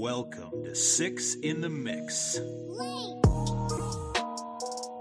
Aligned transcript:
Welcome 0.00 0.64
to 0.64 0.74
Six 0.74 1.34
in 1.42 1.60
the 1.60 1.68
Mix. 1.68 2.38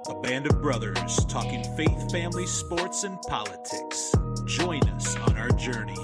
A 0.10 0.20
band 0.22 0.46
of 0.46 0.62
brothers 0.62 1.24
talking 1.30 1.64
faith, 1.78 2.12
family, 2.12 2.46
sports, 2.46 3.06
and 3.06 3.18
politics. 3.22 4.14
Join 4.46 4.84
us 4.90 5.16
on 5.16 5.38
our 5.38 5.52
journey. 5.52 5.96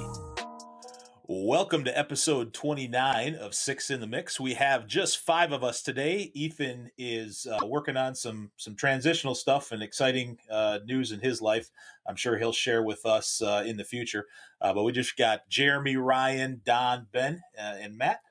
Welcome 1.28 1.84
to 1.84 2.00
episode 2.00 2.54
29 2.54 3.36
of 3.36 3.54
Six 3.54 3.92
in 3.92 4.00
the 4.00 4.08
Mix. 4.08 4.40
We 4.40 4.54
have 4.54 4.88
just 4.88 5.18
five 5.18 5.52
of 5.52 5.62
us 5.62 5.82
today. 5.82 6.32
Ethan 6.34 6.90
is 6.98 7.46
uh, 7.46 7.68
working 7.68 7.98
on 7.98 8.16
some 8.16 8.52
some 8.56 8.78
transitional 8.78 9.36
stuff 9.36 9.74
and 9.74 9.84
exciting 9.84 10.38
uh, 10.50 10.80
news 10.86 11.12
in 11.12 11.20
his 11.20 11.42
life. 11.42 11.70
I'm 12.08 12.16
sure 12.16 12.38
he'll 12.38 12.54
share 12.54 12.82
with 12.82 13.06
us 13.06 13.42
uh, 13.42 13.66
in 13.68 13.76
the 13.76 13.84
future. 13.84 14.28
Uh, 14.62 14.74
but 14.74 14.86
we 14.86 14.94
just 14.94 15.18
got 15.18 15.50
Jeremy, 15.50 15.98
Ryan, 15.98 16.62
Don, 16.64 17.08
Ben, 17.12 17.42
uh, 17.60 17.76
and 17.82 17.98
Matt. 17.98 18.22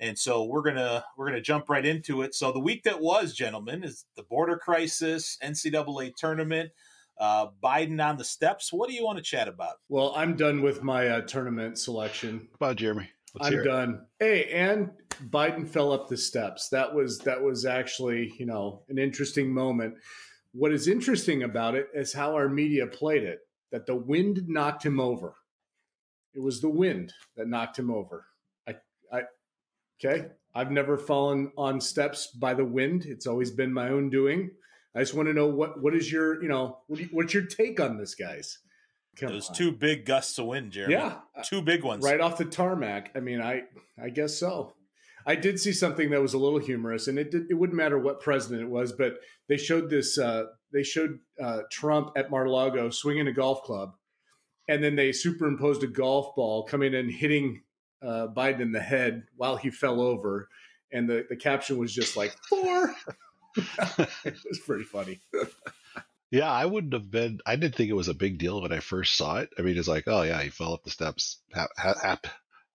And 0.00 0.18
so 0.18 0.44
we're 0.44 0.62
gonna 0.62 1.04
we're 1.16 1.26
gonna 1.26 1.40
jump 1.40 1.68
right 1.68 1.84
into 1.84 2.22
it. 2.22 2.34
So 2.34 2.52
the 2.52 2.60
week 2.60 2.84
that 2.84 3.00
was, 3.00 3.34
gentlemen, 3.34 3.82
is 3.82 4.04
the 4.16 4.22
border 4.22 4.56
crisis, 4.56 5.36
NCAA 5.42 6.14
tournament, 6.16 6.70
uh, 7.18 7.48
Biden 7.62 8.04
on 8.04 8.16
the 8.16 8.24
steps. 8.24 8.72
What 8.72 8.88
do 8.88 8.94
you 8.94 9.04
want 9.04 9.18
to 9.18 9.24
chat 9.24 9.48
about? 9.48 9.76
Well, 9.88 10.12
I'm 10.16 10.36
done 10.36 10.62
with 10.62 10.82
my 10.82 11.08
uh, 11.08 11.20
tournament 11.22 11.78
selection. 11.78 12.48
About 12.54 12.76
Jeremy, 12.76 13.10
Let's 13.34 13.54
I'm 13.54 13.64
done. 13.64 14.06
Hey, 14.20 14.44
and 14.52 14.90
Biden 15.28 15.68
fell 15.68 15.92
up 15.92 16.08
the 16.08 16.16
steps. 16.16 16.68
That 16.68 16.94
was 16.94 17.18
that 17.20 17.42
was 17.42 17.66
actually 17.66 18.32
you 18.38 18.46
know 18.46 18.82
an 18.88 18.98
interesting 18.98 19.52
moment. 19.52 19.94
What 20.52 20.72
is 20.72 20.88
interesting 20.88 21.42
about 21.42 21.74
it 21.74 21.88
is 21.92 22.12
how 22.12 22.34
our 22.34 22.48
media 22.48 22.86
played 22.86 23.24
it. 23.24 23.40
That 23.70 23.86
the 23.86 23.96
wind 23.96 24.44
knocked 24.48 24.84
him 24.84 24.98
over. 24.98 25.34
It 26.34 26.40
was 26.40 26.60
the 26.60 26.70
wind 26.70 27.12
that 27.36 27.48
knocked 27.48 27.78
him 27.78 27.90
over. 27.90 28.24
I, 28.66 28.76
I, 29.12 29.22
okay. 30.04 30.26
I've 30.54 30.70
never 30.70 30.96
fallen 30.96 31.52
on 31.56 31.80
steps 31.80 32.28
by 32.28 32.54
the 32.54 32.64
wind. 32.64 33.04
It's 33.06 33.26
always 33.26 33.50
been 33.50 33.72
my 33.72 33.90
own 33.90 34.10
doing. 34.10 34.50
I 34.94 35.00
just 35.00 35.14
want 35.14 35.28
to 35.28 35.34
know 35.34 35.46
what 35.46 35.80
what 35.82 35.94
is 35.94 36.10
your 36.10 36.42
you 36.42 36.48
know 36.48 36.78
what 36.86 37.00
you, 37.00 37.08
what's 37.12 37.34
your 37.34 37.44
take 37.44 37.78
on 37.78 37.98
this, 37.98 38.14
guys? 38.14 38.58
Come 39.18 39.30
Those 39.30 39.48
on. 39.48 39.54
two 39.54 39.72
big 39.72 40.04
gusts 40.04 40.38
of 40.38 40.46
wind, 40.46 40.72
Jeremy. 40.72 40.94
Yeah, 40.94 41.18
two 41.44 41.62
big 41.62 41.84
ones 41.84 42.04
right 42.04 42.20
off 42.20 42.38
the 42.38 42.44
tarmac. 42.44 43.12
I 43.14 43.20
mean, 43.20 43.40
I 43.40 43.62
I 44.02 44.10
guess 44.10 44.38
so. 44.38 44.74
I 45.26 45.34
did 45.34 45.60
see 45.60 45.72
something 45.72 46.10
that 46.10 46.22
was 46.22 46.34
a 46.34 46.38
little 46.38 46.58
humorous, 46.58 47.06
and 47.06 47.18
it 47.18 47.30
did, 47.30 47.50
it 47.50 47.54
wouldn't 47.54 47.76
matter 47.76 47.98
what 47.98 48.20
president 48.20 48.62
it 48.62 48.70
was, 48.70 48.92
but 48.92 49.18
they 49.48 49.58
showed 49.58 49.90
this. 49.90 50.18
Uh, 50.18 50.44
they 50.72 50.82
showed 50.82 51.18
uh, 51.42 51.60
Trump 51.70 52.12
at 52.16 52.30
Mar-a-Lago 52.30 52.90
swinging 52.90 53.26
a 53.28 53.32
golf 53.32 53.62
club, 53.62 53.92
and 54.68 54.82
then 54.82 54.96
they 54.96 55.12
superimposed 55.12 55.82
a 55.82 55.86
golf 55.86 56.34
ball 56.34 56.64
coming 56.64 56.94
and 56.94 57.10
hitting 57.10 57.62
uh, 58.02 58.28
Biden 58.28 58.60
in 58.60 58.72
the 58.72 58.80
head 58.80 59.24
while 59.36 59.56
he 59.56 59.70
fell 59.70 60.00
over, 60.00 60.48
and 60.92 61.08
the 61.08 61.26
the 61.28 61.36
caption 61.36 61.78
was 61.78 61.92
just 61.92 62.16
like 62.16 62.36
four. 62.48 62.94
it 63.56 64.36
was 64.48 64.60
pretty 64.64 64.84
funny. 64.84 65.20
yeah, 66.30 66.50
I 66.50 66.66
wouldn't 66.66 66.92
have 66.92 67.10
been. 67.10 67.40
I 67.46 67.56
didn't 67.56 67.74
think 67.74 67.90
it 67.90 67.94
was 67.94 68.08
a 68.08 68.14
big 68.14 68.38
deal 68.38 68.62
when 68.62 68.72
I 68.72 68.80
first 68.80 69.16
saw 69.16 69.38
it. 69.38 69.50
I 69.58 69.62
mean, 69.62 69.76
it's 69.76 69.88
like, 69.88 70.04
oh 70.06 70.22
yeah, 70.22 70.40
he 70.42 70.50
fell 70.50 70.74
up 70.74 70.84
the 70.84 70.90
steps. 70.90 71.40
Ha- 71.54 71.68
ha- 71.76 72.20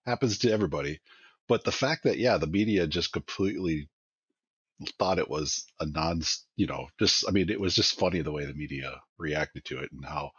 happens 0.04 0.38
to 0.38 0.50
everybody. 0.52 1.00
But 1.48 1.64
the 1.64 1.72
fact 1.72 2.04
that 2.04 2.18
yeah, 2.18 2.38
the 2.38 2.46
media 2.46 2.86
just 2.86 3.12
completely 3.12 3.88
thought 4.98 5.18
it 5.18 5.30
was 5.30 5.66
a 5.80 5.86
non, 5.86 6.22
you 6.56 6.66
know, 6.66 6.88
just 6.98 7.24
I 7.28 7.30
mean, 7.30 7.50
it 7.50 7.60
was 7.60 7.74
just 7.74 7.98
funny 7.98 8.20
the 8.22 8.32
way 8.32 8.44
the 8.44 8.54
media 8.54 9.00
reacted 9.18 9.64
to 9.66 9.78
it 9.78 9.90
and 9.92 10.04
how 10.04 10.32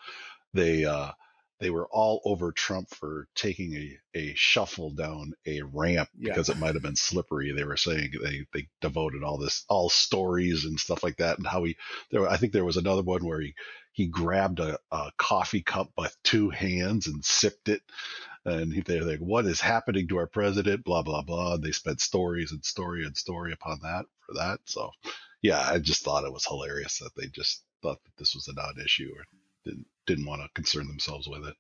they 0.53 0.86
uh 0.86 1.11
they 1.59 1.70
were 1.70 1.88
all 1.88 2.22
over 2.25 2.52
Trump 2.52 2.89
for 2.89 3.28
taking 3.36 3.73
a, 3.75 3.98
a 4.14 4.34
shuffle 4.36 4.92
down 4.92 5.34
a 5.45 5.62
ramp 5.62 6.09
yeah. 6.17 6.30
because 6.30 6.50
it 6.50 6.58
might 6.58 6.73
have 6.73 6.84
been 6.84 6.95
slippery. 6.95 7.52
They 7.52 7.64
were 7.64 7.78
saying 7.78 8.12
they, 8.22 8.45
they 8.53 8.67
devoted 8.81 9.23
all 9.23 9.38
this, 9.38 9.64
all 9.70 9.89
stories 9.89 10.66
and 10.66 10.80
stuff 10.80 11.03
like 11.03 11.17
that. 11.17 11.38
And 11.38 11.47
how 11.47 11.64
he, 11.64 11.78
there, 12.12 12.28
I 12.28 12.38
think 12.38 12.52
there 12.52 12.66
was 12.66 12.78
another 12.78 13.03
one 13.03 13.25
where 13.25 13.40
he, 13.40 13.56
he 13.94 14.07
grabbed 14.07 14.59
a, 14.59 14.78
a 14.91 15.12
coffee 15.18 15.62
cup 15.62 15.91
with 15.97 16.16
two 16.24 16.50
hands 16.50 17.07
and 17.07 17.24
sipped 17.24 17.69
it. 17.69 17.81
And 18.44 18.84
they're 18.84 19.06
like, 19.06 19.19
what 19.19 19.46
is 19.46 19.62
happening 19.62 20.09
to 20.09 20.18
our 20.18 20.28
president? 20.28 20.84
Blah, 20.84 21.03
blah, 21.03 21.24
blah. 21.24 21.56
And 21.56 21.63
they 21.63 21.72
spent 21.72 22.02
stories 22.02 22.52
and 22.52 22.63
story 22.66 23.06
and 23.06 23.16
story 23.16 23.53
upon 23.53 23.79
that 23.84 24.06
for 24.25 24.34
that. 24.34 24.59
So 24.66 24.91
yeah, 25.41 25.59
I 25.59 25.79
just 25.79 26.03
thought 26.03 26.25
it 26.25 26.34
was 26.34 26.46
hilarious 26.46 27.00
that 27.00 27.16
they 27.16 27.28
just 27.28 27.63
thought 27.81 28.03
that 28.03 28.18
this 28.18 28.35
was 28.35 28.47
a 28.47 28.53
non 28.53 28.75
issue 28.84 29.12
or 29.16 29.24
didn't 29.63 29.88
didn't 30.05 30.25
want 30.25 30.41
to 30.41 30.49
concern 30.53 30.88
themselves 30.88 31.27
with 31.27 31.45
it. 31.45 31.55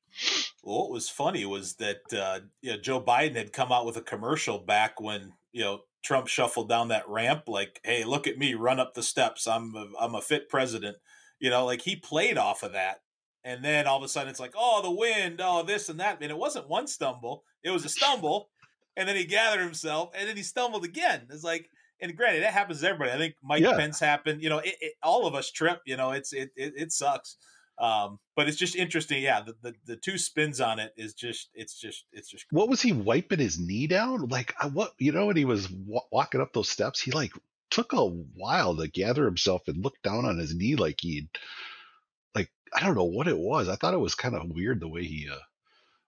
Well, 0.63 0.83
what 0.83 0.91
was 0.91 1.09
funny 1.09 1.45
was 1.45 1.75
that 1.75 2.01
uh, 2.13 2.39
you 2.61 2.71
know, 2.71 2.77
Joe 2.77 3.01
Biden 3.01 3.35
had 3.35 3.53
come 3.53 3.71
out 3.71 3.85
with 3.85 3.97
a 3.97 4.01
commercial 4.01 4.59
back 4.59 4.99
when 4.99 5.33
you 5.51 5.63
know 5.63 5.81
Trump 6.03 6.27
shuffled 6.27 6.69
down 6.69 6.89
that 6.89 7.09
ramp, 7.09 7.43
like, 7.47 7.79
"Hey, 7.83 8.03
look 8.03 8.27
at 8.27 8.37
me, 8.37 8.53
run 8.53 8.79
up 8.79 8.93
the 8.93 9.03
steps. 9.03 9.47
I'm 9.47 9.75
a, 9.75 9.87
I'm 9.99 10.15
a 10.15 10.21
fit 10.21 10.49
president." 10.49 10.97
You 11.39 11.49
know, 11.49 11.65
like 11.65 11.81
he 11.81 11.95
played 11.95 12.37
off 12.37 12.63
of 12.63 12.73
that, 12.73 13.01
and 13.43 13.63
then 13.63 13.87
all 13.87 13.97
of 13.97 14.03
a 14.03 14.07
sudden 14.07 14.29
it's 14.29 14.39
like, 14.39 14.53
"Oh, 14.55 14.81
the 14.81 14.91
wind, 14.91 15.41
oh 15.43 15.63
this 15.63 15.89
and 15.89 15.99
that." 15.99 16.19
And 16.21 16.31
it 16.31 16.37
wasn't 16.37 16.69
one 16.69 16.87
stumble; 16.87 17.43
it 17.63 17.71
was 17.71 17.85
a 17.85 17.89
stumble, 17.89 18.49
and 18.95 19.09
then 19.09 19.15
he 19.15 19.25
gathered 19.25 19.63
himself, 19.63 20.11
and 20.15 20.29
then 20.29 20.37
he 20.37 20.43
stumbled 20.43 20.85
again. 20.85 21.27
It's 21.29 21.43
like, 21.43 21.69
and 21.99 22.15
granted, 22.15 22.43
that 22.43 22.53
happens 22.53 22.81
to 22.81 22.87
everybody. 22.87 23.11
I 23.11 23.17
think 23.17 23.35
Mike 23.43 23.63
yeah. 23.63 23.75
Pence 23.75 23.99
happened. 23.99 24.41
You 24.41 24.49
know, 24.49 24.59
it, 24.59 24.75
it, 24.79 24.93
all 25.01 25.25
of 25.25 25.35
us 25.35 25.51
trip. 25.51 25.81
You 25.85 25.97
know, 25.97 26.11
it's 26.11 26.33
it, 26.33 26.51
it, 26.55 26.73
it 26.75 26.91
sucks. 26.91 27.37
Um, 27.77 28.19
but 28.35 28.47
it's 28.47 28.57
just 28.57 28.75
interesting. 28.75 29.21
Yeah, 29.21 29.41
the, 29.41 29.55
the, 29.61 29.75
the 29.85 29.95
two 29.97 30.17
spins 30.17 30.61
on 30.61 30.79
it 30.79 30.93
is 30.97 31.13
just 31.13 31.49
it's 31.53 31.79
just 31.79 32.05
it's 32.11 32.29
just. 32.29 32.45
What 32.51 32.69
was 32.69 32.81
he 32.81 32.93
wiping 32.93 33.39
his 33.39 33.59
knee 33.59 33.87
down? 33.87 34.27
Like 34.29 34.53
what 34.71 34.93
you 34.97 35.11
know 35.11 35.27
when 35.27 35.37
he 35.37 35.45
was 35.45 35.67
w- 35.67 35.99
walking 36.11 36.41
up 36.41 36.53
those 36.53 36.69
steps, 36.69 37.01
he 37.01 37.11
like 37.11 37.31
took 37.69 37.93
a 37.93 38.05
while 38.05 38.75
to 38.77 38.87
gather 38.87 39.25
himself 39.25 39.67
and 39.67 39.83
look 39.83 40.01
down 40.01 40.25
on 40.25 40.37
his 40.37 40.55
knee 40.55 40.75
like 40.75 40.97
he'd 41.01 41.27
like 42.33 42.49
I 42.73 42.81
don't 42.81 42.95
know 42.95 43.03
what 43.03 43.27
it 43.27 43.37
was. 43.37 43.67
I 43.67 43.75
thought 43.75 43.93
it 43.93 43.99
was 43.99 44.15
kind 44.15 44.35
of 44.35 44.49
weird 44.49 44.79
the 44.79 44.87
way 44.87 45.03
he 45.03 45.27
uh, 45.29 45.35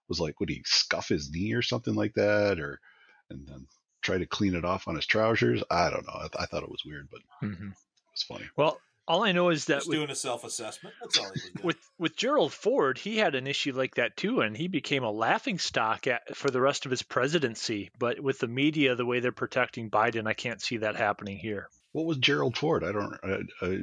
was 0.08 0.20
like 0.20 0.40
would 0.40 0.48
he 0.48 0.62
scuff 0.64 1.08
his 1.08 1.30
knee 1.30 1.52
or 1.52 1.62
something 1.62 1.94
like 1.94 2.14
that 2.14 2.58
or 2.60 2.80
and 3.28 3.46
then 3.46 3.66
try 4.00 4.16
to 4.16 4.26
clean 4.26 4.54
it 4.54 4.64
off 4.64 4.88
on 4.88 4.96
his 4.96 5.06
trousers. 5.06 5.62
I 5.70 5.90
don't 5.90 6.06
know. 6.06 6.14
I, 6.14 6.28
th- 6.28 6.36
I 6.38 6.46
thought 6.46 6.62
it 6.62 6.70
was 6.70 6.84
weird, 6.86 7.08
but 7.10 7.20
mm-hmm. 7.42 7.68
it 7.68 7.74
was 8.12 8.22
funny. 8.22 8.44
Well, 8.56 8.80
all 9.08 9.24
I 9.24 9.32
know 9.32 9.48
is 9.48 9.64
that 9.64 9.86
with, 9.86 9.96
doing 9.96 10.10
a 10.10 10.14
self 10.14 10.44
assessment. 10.44 10.94
That's 11.00 11.18
all 11.18 11.24
he 11.24 11.30
was 11.30 11.42
doing. 11.42 11.66
With 11.66 11.90
with 11.98 12.16
Gerald 12.16 12.52
Ford, 12.52 12.98
he 12.98 13.16
had 13.16 13.34
an 13.34 13.46
issue 13.46 13.72
like 13.72 13.94
that 13.94 14.16
too, 14.16 14.40
and 14.42 14.56
he 14.56 14.68
became 14.68 15.02
a 15.02 15.10
laughing 15.10 15.58
stock 15.58 16.06
at, 16.06 16.36
for 16.36 16.50
the 16.50 16.60
rest 16.60 16.84
of 16.84 16.90
his 16.90 17.02
presidency. 17.02 17.90
But 17.98 18.20
with 18.20 18.38
the 18.38 18.46
media, 18.46 18.94
the 18.94 19.06
way 19.06 19.20
they're 19.20 19.32
protecting 19.32 19.90
Biden, 19.90 20.28
I 20.28 20.34
can't 20.34 20.60
see 20.60 20.76
that 20.78 20.96
happening 20.96 21.38
here. 21.38 21.68
What 21.92 22.04
was 22.04 22.18
Gerald 22.18 22.56
Ford? 22.56 22.84
I 22.84 22.92
don't. 22.92 23.14
I, 23.24 23.66
I, 23.66 23.78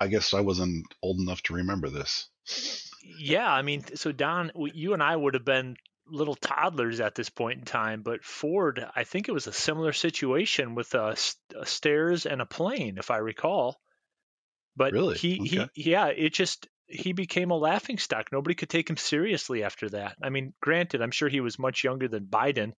I 0.00 0.08
guess 0.08 0.34
I 0.34 0.40
wasn't 0.40 0.86
old 1.02 1.20
enough 1.20 1.42
to 1.44 1.54
remember 1.54 1.90
this. 1.90 2.28
Yeah, 3.04 3.52
I 3.52 3.62
mean, 3.62 3.84
so 3.94 4.10
Don, 4.10 4.50
you 4.56 4.94
and 4.94 5.02
I 5.02 5.14
would 5.14 5.34
have 5.34 5.44
been 5.44 5.76
little 6.06 6.34
toddlers 6.34 7.00
at 7.00 7.14
this 7.14 7.28
point 7.28 7.60
in 7.60 7.64
time, 7.64 8.02
but 8.02 8.24
Ford, 8.24 8.84
I 8.96 9.04
think 9.04 9.28
it 9.28 9.32
was 9.32 9.46
a 9.46 9.52
similar 9.52 9.92
situation 9.92 10.74
with 10.74 10.94
a, 10.94 11.16
a 11.56 11.66
stairs 11.66 12.26
and 12.26 12.40
a 12.40 12.46
plane, 12.46 12.98
if 12.98 13.10
I 13.10 13.18
recall. 13.18 13.80
But 14.76 14.92
really? 14.92 15.16
he, 15.16 15.40
okay. 15.40 15.68
he, 15.74 15.90
yeah, 15.90 16.06
it 16.06 16.32
just, 16.32 16.68
he 16.86 17.12
became 17.12 17.50
a 17.50 17.56
laughing 17.56 17.98
stock. 17.98 18.30
Nobody 18.32 18.54
could 18.54 18.70
take 18.70 18.88
him 18.88 18.96
seriously 18.96 19.64
after 19.64 19.88
that. 19.90 20.16
I 20.22 20.30
mean, 20.30 20.54
granted, 20.60 21.02
I'm 21.02 21.10
sure 21.10 21.28
he 21.28 21.40
was 21.40 21.58
much 21.58 21.84
younger 21.84 22.08
than 22.08 22.26
Biden, 22.26 22.72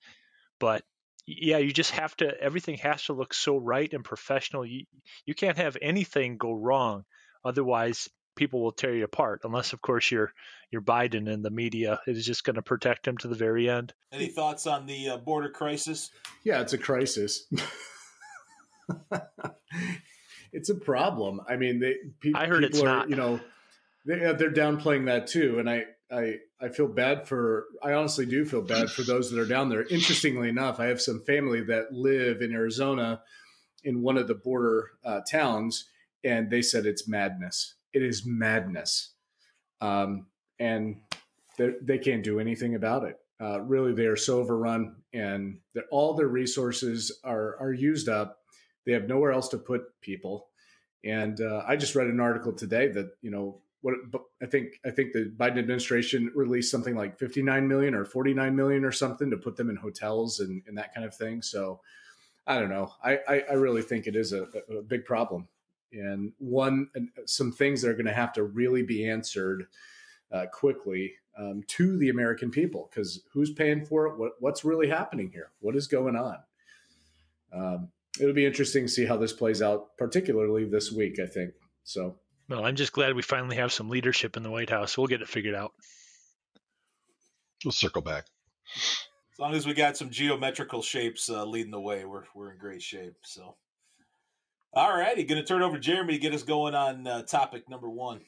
but 0.59 0.83
yeah, 1.27 1.59
you 1.59 1.72
just 1.72 1.93
have 1.93 2.16
to, 2.19 2.33
everything 2.41 2.77
has 2.78 3.04
to 3.04 3.12
look 3.12 3.33
so 3.33 3.56
right 3.56 3.93
and 3.93 4.04
professional. 4.04 4.66
You, 4.66 4.84
you 5.25 5.34
can't 5.34 5.56
have 5.59 5.77
anything 5.81 6.37
go 6.37 6.53
wrong. 6.53 7.04
Otherwise, 7.44 8.09
people 8.37 8.62
will 8.62 8.72
tear 8.72 8.94
you 8.94 9.04
apart 9.04 9.41
unless 9.44 9.72
of 9.72 9.81
course 9.81 10.10
you're 10.10 10.33
you're 10.71 10.83
Biden 10.83 11.33
and 11.33 11.44
the 11.44 11.50
media 11.50 12.00
is 12.06 12.27
just 12.27 12.44
going 12.44 12.56
to 12.56 12.62
protect 12.62 13.06
him 13.06 13.16
to 13.19 13.28
the 13.28 13.34
very 13.34 13.69
end. 13.71 13.93
Any 14.12 14.27
thoughts 14.27 14.66
on 14.66 14.87
the 14.87 15.10
uh, 15.10 15.19
border 15.19 15.50
crisis? 15.50 16.10
Yeah, 16.43 16.60
it's 16.60 16.72
a 16.72 16.78
crisis. 16.78 17.47
it's 20.54 20.71
a 20.71 20.74
problem. 20.74 21.41
I 21.48 21.56
mean, 21.56 21.80
they 21.80 21.97
pe- 22.21 22.33
I 22.34 22.47
heard 22.47 22.62
people 22.62 22.78
it's 22.78 22.83
are, 22.83 22.86
not. 22.86 23.10
You 23.10 23.16
know, 23.16 23.41
they, 24.06 24.18
they're 24.33 24.53
downplaying 24.53 25.06
that 25.06 25.27
too, 25.27 25.59
and 25.59 25.68
I, 25.68 25.84
I, 26.10 26.36
I 26.60 26.68
feel 26.68 26.86
bad 26.86 27.27
for. 27.27 27.66
I 27.83 27.92
honestly 27.92 28.24
do 28.24 28.45
feel 28.47 28.62
bad 28.62 28.89
for 28.89 29.03
those 29.03 29.30
that 29.30 29.41
are 29.41 29.47
down 29.47 29.68
there. 29.68 29.83
Interestingly 29.83 30.48
enough, 30.48 30.78
I 30.78 30.86
have 30.86 31.01
some 31.01 31.22
family 31.24 31.62
that 31.65 31.92
live 31.92 32.41
in 32.41 32.53
Arizona, 32.53 33.21
in 33.83 34.01
one 34.01 34.16
of 34.16 34.28
the 34.28 34.34
border 34.34 34.92
uh, 35.04 35.21
towns, 35.28 35.91
and 36.22 36.48
they 36.51 36.62
said 36.62 36.86
it's 36.86 37.09
madness. 37.09 37.74
It 37.92 38.03
is 38.03 38.24
madness, 38.24 39.10
um, 39.80 40.27
and 40.59 41.01
they 41.59 41.98
can't 41.98 42.24
do 42.24 42.39
anything 42.39 42.77
about 42.77 43.04
it. 43.04 43.18
Uh, 43.41 43.60
really, 43.60 43.92
they 43.92 44.06
are 44.06 44.16
so 44.16 44.39
overrun, 44.39 44.97
and 45.12 45.59
that 45.74 45.84
all 45.91 46.15
their 46.15 46.28
resources 46.28 47.21
are 47.24 47.56
are 47.59 47.72
used 47.72 48.09
up 48.09 48.39
they 48.84 48.92
have 48.92 49.09
nowhere 49.09 49.33
else 49.33 49.48
to 49.48 49.59
put 49.59 50.01
people. 50.01 50.48
And 51.04 51.41
uh, 51.41 51.63
I 51.66 51.77
just 51.77 51.95
read 51.95 52.07
an 52.07 52.21
article 52.21 52.53
today 52.53 52.89
that 52.89 53.10
you 53.21 53.31
know 53.31 53.60
what 53.83 53.95
I 54.42 54.47
think 54.47 54.81
I 54.86 54.91
think 54.91 55.13
the 55.13 55.31
Biden 55.36 55.59
administration 55.59 56.33
released 56.34 56.71
something 56.71 56.97
like 56.97 57.19
59 57.19 57.69
million 57.69 57.95
or 57.95 58.07
49 58.07 58.57
million 58.57 58.84
or 58.84 58.92
something 58.92 59.31
to 59.31 59.36
put 59.36 59.57
them 59.57 59.69
in 59.69 59.77
hotels 59.77 60.41
and, 60.41 60.63
and 60.66 60.78
that 60.78 60.95
kind 60.95 61.07
of 61.07 61.15
thing. 61.15 61.42
So 61.42 61.81
I 62.47 62.59
don't 62.59 62.71
know. 62.71 62.92
I, 63.03 63.19
I, 63.28 63.42
I 63.51 63.53
really 63.54 63.83
think 63.83 64.07
it 64.07 64.16
is 64.16 64.33
a, 64.33 64.47
a, 64.71 64.83
big 64.83 65.04
problem, 65.04 65.48
and 65.92 66.33
one 66.39 66.89
some 67.27 67.53
things 67.53 67.83
that 67.83 67.91
are 67.91 67.95
going 67.95 68.07
to 68.07 68.13
have 68.13 68.33
to 68.34 68.45
really 68.45 68.83
be 68.83 69.09
answered 69.09 69.66
uh, 70.33 70.47
quickly 70.53 71.15
um, 71.39 71.63
to 71.69 71.97
the 71.98 72.09
American 72.09 72.51
people 72.51 72.89
because 72.91 73.22
who's 73.33 73.53
paying 73.53 73.84
for 73.84 74.07
it? 74.07 74.19
What, 74.19 74.33
what's 74.41 74.65
really 74.65 74.89
happening 74.89 75.30
here? 75.30 75.51
What 75.60 75.77
is 75.77 75.87
going 75.87 76.16
on? 76.16 76.39
Um, 77.53 77.89
it'll 78.21 78.34
be 78.34 78.47
interesting 78.47 78.87
to 78.87 78.93
see 78.93 79.07
how 79.07 79.16
this 79.16 79.33
plays 79.33 79.63
out, 79.63 79.97
particularly 79.99 80.65
this 80.65 80.93
week. 80.93 81.19
I 81.21 81.27
think 81.27 81.53
so. 81.84 82.16
Well, 82.49 82.65
I'm 82.65 82.77
just 82.77 82.93
glad 82.93 83.15
we 83.15 83.22
finally 83.22 83.57
have 83.57 83.72
some 83.72 83.89
leadership 83.89 84.37
in 84.37 84.43
the 84.43 84.51
White 84.51 84.71
House. 84.71 84.99
We'll 84.99 85.07
get 85.07 85.22
it 85.22 85.28
figured 85.28 85.55
out. 85.55 85.72
We'll 87.65 87.72
circle 87.72 88.03
back. 88.03 88.27
As 88.77 89.39
long 89.39 89.55
as 89.55 89.66
we 89.66 89.75
got 89.75 89.97
some 89.97 90.11
geometrical 90.11 90.83
shapes 90.83 91.31
uh, 91.31 91.45
leading 91.45 91.71
the 91.71 91.81
way, 91.81 92.05
we're 92.05 92.25
we're 92.34 92.53
in 92.53 92.59
great 92.59 92.83
shape. 92.83 93.15
So, 93.22 93.57
all 94.72 94.97
righty, 94.97 95.25
going 95.25 95.41
to 95.41 95.47
turn 95.47 95.63
over 95.63 95.77
to 95.77 95.83
Jeremy 95.83 96.15
to 96.15 96.19
get 96.19 96.34
us 96.34 96.43
going 96.43 96.75
on 96.75 97.07
uh, 97.07 97.22
topic 97.22 97.69
number 97.69 97.89
one. 97.89 98.21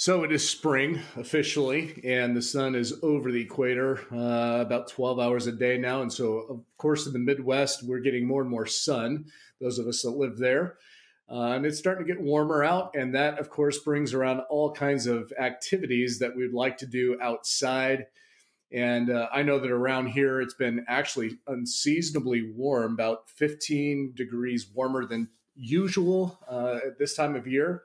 So 0.00 0.24
it 0.24 0.32
is 0.32 0.48
spring 0.48 0.98
officially, 1.18 2.00
and 2.04 2.34
the 2.34 2.40
sun 2.40 2.74
is 2.74 2.94
over 3.02 3.30
the 3.30 3.42
equator 3.42 4.00
uh, 4.10 4.62
about 4.62 4.88
12 4.88 5.20
hours 5.20 5.46
a 5.46 5.52
day 5.52 5.76
now. 5.76 6.00
And 6.00 6.10
so, 6.10 6.38
of 6.48 6.64
course, 6.78 7.06
in 7.06 7.12
the 7.12 7.18
Midwest, 7.18 7.82
we're 7.82 8.00
getting 8.00 8.26
more 8.26 8.40
and 8.40 8.50
more 8.50 8.64
sun, 8.64 9.26
those 9.60 9.78
of 9.78 9.86
us 9.86 10.00
that 10.00 10.12
live 10.12 10.38
there. 10.38 10.78
Uh, 11.30 11.52
and 11.52 11.66
it's 11.66 11.78
starting 11.78 12.06
to 12.06 12.10
get 12.10 12.22
warmer 12.22 12.64
out. 12.64 12.92
And 12.94 13.14
that, 13.14 13.38
of 13.38 13.50
course, 13.50 13.76
brings 13.80 14.14
around 14.14 14.40
all 14.48 14.72
kinds 14.72 15.06
of 15.06 15.34
activities 15.38 16.18
that 16.20 16.34
we'd 16.34 16.54
like 16.54 16.78
to 16.78 16.86
do 16.86 17.18
outside. 17.20 18.06
And 18.72 19.10
uh, 19.10 19.28
I 19.30 19.42
know 19.42 19.58
that 19.58 19.70
around 19.70 20.06
here, 20.06 20.40
it's 20.40 20.54
been 20.54 20.82
actually 20.88 21.40
unseasonably 21.46 22.50
warm, 22.56 22.94
about 22.94 23.28
15 23.28 24.14
degrees 24.16 24.66
warmer 24.72 25.04
than 25.04 25.28
usual 25.54 26.40
uh, 26.48 26.78
at 26.86 26.98
this 26.98 27.14
time 27.14 27.36
of 27.36 27.46
year 27.46 27.82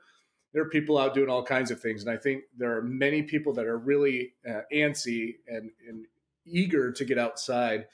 there 0.56 0.64
are 0.64 0.70
people 0.70 0.96
out 0.96 1.12
doing 1.12 1.28
all 1.28 1.44
kinds 1.44 1.70
of 1.70 1.82
things. 1.82 2.00
And 2.02 2.10
I 2.10 2.16
think 2.16 2.44
there 2.56 2.78
are 2.78 2.82
many 2.82 3.20
people 3.20 3.52
that 3.52 3.66
are 3.66 3.76
really 3.76 4.32
uh, 4.48 4.62
antsy 4.72 5.34
and, 5.46 5.70
and 5.86 6.06
eager 6.46 6.90
to 6.92 7.04
get 7.04 7.18
outside. 7.18 7.88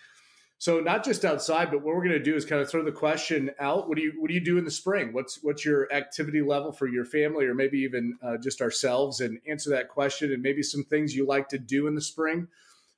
So 0.59 0.79
not 0.79 1.05
just 1.05 1.25
outside, 1.25 1.73
but 1.73 1.79
what 1.79 1.97
we're 1.97 2.05
going 2.05 2.11
to 2.11 2.23
do 2.23 2.37
is 2.37 2.45
kind 2.45 2.63
of 2.63 2.71
throw 2.71 2.85
the 2.85 2.93
question 2.93 3.51
out. 3.59 3.89
What 3.89 3.97
do 3.97 4.05
you 4.05 4.13
what 4.17 4.29
do 4.29 4.35
you 4.35 4.45
do 4.45 4.59
in 4.59 4.65
the 4.65 4.71
spring? 4.71 5.13
What's 5.13 5.43
what's 5.43 5.65
your 5.65 5.93
activity 5.93 6.41
level 6.41 6.71
for 6.71 6.87
your 6.87 7.05
family, 7.05 7.47
or 7.47 7.55
maybe 7.55 7.81
even 7.81 8.17
uh, 8.23 8.37
just 8.37 8.61
ourselves, 8.61 9.19
and 9.19 9.41
answer 9.49 9.71
that 9.71 9.89
question. 9.89 10.33
And 10.33 10.41
maybe 10.41 10.63
some 10.63 10.85
things 10.85 11.17
you 11.17 11.27
like 11.27 11.49
to 11.49 11.59
do 11.59 11.89
in 11.89 11.97
the 11.97 12.01
spring. 12.01 12.47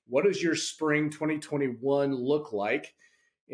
What 0.09 0.27
does 0.27 0.43
your 0.43 0.57
spring 0.57 1.09
2021 1.09 2.15
look 2.15 2.53
like? 2.53 2.93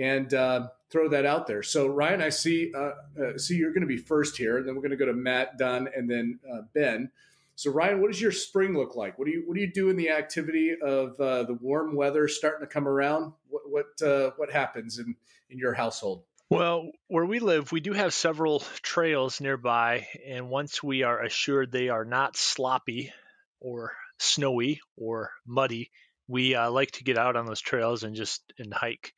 And 0.01 0.33
uh, 0.33 0.69
throw 0.91 1.09
that 1.11 1.27
out 1.27 1.47
there. 1.47 1.63
So 1.63 1.87
Ryan, 1.87 2.23
I 2.23 2.31
see 2.31 2.73
uh, 2.75 2.93
uh, 3.21 3.39
see 3.39 3.57
you're 3.57 3.73
going 3.73 3.83
to 3.83 3.87
be 3.87 3.99
first 3.99 4.37
here, 4.37 4.59
and 4.59 4.67
then 4.67 4.75
we're 4.75 4.83
going 4.83 4.91
to 4.91 4.97
go 4.97 5.07
to 5.07 5.13
Matt, 5.13 5.59
Don, 5.59 5.89
and 5.95 6.11
then 6.11 6.41
uh, 6.51 6.63
Ben. 6.75 7.11
So 7.55 7.71
Ryan, 7.71 8.01
what 8.01 8.11
does 8.11 8.21
your 8.21 8.33
spring 8.33 8.75
look 8.75 8.97
like? 8.97 9.19
What 9.19 9.27
do 9.27 9.33
you 9.33 9.43
what 9.47 9.55
do 9.55 9.61
you 9.61 9.71
do 9.73 9.91
in 9.91 9.97
the 9.97 10.11
activity 10.11 10.75
of 10.81 11.21
uh, 11.21 11.45
the 11.45 11.59
warm 11.61 11.95
weather 11.95 12.27
starting 12.27 12.67
to 12.67 12.73
come 12.73 12.89
around? 12.89 13.35
What 13.49 13.63
what 13.99 14.33
what 14.39 14.51
happens 14.51 14.99
in 14.99 15.15
in 15.51 15.59
your 15.59 15.75
household? 15.75 16.25
Well, 16.51 16.91
where 17.07 17.27
we 17.27 17.39
live, 17.39 17.71
we 17.71 17.79
do 17.79 17.93
have 17.93 18.13
several 18.13 18.59
trails 18.83 19.41
nearby, 19.41 20.09
and 20.27 20.51
once 20.51 20.83
we 20.83 21.05
are 21.05 21.23
assured 21.23 21.71
they 21.71 21.91
are 21.91 22.05
not 22.05 22.37
sloppy 22.37 23.13
or 23.61 23.93
snowy 24.19 24.81
or 24.97 25.31
muddy, 25.47 25.93
we 26.27 26.57
uh, 26.57 26.69
like 26.69 26.91
to 26.93 27.05
get 27.05 27.19
out 27.19 27.37
on 27.37 27.47
those 27.47 27.61
trails 27.61 28.03
and 28.03 28.17
just 28.17 28.43
and 28.59 28.75
hike. 28.75 29.15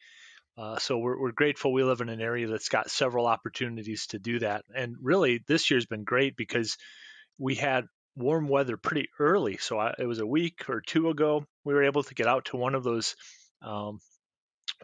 Uh, 0.56 0.78
so 0.78 0.98
we're, 0.98 1.18
we're 1.18 1.32
grateful 1.32 1.72
we 1.72 1.82
live 1.82 2.00
in 2.00 2.08
an 2.08 2.20
area 2.20 2.46
that's 2.46 2.68
got 2.68 2.90
several 2.90 3.26
opportunities 3.26 4.06
to 4.08 4.18
do 4.18 4.38
that. 4.40 4.64
And 4.74 4.96
really, 5.00 5.40
this 5.46 5.70
year's 5.70 5.86
been 5.86 6.04
great 6.04 6.36
because 6.36 6.76
we 7.38 7.54
had 7.54 7.86
warm 8.16 8.48
weather 8.48 8.76
pretty 8.76 9.08
early. 9.18 9.56
So 9.56 9.78
I, 9.78 9.94
it 9.98 10.06
was 10.06 10.18
a 10.18 10.26
week 10.26 10.68
or 10.68 10.80
two 10.80 11.08
ago, 11.08 11.46
we 11.64 11.74
were 11.74 11.84
able 11.84 12.02
to 12.02 12.14
get 12.14 12.26
out 12.26 12.46
to 12.46 12.56
one 12.56 12.74
of 12.74 12.84
those 12.84 13.16
um, 13.62 14.00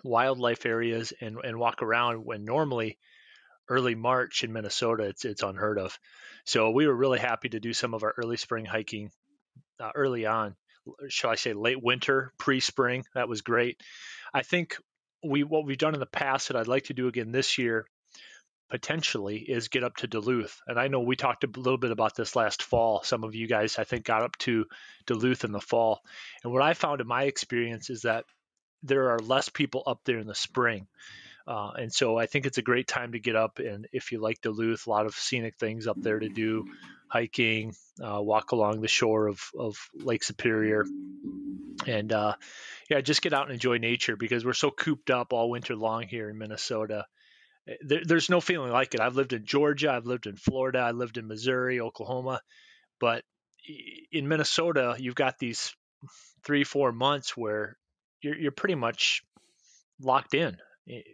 wildlife 0.03 0.65
areas 0.65 1.13
and, 1.21 1.39
and 1.45 1.59
walk 1.59 1.83
around 1.83 2.25
when 2.25 2.45
normally 2.45 2.99
early 3.69 3.95
March 3.95 4.45
in 4.45 4.53
Minnesota, 4.53 5.05
it's, 5.05 5.27
it's 5.27 5.43
unheard 5.43 5.79
of. 5.79 5.99
So 6.45 6.71
we 6.71 6.87
were 6.87 6.95
really 6.95 7.19
happy 7.19 7.51
to 7.51 7.61
do 7.61 7.75
some 7.75 7.93
of 7.93 8.03
our 8.03 8.15
early 8.17 8.39
spring 8.39 8.65
hiking 8.65 9.11
uh, 9.79 9.91
early 9.95 10.25
on. 10.25 10.57
Shall 11.09 11.31
I 11.31 11.35
say 11.35 11.53
late 11.53 11.83
winter, 11.83 12.33
pre 12.39 12.61
spring? 12.61 13.05
That 13.15 13.29
was 13.29 13.43
great. 13.43 13.83
I 14.33 14.43
think 14.43 14.79
we 15.25 15.45
what 15.45 15.65
we've 15.65 15.79
done 15.79 15.95
in 15.95 16.01
the 16.01 16.07
past 16.07 16.49
that 16.49 16.57
I'd 16.57 16.69
like 16.69 16.85
to 16.85 16.95
do 16.95 17.09
again 17.09 17.33
this 17.33 17.59
year 17.59 17.87
potentially 18.71 19.39
is 19.39 19.69
get 19.69 19.85
up 19.85 19.97
to 19.97 20.07
Duluth. 20.07 20.61
And 20.67 20.79
I 20.79 20.89
know 20.89 21.01
we 21.01 21.17
talked 21.17 21.45
a 21.45 21.61
little 21.61 21.79
bit 21.79 21.91
about 21.91 22.15
this 22.15 22.37
last 22.37 22.63
fall. 22.63 23.03
Some 23.03 23.25
of 23.25 23.35
you 23.35 23.47
guys 23.47 23.79
I 23.79 23.85
think 23.85 24.05
got 24.05 24.23
up 24.23 24.37
to 24.39 24.67
Duluth 25.07 25.45
in 25.45 25.53
the 25.53 25.61
fall. 25.61 26.03
And 26.45 26.53
what 26.53 26.63
I 26.63 26.75
found 26.75 27.01
in 27.01 27.07
my 27.07 27.25
experience 27.25 27.89
is 27.89 28.03
that 28.03 28.25
there 28.83 29.11
are 29.11 29.19
less 29.19 29.49
people 29.49 29.83
up 29.87 30.01
there 30.05 30.19
in 30.19 30.27
the 30.27 30.35
spring. 30.35 30.87
Uh, 31.49 31.71
and 31.79 31.91
so 31.91 32.19
I 32.19 32.27
think 32.27 32.45
it's 32.45 32.59
a 32.59 32.63
great 32.63 32.87
time 32.87 33.13
to 33.13 33.19
get 33.19 33.35
up. 33.35 33.59
And 33.59 33.89
if 33.91 34.13
you 34.13 34.21
like 34.21 34.43
Duluth, 34.43 34.87
a 34.87 34.91
lot 34.91 35.07
of 35.07 35.15
scenic 35.15 35.57
things 35.57 35.87
up 35.87 35.97
there 35.99 36.19
to 36.19 36.29
do 36.29 36.67
hiking, 37.09 37.75
uh, 38.05 38.21
walk 38.21 38.53
along 38.53 38.83
the 38.83 38.89
shore 38.89 39.29
of, 39.29 39.41
of 39.59 39.77
Lake 39.95 40.23
Superior. 40.23 40.85
And 41.87 42.13
uh, 42.13 42.35
yeah, 42.91 43.01
just 43.01 43.23
get 43.23 43.33
out 43.33 43.45
and 43.45 43.55
enjoy 43.55 43.79
nature 43.79 44.15
because 44.15 44.45
we're 44.45 44.53
so 44.53 44.71
cooped 44.71 45.09
up 45.11 45.33
all 45.33 45.49
winter 45.49 45.75
long 45.75 46.03
here 46.03 46.29
in 46.29 46.37
Minnesota. 46.37 47.07
Eh, 47.67 47.77
there, 47.81 48.03
there's 48.05 48.29
no 48.29 48.43
feeling 48.43 48.71
like 48.71 48.93
it. 48.93 49.01
I've 49.01 49.17
lived 49.17 49.33
in 49.33 49.47
Georgia, 49.47 49.91
I've 49.91 50.07
lived 50.07 50.27
in 50.27 50.37
Florida, 50.37 50.81
I 50.81 50.91
lived 50.91 51.17
in 51.17 51.29
Missouri, 51.29 51.81
Oklahoma, 51.81 52.43
but 53.01 53.25
in 54.13 54.29
Minnesota, 54.29 54.97
you've 54.99 55.15
got 55.15 55.39
these 55.39 55.75
three, 56.45 56.65
four 56.65 56.93
months 56.93 57.35
where 57.39 57.79
you're, 58.21 58.37
you're 58.37 58.53
pretty 58.53 58.75
much 58.75 59.23
locked 59.99 60.35
in. 60.35 60.59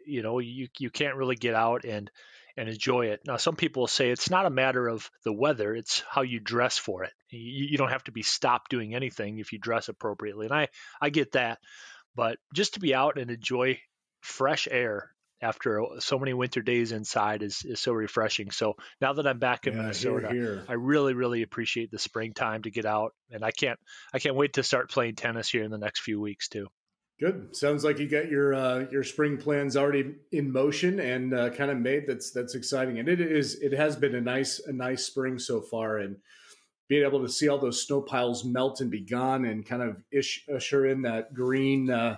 You 0.06 0.22
know, 0.22 0.38
you 0.38 0.68
you 0.78 0.90
can't 0.90 1.16
really 1.16 1.36
get 1.36 1.54
out 1.54 1.84
and 1.84 2.10
and 2.56 2.68
enjoy 2.68 3.06
it. 3.06 3.20
Now, 3.26 3.36
some 3.36 3.56
people 3.56 3.86
say 3.86 4.10
it's 4.10 4.30
not 4.30 4.46
a 4.46 4.50
matter 4.50 4.88
of 4.88 5.10
the 5.24 5.32
weather, 5.32 5.74
it's 5.74 6.02
how 6.08 6.22
you 6.22 6.40
dress 6.40 6.78
for 6.78 7.04
it. 7.04 7.12
You, 7.30 7.66
you, 7.70 7.78
don't 7.78 7.90
have 7.90 8.04
to 8.04 8.12
be 8.12 8.22
stopped 8.22 8.70
doing 8.70 8.94
anything 8.94 9.38
if 9.38 9.52
you 9.52 9.58
dress 9.58 9.88
appropriately. 9.88 10.46
And 10.46 10.54
I, 10.54 10.68
I 11.00 11.10
get 11.10 11.32
that. 11.32 11.58
But 12.14 12.38
just 12.54 12.74
to 12.74 12.80
be 12.80 12.94
out 12.94 13.18
and 13.18 13.30
enjoy 13.30 13.80
fresh 14.20 14.68
air 14.70 15.10
after 15.42 15.84
so 15.98 16.18
many 16.18 16.32
winter 16.32 16.62
days 16.62 16.92
inside 16.92 17.42
is, 17.42 17.62
is 17.64 17.80
so 17.80 17.92
refreshing. 17.92 18.52
So 18.52 18.76
now 19.00 19.14
that 19.14 19.26
I'm 19.26 19.40
back 19.40 19.66
in 19.66 19.74
yeah, 19.74 19.82
Minnesota, 19.82 20.28
here, 20.30 20.42
here. 20.42 20.64
I 20.68 20.74
really, 20.74 21.12
really 21.12 21.42
appreciate 21.42 21.90
the 21.90 21.98
springtime 21.98 22.62
to 22.62 22.70
get 22.70 22.86
out. 22.86 23.14
And 23.32 23.44
I 23.44 23.50
can't, 23.50 23.78
I 24.12 24.20
can't 24.20 24.36
wait 24.36 24.54
to 24.54 24.62
start 24.62 24.90
playing 24.90 25.16
tennis 25.16 25.50
here 25.50 25.64
in 25.64 25.72
the 25.72 25.78
next 25.78 26.00
few 26.00 26.20
weeks 26.20 26.48
too. 26.48 26.68
Good. 27.20 27.54
Sounds 27.54 27.84
like 27.84 28.00
you 28.00 28.08
got 28.08 28.28
your 28.28 28.54
uh, 28.54 28.86
your 28.90 29.04
spring 29.04 29.36
plans 29.36 29.76
already 29.76 30.16
in 30.32 30.50
motion 30.50 30.98
and 30.98 31.32
uh, 31.32 31.50
kind 31.50 31.70
of 31.70 31.78
made. 31.78 32.08
That's 32.08 32.32
that's 32.32 32.56
exciting, 32.56 32.98
and 32.98 33.08
it 33.08 33.20
is 33.20 33.54
it 33.60 33.72
has 33.72 33.94
been 33.94 34.16
a 34.16 34.20
nice 34.20 34.58
a 34.66 34.72
nice 34.72 35.04
spring 35.04 35.38
so 35.38 35.60
far, 35.60 35.98
and 35.98 36.16
being 36.88 37.06
able 37.06 37.22
to 37.22 37.28
see 37.28 37.48
all 37.48 37.58
those 37.58 37.86
snow 37.86 38.00
piles 38.00 38.44
melt 38.44 38.80
and 38.80 38.90
be 38.90 39.00
gone, 39.00 39.44
and 39.44 39.64
kind 39.64 39.80
of 39.80 40.02
ish, 40.10 40.44
usher 40.52 40.86
in 40.86 41.02
that 41.02 41.32
green 41.32 41.88
uh, 41.88 42.16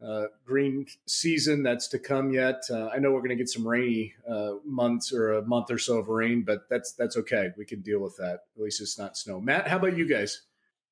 uh 0.00 0.26
green 0.44 0.86
season 1.06 1.64
that's 1.64 1.88
to 1.88 1.98
come 1.98 2.30
yet. 2.30 2.62
Uh, 2.70 2.90
I 2.94 3.00
know 3.00 3.10
we're 3.10 3.20
going 3.20 3.30
to 3.30 3.36
get 3.36 3.48
some 3.48 3.66
rainy 3.66 4.14
uh, 4.30 4.52
months 4.64 5.12
or 5.12 5.32
a 5.32 5.42
month 5.44 5.72
or 5.72 5.78
so 5.78 5.98
of 5.98 6.06
rain, 6.06 6.44
but 6.44 6.68
that's 6.70 6.92
that's 6.92 7.16
okay. 7.16 7.48
We 7.58 7.64
can 7.64 7.80
deal 7.80 7.98
with 7.98 8.16
that. 8.18 8.44
At 8.56 8.62
least 8.62 8.80
it's 8.80 9.00
not 9.00 9.16
snow. 9.16 9.40
Matt, 9.40 9.66
how 9.66 9.78
about 9.78 9.96
you 9.96 10.06
guys? 10.06 10.42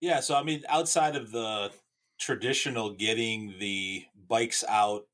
Yeah, 0.01 0.19
so 0.19 0.35
I 0.35 0.43
mean, 0.43 0.65
outside 0.69 1.15
of 1.15 1.31
the 1.31 1.71
traditional 2.21 2.91
getting 2.91 3.55
the 3.59 4.05
bikes 4.29 4.63
out 4.69 5.07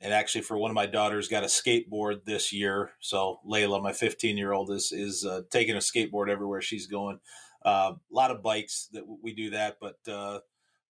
and 0.00 0.12
actually 0.14 0.42
for 0.42 0.56
one 0.56 0.70
of 0.70 0.74
my 0.74 0.86
daughters 0.86 1.26
got 1.26 1.42
a 1.42 1.46
skateboard 1.46 2.24
this 2.24 2.52
year. 2.52 2.92
So 3.00 3.40
layla 3.48 3.82
my 3.82 3.92
15 3.92 4.36
year 4.36 4.52
old 4.52 4.70
is 4.70 4.92
is 4.92 5.24
uh, 5.24 5.42
taking 5.50 5.74
a 5.74 5.80
skateboard 5.80 6.28
everywhere 6.28 6.60
she's 6.60 6.86
going. 6.86 7.18
Uh, 7.64 7.94
a 7.94 8.14
lot 8.14 8.30
of 8.30 8.42
bikes 8.42 8.88
that 8.92 9.04
we 9.22 9.34
do 9.34 9.50
that 9.50 9.78
but 9.80 9.96
uh, 10.10 10.40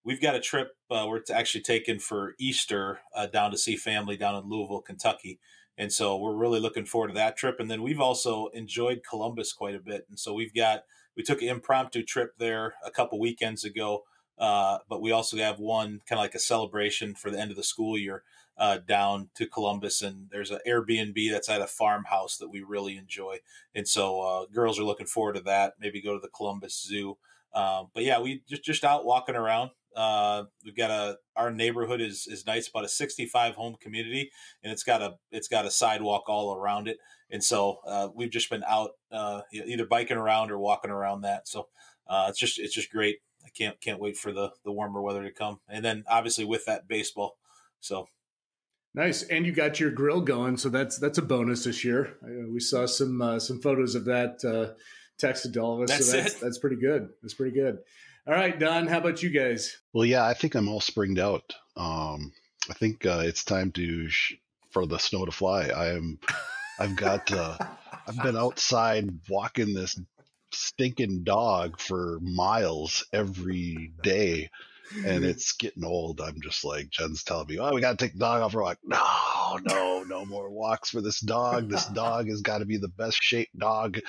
we've 0.03 0.21
got 0.21 0.35
a 0.35 0.39
trip 0.39 0.75
uh, 0.89 1.05
we're 1.07 1.21
actually 1.33 1.61
taking 1.61 1.99
for 1.99 2.33
easter 2.37 2.99
uh, 3.15 3.27
down 3.27 3.51
to 3.51 3.57
see 3.57 3.75
family 3.75 4.17
down 4.17 4.35
in 4.35 4.49
louisville 4.49 4.81
kentucky. 4.81 5.39
And 5.77 5.91
so 5.91 6.17
we're 6.17 6.35
really 6.35 6.59
looking 6.59 6.85
forward 6.85 7.07
to 7.07 7.13
that 7.15 7.37
trip. 7.37 7.55
And 7.59 7.71
then 7.71 7.81
we've 7.81 8.01
also 8.01 8.47
enjoyed 8.47 9.01
columbus 9.09 9.51
quite 9.53 9.73
a 9.73 9.79
bit. 9.79 10.05
And 10.09 10.19
so 10.19 10.33
we've 10.33 10.53
got 10.53 10.83
we 11.15 11.23
took 11.23 11.41
an 11.41 11.47
impromptu 11.47 12.03
trip 12.03 12.33
there 12.37 12.75
a 12.85 12.91
couple 12.91 13.19
weekends 13.19 13.63
ago 13.63 14.03
uh, 14.41 14.79
but 14.89 15.01
we 15.01 15.11
also 15.11 15.37
have 15.37 15.59
one 15.59 16.01
kind 16.09 16.19
of 16.19 16.23
like 16.23 16.33
a 16.33 16.39
celebration 16.39 17.13
for 17.13 17.29
the 17.29 17.39
end 17.39 17.51
of 17.51 17.57
the 17.57 17.63
school 17.63 17.95
year 17.95 18.23
uh, 18.57 18.79
down 18.79 19.29
to 19.35 19.45
Columbus, 19.45 20.01
and 20.01 20.29
there's 20.31 20.49
an 20.49 20.57
Airbnb 20.67 21.31
that's 21.31 21.47
at 21.47 21.61
a 21.61 21.67
farmhouse 21.67 22.37
that 22.37 22.49
we 22.49 22.61
really 22.63 22.97
enjoy, 22.97 23.37
and 23.75 23.87
so 23.87 24.21
uh, 24.21 24.45
girls 24.47 24.79
are 24.79 24.83
looking 24.83 25.05
forward 25.05 25.35
to 25.35 25.41
that. 25.41 25.75
Maybe 25.79 26.01
go 26.01 26.13
to 26.15 26.19
the 26.19 26.27
Columbus 26.27 26.83
Zoo. 26.83 27.17
Um, 27.53 27.89
but 27.93 28.03
yeah, 28.03 28.19
we 28.19 28.41
just 28.49 28.63
just 28.63 28.83
out 28.83 29.05
walking 29.05 29.35
around, 29.35 29.71
Uh, 29.95 30.45
we've 30.65 30.75
got 30.75 30.89
a 30.89 31.17
our 31.35 31.51
neighborhood 31.51 32.01
is 32.01 32.25
is 32.27 32.45
nice, 32.47 32.67
about 32.67 32.85
a 32.85 32.89
65 32.89 33.55
home 33.55 33.75
community, 33.79 34.31
and 34.63 34.71
it's 34.73 34.83
got 34.83 35.01
a 35.03 35.15
it's 35.31 35.47
got 35.49 35.65
a 35.65 35.71
sidewalk 35.71 36.23
all 36.27 36.55
around 36.55 36.87
it, 36.87 36.97
and 37.29 37.43
so 37.43 37.79
uh, 37.85 38.09
we've 38.15 38.31
just 38.31 38.49
been 38.49 38.63
out 38.67 38.91
uh, 39.11 39.41
either 39.53 39.85
biking 39.85 40.17
around 40.17 40.49
or 40.51 40.57
walking 40.57 40.91
around 40.91 41.21
that. 41.21 41.47
So 41.47 41.67
it's 42.09 42.39
just 42.39 42.57
it's 42.59 42.73
just 42.73 42.91
great. 42.91 43.17
I 43.45 43.49
can't 43.49 43.79
can't 43.81 43.99
wait 43.99 44.17
for 44.17 44.31
the 44.31 44.51
the 44.63 44.71
warmer 44.71 45.01
weather 45.01 45.23
to 45.23 45.31
come, 45.31 45.59
and 45.67 45.83
then 45.83 46.03
obviously 46.07 46.45
with 46.45 46.65
that 46.65 46.87
baseball. 46.87 47.37
So 47.79 48.07
nice, 48.93 49.23
and 49.23 49.45
you 49.45 49.51
got 49.51 49.79
your 49.79 49.91
grill 49.91 50.21
going, 50.21 50.57
so 50.57 50.69
that's 50.69 50.97
that's 50.97 51.17
a 51.17 51.23
bonus 51.23 51.63
this 51.63 51.83
year. 51.83 52.17
we 52.51 52.59
saw 52.59 52.85
some 52.85 53.21
uh, 53.21 53.39
some 53.39 53.61
photos 53.61 53.95
of 53.95 54.05
that 54.05 54.43
uh, 54.45 54.73
texted 55.21 55.53
to 55.53 55.59
all 55.59 55.75
of 55.75 55.83
us. 55.83 55.89
That's 55.89 56.11
so 56.11 56.17
that's, 56.17 56.35
it. 56.35 56.41
that's 56.41 56.57
pretty 56.57 56.77
good. 56.77 57.09
That's 57.21 57.33
pretty 57.33 57.55
good. 57.55 57.79
All 58.27 58.33
right, 58.35 58.57
Don, 58.57 58.85
how 58.85 58.99
about 58.99 59.23
you 59.23 59.31
guys? 59.31 59.77
Well, 59.93 60.05
yeah, 60.05 60.25
I 60.25 60.35
think 60.35 60.53
I'm 60.53 60.69
all 60.69 60.81
springed 60.81 61.19
out. 61.19 61.55
Um, 61.75 62.31
I 62.69 62.73
think 62.73 63.05
uh, 63.05 63.23
it's 63.25 63.43
time 63.43 63.71
to 63.71 64.09
sh- 64.09 64.35
for 64.69 64.85
the 64.85 64.99
snow 64.99 65.25
to 65.25 65.31
fly. 65.31 65.63
I 65.65 65.87
am. 65.89 66.19
I've 66.79 66.95
got. 66.95 67.31
Uh, 67.31 67.57
I've 68.07 68.21
been 68.21 68.37
outside 68.37 69.09
walking 69.27 69.73
this 69.73 69.99
stinking 70.53 71.23
dog 71.23 71.79
for 71.79 72.19
miles 72.21 73.05
every 73.13 73.91
day 74.01 74.49
and 75.05 75.23
it's 75.25 75.53
getting 75.53 75.83
old. 75.83 76.21
I'm 76.21 76.41
just 76.41 76.63
like 76.63 76.89
Jen's 76.89 77.23
telling 77.23 77.47
me, 77.47 77.59
"Oh, 77.59 77.73
we 77.73 77.81
got 77.81 77.97
to 77.97 78.05
take 78.05 78.13
the 78.13 78.19
dog 78.19 78.41
off 78.41 78.51
for 78.51 78.61
a 78.61 78.63
walk." 78.63 78.79
No, 78.83 79.59
no, 79.63 80.03
no 80.03 80.25
more 80.25 80.49
walks 80.49 80.89
for 80.89 81.01
this 81.01 81.19
dog. 81.19 81.69
This 81.69 81.85
dog 81.93 82.27
has 82.27 82.41
got 82.41 82.59
to 82.59 82.65
be 82.65 82.77
the 82.77 82.87
best 82.87 83.17
shaped 83.21 83.57
dog 83.57 83.99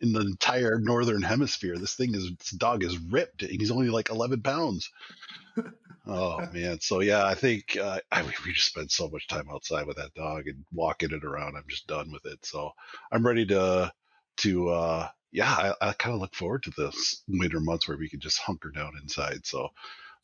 in 0.00 0.12
the 0.12 0.20
entire 0.20 0.78
northern 0.78 1.22
hemisphere. 1.22 1.76
This 1.78 1.94
thing 1.94 2.14
is 2.14 2.30
this 2.38 2.50
dog 2.50 2.84
is 2.84 2.98
ripped, 2.98 3.42
and 3.42 3.60
he's 3.60 3.70
only 3.70 3.88
like 3.88 4.10
11 4.10 4.42
pounds. 4.42 4.90
oh 6.06 6.46
man, 6.52 6.80
so 6.80 7.00
yeah, 7.00 7.24
I 7.24 7.34
think 7.34 7.76
uh, 7.76 8.00
I 8.10 8.22
mean, 8.22 8.32
we 8.44 8.52
just 8.52 8.68
spent 8.68 8.90
so 8.90 9.08
much 9.08 9.26
time 9.28 9.48
outside 9.50 9.86
with 9.86 9.96
that 9.96 10.14
dog 10.14 10.46
and 10.48 10.64
walking 10.72 11.12
it 11.12 11.24
around. 11.24 11.56
I'm 11.56 11.64
just 11.68 11.86
done 11.86 12.10
with 12.12 12.26
it. 12.26 12.44
So 12.44 12.72
I'm 13.10 13.26
ready 13.26 13.46
to 13.46 13.92
to 14.38 14.68
uh, 14.68 15.08
yeah, 15.32 15.74
I, 15.80 15.88
I 15.88 15.92
kind 15.92 16.14
of 16.14 16.20
look 16.20 16.34
forward 16.34 16.62
to 16.64 16.72
this 16.76 17.22
winter 17.28 17.60
months 17.60 17.88
where 17.88 17.96
we 17.96 18.08
can 18.08 18.20
just 18.20 18.38
hunker 18.38 18.70
down 18.70 18.92
inside. 19.00 19.44
So, 19.44 19.68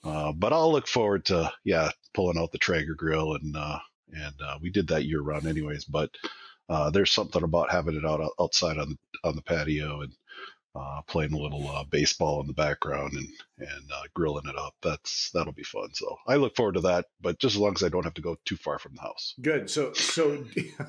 uh, 0.05 0.33
but 0.33 0.53
I'll 0.53 0.73
look 0.73 0.89
forward 0.89 1.25
to 1.27 1.53
yeah 1.65 1.91
pulling 2.15 2.39
out 2.39 2.53
the 2.53 2.59
Traeger 2.59 2.95
grill 2.95 3.35
and 3.35 3.57
uh, 3.57 3.79
and 4.13 4.35
uh, 4.45 4.59
we 4.61 4.71
did 4.71 4.89
that 4.89 5.05
year 5.05 5.21
round 5.21 5.47
anyways. 5.47 5.85
But 5.85 6.11
uh, 6.69 6.91
there's 6.91 7.13
something 7.13 7.43
about 7.43 7.71
having 7.71 7.97
it 7.97 8.05
out 8.05 8.21
outside 8.41 8.79
on 8.79 8.91
the 8.91 9.29
on 9.29 9.37
the 9.37 9.43
patio 9.43 10.03
and 10.03 10.13
uh, 10.75 11.03
playing 11.03 11.35
a 11.35 11.39
little 11.39 11.69
uh, 11.69 11.85
baseball 11.85 12.41
in 12.41 12.47
the 12.47 12.55
background 12.55 13.13
and 13.13 13.29
and 13.59 13.91
grilling 14.15 14.49
it 14.49 14.57
up. 14.57 14.75
That's 14.83 15.31
that'll 15.33 15.53
be 15.53 15.63
fun. 15.63 15.93
So 15.93 16.17
I 16.27 16.37
look 16.37 16.57
forward 16.57 16.75
to 16.75 16.81
that. 16.83 17.07
But 17.21 17.39
just 17.39 17.57
as 17.57 17.61
long 17.61 17.75
as 17.75 17.83
I 17.83 17.89
don't 17.89 18.05
have 18.05 18.15
to 18.15 18.23
go 18.23 18.37
too 18.45 18.57
far 18.57 18.79
from 18.79 18.95
the 18.95 19.03
house. 19.03 19.35
Good. 19.43 19.69
So 19.69 19.93
so 19.93 20.45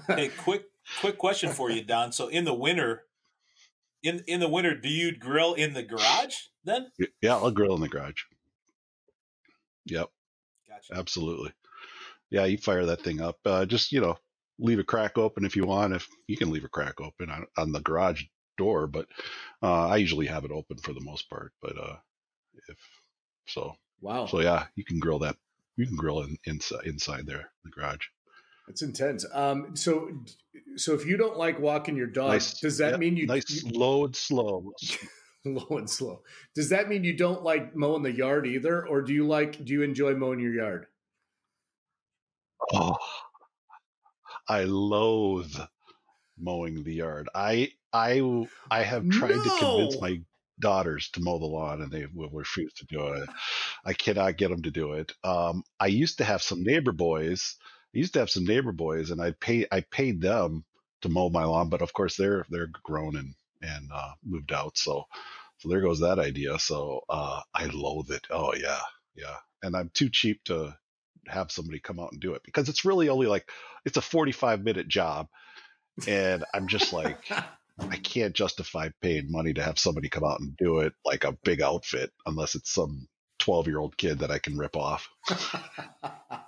hey, 0.07 0.29
quick 0.29 0.63
quick 1.01 1.17
question 1.17 1.51
for 1.51 1.69
you, 1.69 1.83
Don. 1.83 2.11
So 2.11 2.27
in 2.29 2.45
the 2.45 2.53
winter 2.53 3.03
in 4.03 4.23
in 4.27 4.39
the 4.39 4.49
winter, 4.49 4.75
do 4.75 4.89
you 4.89 5.15
grill 5.15 5.53
in 5.53 5.73
the 5.73 5.83
garage 5.83 6.35
then? 6.63 6.91
Yeah, 7.21 7.35
I'll 7.35 7.51
grill 7.51 7.75
in 7.75 7.81
the 7.81 7.89
garage. 7.89 8.23
Yep. 9.85 10.09
Gotcha. 10.69 10.99
Absolutely. 10.99 11.51
Yeah, 12.29 12.45
you 12.45 12.57
fire 12.57 12.85
that 12.85 13.01
thing 13.01 13.21
up. 13.21 13.37
Uh, 13.45 13.65
just 13.65 13.91
you 13.91 14.01
know, 14.01 14.17
leave 14.59 14.79
a 14.79 14.83
crack 14.83 15.17
open 15.17 15.45
if 15.45 15.55
you 15.55 15.65
want. 15.65 15.93
If 15.93 16.07
you 16.27 16.37
can 16.37 16.51
leave 16.51 16.63
a 16.63 16.69
crack 16.69 16.99
open 16.99 17.29
on, 17.29 17.45
on 17.57 17.71
the 17.71 17.81
garage 17.81 18.23
door, 18.57 18.87
but 18.87 19.07
uh, 19.61 19.87
I 19.87 19.97
usually 19.97 20.27
have 20.27 20.45
it 20.45 20.51
open 20.51 20.77
for 20.77 20.93
the 20.93 21.01
most 21.01 21.29
part. 21.29 21.51
But 21.61 21.77
uh, 21.77 21.95
if 22.69 22.77
so, 23.47 23.73
wow. 24.01 24.25
So 24.25 24.41
yeah, 24.41 24.65
you 24.75 24.85
can 24.85 24.99
grill 24.99 25.19
that. 25.19 25.35
You 25.75 25.87
can 25.87 25.95
grill 25.95 26.21
in, 26.21 26.37
inside 26.45 26.85
inside 26.85 27.25
there, 27.25 27.39
in 27.39 27.45
the 27.65 27.71
garage. 27.71 28.05
It's 28.67 28.81
intense. 28.81 29.25
Um, 29.33 29.75
so, 29.75 30.09
so 30.75 30.93
if 30.93 31.05
you 31.05 31.17
don't 31.17 31.37
like 31.37 31.59
walking 31.59 31.95
your 31.95 32.07
dog, 32.07 32.31
nice, 32.31 32.59
does 32.59 32.77
that 32.77 32.99
mean 32.99 33.17
you 33.17 33.27
nice 33.27 33.49
you, 33.49 33.71
slow 33.71 34.05
and 34.05 34.15
slow, 34.15 34.71
low 35.45 35.77
and 35.77 35.89
slow? 35.89 36.21
Does 36.55 36.69
that 36.69 36.87
mean 36.87 37.03
you 37.03 37.15
don't 37.15 37.43
like 37.43 37.75
mowing 37.75 38.03
the 38.03 38.11
yard 38.11 38.47
either, 38.47 38.87
or 38.87 39.01
do 39.01 39.13
you 39.13 39.27
like 39.27 39.63
do 39.63 39.73
you 39.73 39.81
enjoy 39.81 40.15
mowing 40.15 40.39
your 40.39 40.53
yard? 40.53 40.87
Oh, 42.71 42.95
I 44.47 44.63
loathe 44.63 45.55
mowing 46.37 46.83
the 46.83 46.93
yard. 46.93 47.29
I 47.35 47.71
I 47.91 48.45
I 48.71 48.83
have 48.83 49.09
tried 49.09 49.35
no. 49.35 49.43
to 49.43 49.49
convince 49.59 50.01
my 50.01 50.21
daughters 50.59 51.09
to 51.09 51.21
mow 51.21 51.39
the 51.39 51.45
lawn 51.45 51.81
and 51.81 51.91
they 51.91 52.05
will 52.13 52.29
refuse 52.29 52.73
to 52.73 52.85
do 52.85 53.07
it. 53.07 53.29
I 53.85 53.93
cannot 53.93 54.37
get 54.37 54.49
them 54.49 54.61
to 54.61 54.71
do 54.71 54.93
it. 54.93 55.11
Um, 55.23 55.63
I 55.79 55.87
used 55.87 56.19
to 56.19 56.23
have 56.23 56.41
some 56.41 56.63
neighbor 56.63 56.91
boys 56.91 57.57
I 57.93 57.99
used 57.99 58.13
to 58.13 58.19
have 58.19 58.29
some 58.29 58.45
neighbor 58.45 58.71
boys, 58.71 59.11
and 59.11 59.21
I 59.21 59.31
pay 59.31 59.67
I 59.71 59.81
paid 59.81 60.21
them 60.21 60.65
to 61.01 61.09
mow 61.09 61.29
my 61.29 61.43
lawn, 61.43 61.69
but 61.69 61.81
of 61.81 61.93
course 61.93 62.17
they're 62.17 62.45
they're 62.49 62.69
grown 62.83 63.15
and 63.15 63.35
and 63.61 63.89
uh, 63.93 64.13
moved 64.23 64.51
out, 64.51 64.77
so 64.77 65.05
so 65.59 65.69
there 65.69 65.81
goes 65.81 65.99
that 65.99 66.19
idea. 66.19 66.57
So 66.59 67.01
uh, 67.09 67.41
I 67.53 67.65
loathe 67.67 68.11
it. 68.11 68.25
Oh 68.31 68.53
yeah, 68.55 68.81
yeah, 69.15 69.37
and 69.61 69.75
I'm 69.75 69.91
too 69.93 70.09
cheap 70.09 70.43
to 70.45 70.75
have 71.27 71.51
somebody 71.51 71.79
come 71.79 71.99
out 71.99 72.11
and 72.11 72.19
do 72.19 72.33
it 72.33 72.41
because 72.43 72.67
it's 72.67 72.83
really 72.83 73.09
only 73.09 73.27
like 73.27 73.49
it's 73.85 73.97
a 73.97 74.01
45 74.01 74.63
minute 74.63 74.87
job, 74.87 75.27
and 76.07 76.43
I'm 76.53 76.67
just 76.67 76.93
like. 76.93 77.31
I 77.79 77.97
can't 78.03 78.35
justify 78.35 78.89
paying 79.01 79.31
money 79.31 79.51
to 79.55 79.63
have 79.63 79.79
somebody 79.79 80.07
come 80.07 80.23
out 80.23 80.39
and 80.39 80.55
do 80.57 80.81
it 80.81 80.93
like 81.03 81.23
a 81.23 81.35
big 81.43 81.59
outfit 81.59 82.11
unless 82.27 82.53
it's 82.53 82.71
some 82.71 83.07
12 83.39 83.67
year 83.67 83.79
old 83.79 83.97
kid 83.97 84.19
that 84.19 84.29
I 84.29 84.37
can 84.37 84.59
rip 84.59 84.75
off. 84.75 85.09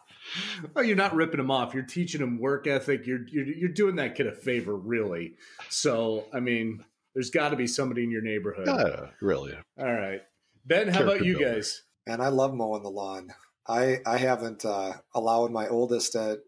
well, 0.74 0.84
you're 0.84 0.96
not 0.96 1.15
ripping 1.15 1.38
them 1.38 1.51
off. 1.51 1.74
You're 1.74 1.84
teaching 1.84 2.22
them 2.22 2.39
work 2.39 2.68
ethic. 2.68 3.06
You're 3.06 3.27
you're, 3.27 3.46
you're 3.46 3.70
doing 3.70 3.96
that 3.98 4.15
kid 4.15 4.27
a 4.27 4.32
favor, 4.32 4.75
really. 4.75 5.36
So, 5.70 6.25
I 6.34 6.39
mean, 6.39 6.84
there's 7.13 7.30
got 7.30 7.50
to 7.50 7.56
be 7.56 7.68
somebody 7.68 8.04
in 8.04 8.12
your 8.12 8.22
neighborhood. 8.22 8.68
Yeah, 8.68 9.08
really. 9.22 9.56
All 9.80 9.94
right, 9.94 10.22
Ben. 10.65 10.88
How 10.88 11.04
about 11.04 11.25
you 11.25 11.39
guys? 11.39 11.84
And 12.08 12.22
I 12.22 12.27
love 12.27 12.54
mowing 12.54 12.84
the 12.84 12.89
lawn. 12.89 13.34
I 13.68 14.00
I 14.06 14.18
haven't 14.18 14.65
uh, 14.65 14.94
allowed 15.13 15.51
my 15.51 15.68
oldest 15.68 16.13
to 16.13 16.39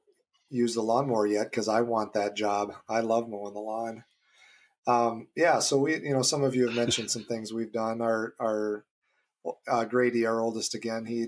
use 0.50 0.76
the 0.76 0.82
lawnmower 0.82 1.28
yet 1.28 1.52
because 1.52 1.68
I 1.68 1.82
want 1.82 2.14
that 2.14 2.36
job. 2.36 2.74
I 2.88 3.02
love 3.02 3.28
mowing 3.28 3.54
the 3.54 3.60
lawn. 3.60 4.04
Um, 4.88 5.28
yeah, 5.36 5.60
so 5.60 5.78
we, 5.78 5.96
you 5.96 6.14
know, 6.14 6.22
some 6.22 6.44
of 6.44 6.56
you 6.56 6.68
have 6.68 6.76
mentioned 6.76 7.12
some 7.12 7.24
things 7.24 7.52
we've 7.52 7.74
done. 7.74 8.02
Our 8.02 8.34
our 8.40 8.86
uh, 9.68 9.86
Grady, 9.86 10.26
our 10.26 10.40
oldest 10.40 10.76
again, 10.76 11.06
he 11.06 11.28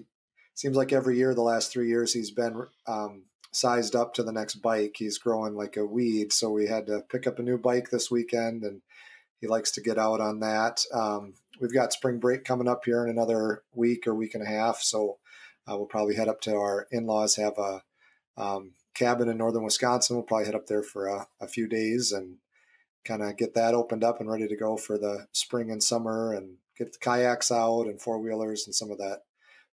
seems 0.59 0.75
like 0.75 0.91
every 0.91 1.15
year 1.15 1.33
the 1.33 1.41
last 1.41 1.71
three 1.71 1.87
years 1.87 2.11
he's 2.11 2.31
been 2.31 2.65
um, 2.85 3.23
sized 3.53 3.95
up 3.95 4.13
to 4.13 4.23
the 4.23 4.33
next 4.33 4.55
bike. 4.55 4.93
He's 4.97 5.17
growing 5.17 5.55
like 5.55 5.77
a 5.77 5.85
weed, 5.85 6.33
so 6.33 6.51
we 6.51 6.67
had 6.67 6.85
to 6.87 6.99
pick 7.09 7.25
up 7.25 7.39
a 7.39 7.43
new 7.43 7.57
bike 7.57 7.89
this 7.89 8.11
weekend, 8.11 8.63
and 8.63 8.81
he 9.39 9.47
likes 9.47 9.71
to 9.71 9.81
get 9.81 9.97
out 9.97 10.19
on 10.19 10.41
that. 10.41 10.83
Um, 10.93 11.35
we've 11.61 11.73
got 11.73 11.93
spring 11.93 12.19
break 12.19 12.43
coming 12.43 12.67
up 12.67 12.83
here 12.83 13.05
in 13.05 13.09
another 13.09 13.63
week 13.73 14.05
or 14.05 14.13
week 14.13 14.35
and 14.35 14.43
a 14.43 14.49
half, 14.49 14.81
so 14.81 15.19
uh, 15.65 15.77
we'll 15.77 15.85
probably 15.85 16.15
head 16.15 16.27
up 16.27 16.41
to 16.41 16.53
our 16.57 16.87
in-laws 16.91 17.37
have 17.37 17.57
a 17.57 17.81
um, 18.35 18.73
cabin 18.93 19.29
in 19.29 19.37
northern 19.37 19.63
Wisconsin. 19.63 20.17
We'll 20.17 20.25
probably 20.25 20.47
head 20.47 20.55
up 20.55 20.67
there 20.67 20.83
for 20.83 21.07
a, 21.07 21.27
a 21.39 21.47
few 21.47 21.69
days 21.69 22.11
and 22.11 22.35
kind 23.05 23.23
of 23.23 23.37
get 23.37 23.53
that 23.53 23.73
opened 23.73 24.03
up 24.03 24.19
and 24.19 24.29
ready 24.29 24.49
to 24.49 24.57
go 24.57 24.75
for 24.75 24.97
the 24.97 25.27
spring 25.31 25.71
and 25.71 25.81
summer 25.81 26.33
and 26.33 26.57
get 26.77 26.91
the 26.91 26.99
kayaks 26.99 27.49
out 27.49 27.83
and 27.83 28.01
four 28.01 28.19
wheelers 28.19 28.65
and 28.65 28.75
some 28.75 28.91
of 28.91 28.97
that 28.97 29.21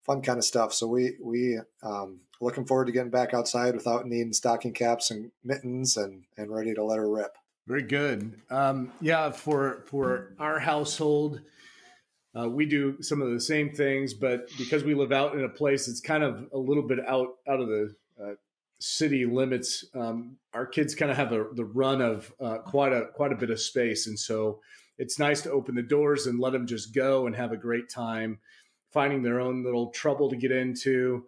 fun 0.07 0.23
kind 0.23 0.39
of 0.39 0.45
stuff. 0.45 0.73
So 0.73 0.87
we 0.87 1.17
we 1.21 1.59
um, 1.83 2.21
looking 2.41 2.65
forward 2.65 2.87
to 2.87 2.93
getting 2.93 3.11
back 3.11 3.35
outside 3.35 3.75
without 3.75 4.07
needing 4.07 4.33
stocking 4.33 4.73
caps 4.73 5.11
and 5.11 5.31
mittens 5.45 5.97
and 5.97 6.25
and 6.37 6.55
ready 6.55 6.73
to 6.75 6.85
let 6.85 6.99
her 6.99 7.11
rip. 7.11 7.37
Very 7.67 7.83
good. 7.83 8.41
Um, 8.49 8.93
yeah, 9.01 9.31
for 9.33 9.85
for 9.89 10.35
our 10.39 10.61
household, 10.61 11.41
uh, 12.39 12.49
we 12.49 12.65
do 12.65 13.03
some 13.03 13.21
of 13.21 13.31
the 13.33 13.41
same 13.41 13.73
things, 13.73 14.15
but 14.15 14.49
because 14.57 14.85
we 14.85 14.95
live 14.95 15.13
out 15.13 15.35
in 15.35 15.45
a 15.45 15.49
place 15.49 15.87
that's 15.87 16.01
kind 16.01 16.23
of 16.23 16.47
a 16.53 16.59
little 16.59 16.85
bit 16.85 17.01
out 17.07 17.35
out 17.49 17.61
of 17.61 17.67
the 17.67 17.95
uh, 18.23 18.35
city 18.79 19.27
limits, 19.27 19.85
um, 19.95 20.37
our 20.55 20.67
kids 20.67 20.95
kind 20.95 21.11
of 21.11 21.17
have 21.17 21.33
a, 21.33 21.47
the 21.55 21.65
run 21.65 22.01
of 22.01 22.33
uh, 22.41 22.59
quite 22.59 22.93
a 22.93 23.07
quite 23.15 23.33
a 23.33 23.37
bit 23.37 23.51
of 23.51 23.61
space, 23.61 24.07
and 24.07 24.19
so 24.19 24.61
it's 24.99 25.19
nice 25.19 25.43
to 25.43 25.51
open 25.51 25.75
the 25.75 25.83
doors 25.83 26.27
and 26.27 26.41
let 26.41 26.53
them 26.53 26.67
just 26.67 26.95
go 26.95 27.27
and 27.27 27.37
have 27.37 27.53
a 27.53 27.57
great 27.57 27.91
time 27.91 28.39
finding 28.97 29.23
their 29.23 29.41
own 29.41 29.63
little 29.63 29.91
trouble 29.91 30.31
to 30.31 30.37
get 30.37 30.51
into, 30.51 31.27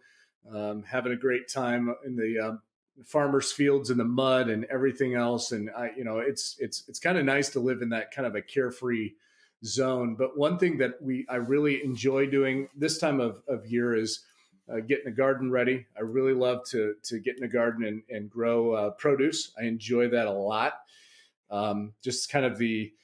um, 0.51 0.83
having 0.85 1.13
a 1.13 1.17
great 1.17 1.51
time 1.53 1.95
in 2.03 2.17
the 2.17 2.39
uh, 2.43 2.57
farmers' 3.05 3.53
fields 3.53 3.91
in 3.91 3.99
the 3.99 4.05
mud 4.07 4.49
and 4.49 4.65
everything 4.71 5.15
else. 5.15 5.53
And 5.53 5.69
I, 5.77 5.91
you 5.95 6.03
know, 6.03 6.19
it's 6.19 6.57
it's 6.61 6.85
it's 6.89 6.99
kind 6.99 7.19
of 7.19 7.27
nice 7.27 7.51
to 7.51 7.61
live 7.61 7.83
in 7.83 7.91
that 7.91 8.11
kind 8.11 8.27
of 8.27 8.35
a 8.35 8.41
carefree 8.41 9.11
zone. 9.67 10.15
But 10.19 10.39
one 10.39 10.57
thing 10.57 10.79
that 10.79 10.93
we 11.03 11.27
I 11.29 11.37
really 11.37 11.85
enjoy 11.85 12.25
doing 12.25 12.71
this 12.75 12.97
time 12.97 13.21
of, 13.21 13.43
of 13.47 13.67
year 13.67 13.95
is 13.95 14.25
uh, 14.73 14.81
getting 14.81 15.09
a 15.09 15.15
garden 15.15 15.51
ready. 15.51 15.85
I 15.95 16.01
really 16.01 16.33
love 16.33 16.65
to 16.71 16.95
to 17.03 17.19
get 17.19 17.37
in 17.37 17.45
a 17.45 17.49
garden 17.49 17.85
and, 17.85 18.03
and 18.09 18.31
grow 18.31 18.73
uh, 18.73 18.91
produce. 18.93 19.53
I 19.61 19.65
enjoy 19.65 20.09
that 20.09 20.27
a 20.27 20.33
lot. 20.33 20.73
Um, 21.51 21.93
just 22.03 22.33
kind 22.33 22.47
of 22.47 22.57
the 22.57 22.95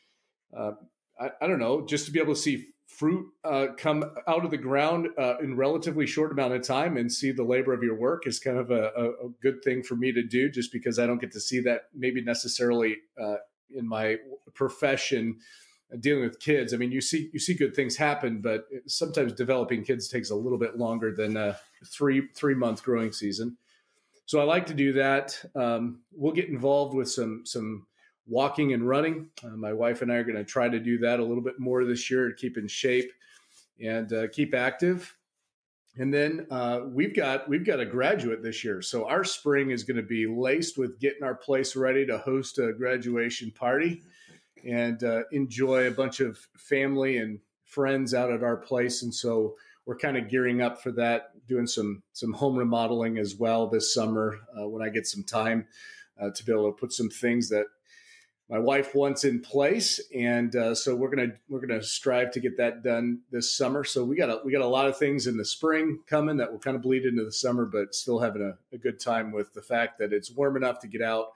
uh, 0.57 0.73
I, 1.21 1.33
I, 1.43 1.47
don't 1.49 1.59
know, 1.59 1.85
just 1.85 2.07
to 2.07 2.13
be 2.13 2.21
able 2.21 2.35
to 2.35 2.41
see 2.41 2.69
fruit 2.97 3.27
uh, 3.45 3.67
come 3.77 4.05
out 4.29 4.45
of 4.45 4.51
the 4.51 4.57
ground 4.57 5.09
uh, 5.19 5.37
in 5.39 5.57
relatively 5.57 6.07
short 6.07 6.31
amount 6.31 6.53
of 6.53 6.63
time 6.63 6.97
and 6.97 7.11
see 7.11 7.33
the 7.33 7.43
labor 7.43 7.73
of 7.73 7.83
your 7.83 7.97
work 7.97 8.27
is 8.27 8.39
kind 8.39 8.59
of 8.59 8.71
a, 8.71 8.85
a, 8.97 9.29
good 9.43 9.63
thing 9.65 9.83
for 9.83 9.97
me 9.97 10.13
to 10.13 10.23
do 10.23 10.49
just 10.49 10.73
because 10.73 10.99
I 10.99 11.07
don't 11.07 11.21
get 11.21 11.33
to 11.33 11.41
see 11.41 11.61
that 11.61 11.89
maybe 11.95 12.23
necessarily 12.23 12.99
uh, 13.21 13.37
in 13.75 13.89
my 13.89 14.17
profession 14.55 15.39
uh, 15.93 15.97
dealing 15.99 16.23
with 16.23 16.39
kids. 16.39 16.73
I 16.73 16.77
mean, 16.77 16.93
you 16.93 17.01
see 17.01 17.31
you 17.33 17.41
see 17.41 17.55
good 17.55 17.75
things 17.75 17.97
happen, 17.97 18.41
but 18.41 18.67
sometimes 18.87 19.33
developing 19.33 19.85
kids 19.85 20.09
takes 20.09 20.31
a 20.31 20.37
little 20.37 20.59
bit 20.59 20.79
longer 20.79 21.15
than 21.15 21.37
a 21.37 21.59
three 21.87 22.29
three 22.37 22.55
month 22.55 22.83
growing 22.83 23.13
season. 23.13 23.57
So 24.27 24.41
I 24.41 24.45
like 24.45 24.67
to 24.67 24.75
do 24.75 24.93
that. 24.95 25.43
Um, 25.55 26.01
we'll 26.13 26.33
get 26.33 26.49
involved 26.49 26.95
with 26.95 27.11
some 27.11 27.43
some 27.45 27.87
walking 28.27 28.73
and 28.73 28.89
running. 28.89 29.29
Uh, 29.43 29.57
my 29.57 29.73
wife 29.73 30.03
and 30.03 30.13
I 30.13 30.17
are 30.17 30.25
going 30.25 30.37
to 30.37 30.45
try 30.45 30.69
to 30.69 30.81
do 30.81 30.99
that 30.99 31.21
a 31.21 31.25
little 31.25 31.43
bit 31.43 31.59
more 31.59 31.85
this 31.85 32.11
year 32.11 32.29
to 32.29 32.35
keep 32.35 32.57
in 32.57 32.69
shape 32.69 33.11
and 33.83 34.13
uh, 34.13 34.29
keep 34.29 34.55
active. 34.55 35.17
And 35.97 36.13
then 36.13 36.47
uh, 36.51 36.81
we've 36.87 37.15
got 37.15 37.49
we've 37.49 37.65
got 37.65 37.79
a 37.79 37.87
graduate 37.87 38.43
this 38.43 38.65
year, 38.65 38.83
so 38.83 39.07
our 39.07 39.23
spring 39.23 39.71
is 39.71 39.85
going 39.85 39.97
to 39.97 40.03
be 40.03 40.27
laced 40.27 40.77
with 40.77 40.99
getting 40.99 41.23
our 41.23 41.37
place 41.37 41.77
ready 41.77 42.05
to 42.07 42.19
host 42.19 42.59
a 42.59 42.73
graduation 42.73 43.53
party 43.53 44.03
and 44.67 45.05
uh, 45.05 45.23
enjoy 45.31 45.87
a 45.87 45.93
bunch 45.93 46.19
of 46.19 46.37
family 46.57 47.19
and 47.19 47.39
friends 47.65 48.13
out 48.13 48.33
at 48.33 48.43
our 48.43 48.57
place. 48.57 49.03
And 49.03 49.15
so 49.15 49.55
we're 49.87 49.97
kind 49.97 50.17
of 50.17 50.29
gearing 50.29 50.63
up 50.63 50.83
for 50.83 50.91
that, 50.93 51.31
doing 51.47 51.67
some 51.67 52.03
some 52.13 52.33
home 52.33 52.57
remodeling 52.57 53.19
as 53.19 53.37
well 53.37 53.69
this 53.69 53.95
summer 53.95 54.41
uh, 54.59 54.69
when 54.69 54.83
I 54.83 54.89
get 54.89 55.07
some 55.07 55.23
time 55.23 55.67
uh, 56.21 56.31
to 56.35 56.45
be 56.45 56.53
able 56.53 56.73
to 56.73 56.77
put 56.77 56.93
some 56.93 57.09
things 57.09 57.49
that 57.51 57.67
my 58.51 58.59
wife 58.59 58.95
wants 58.95 59.25
in 59.25 59.41
place, 59.41 60.01
and 60.15 60.55
uh, 60.55 60.75
so 60.75 60.95
we're 60.95 61.09
gonna 61.09 61.33
we're 61.49 61.65
gonna 61.67 61.83
strive 61.83 62.31
to 62.33 62.41
get 62.41 62.59
that 62.59 62.83
done 62.83 63.21
this 63.31 63.57
summer. 63.57 63.85
So 63.85 64.05
we 64.05 64.17
got 64.17 64.29
a, 64.29 64.41
we 64.45 64.53
got 64.53 64.61
a 64.61 64.67
lot 64.67 64.87
of 64.87 64.99
things 64.99 65.27
in 65.27 65.39
the 65.39 65.45
spring 65.47 66.01
coming 66.07 66.37
that 66.37 66.53
will 66.53 66.59
kind 66.59 66.77
of 66.77 66.83
bleed 66.83 67.05
into 67.05 67.25
the 67.25 67.33
summer, 67.33 67.65
but 67.65 67.95
still 67.95 68.19
having 68.19 68.43
a, 68.43 68.75
a 68.75 68.79
good 68.79 69.01
time 69.01 69.33
with 69.33 69.55
the 69.55 69.63
fact 69.63 69.99
that 69.99 70.13
it's 70.13 70.31
warm 70.31 70.57
enough 70.57 70.79
to 70.81 70.89
get 70.89 71.01
out. 71.01 71.29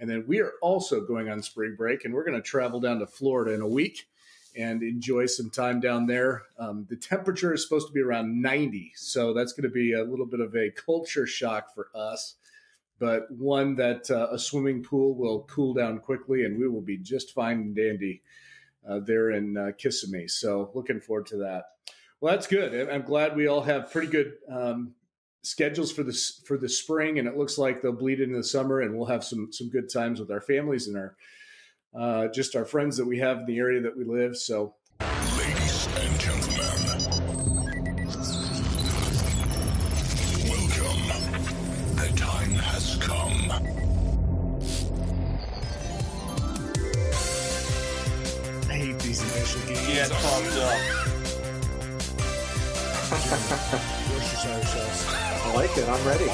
And 0.00 0.10
then 0.10 0.24
we 0.26 0.40
are 0.40 0.52
also 0.60 1.00
going 1.00 1.28
on 1.28 1.42
spring 1.42 1.74
break, 1.76 2.04
and 2.04 2.12
we're 2.12 2.24
going 2.24 2.40
to 2.40 2.42
travel 2.42 2.80
down 2.80 2.98
to 3.00 3.06
Florida 3.06 3.52
in 3.52 3.60
a 3.60 3.68
week 3.68 4.08
and 4.56 4.82
enjoy 4.82 5.26
some 5.26 5.50
time 5.50 5.78
down 5.80 6.06
there. 6.06 6.42
Um, 6.58 6.86
the 6.88 6.96
temperature 6.96 7.52
is 7.52 7.62
supposed 7.62 7.86
to 7.88 7.92
be 7.92 8.00
around 8.00 8.40
90, 8.40 8.92
so 8.96 9.32
that's 9.32 9.52
going 9.52 9.68
to 9.68 9.74
be 9.74 9.92
a 9.92 10.04
little 10.04 10.26
bit 10.26 10.40
of 10.40 10.54
a 10.56 10.70
culture 10.70 11.26
shock 11.26 11.74
for 11.74 11.88
us 11.94 12.34
but 12.98 13.30
one 13.30 13.76
that 13.76 14.10
uh, 14.10 14.28
a 14.30 14.38
swimming 14.38 14.82
pool 14.82 15.14
will 15.14 15.42
cool 15.44 15.74
down 15.74 15.98
quickly 16.00 16.44
and 16.44 16.58
we 16.58 16.68
will 16.68 16.80
be 16.80 16.96
just 16.96 17.34
fine 17.34 17.58
and 17.58 17.76
dandy 17.76 18.22
uh, 18.88 19.00
there 19.00 19.30
in 19.30 19.56
uh, 19.56 19.70
Kissimmee. 19.76 20.28
So 20.28 20.70
looking 20.74 21.00
forward 21.00 21.26
to 21.26 21.36
that. 21.38 21.64
Well, 22.20 22.34
that's 22.34 22.46
good. 22.46 22.88
I'm 22.90 23.02
glad 23.02 23.36
we 23.36 23.46
all 23.46 23.62
have 23.62 23.92
pretty 23.92 24.08
good 24.08 24.34
um, 24.50 24.94
schedules 25.42 25.92
for 25.92 26.02
this 26.02 26.42
for 26.44 26.56
the 26.56 26.68
spring, 26.68 27.18
and 27.18 27.28
it 27.28 27.36
looks 27.36 27.58
like 27.58 27.80
they'll 27.80 27.92
bleed 27.92 28.20
into 28.20 28.36
the 28.36 28.44
summer, 28.44 28.80
and 28.80 28.96
we'll 28.96 29.06
have 29.06 29.22
some 29.22 29.52
some 29.52 29.68
good 29.68 29.92
times 29.92 30.18
with 30.18 30.30
our 30.30 30.40
families 30.40 30.88
and 30.88 30.96
our 30.96 31.16
uh, 31.96 32.28
just 32.28 32.56
our 32.56 32.64
friends 32.64 32.96
that 32.96 33.06
we 33.06 33.18
have 33.18 33.38
in 33.38 33.46
the 33.46 33.58
area 33.58 33.80
that 33.80 33.96
we 33.96 34.04
live. 34.04 34.36
So, 34.36 34.74
get 49.66 50.10
pumped 50.10 50.56
up. 50.56 50.78
I 55.44 55.52
like 55.54 55.76
it. 55.76 55.88
I'm 55.88 56.06
ready. 56.06 56.30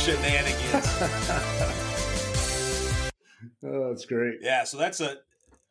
shenanigans. 0.00 0.72
oh, 3.64 3.88
that's 3.88 4.06
great. 4.06 4.38
Yeah, 4.40 4.64
so 4.64 4.78
that's 4.78 5.00
a 5.00 5.18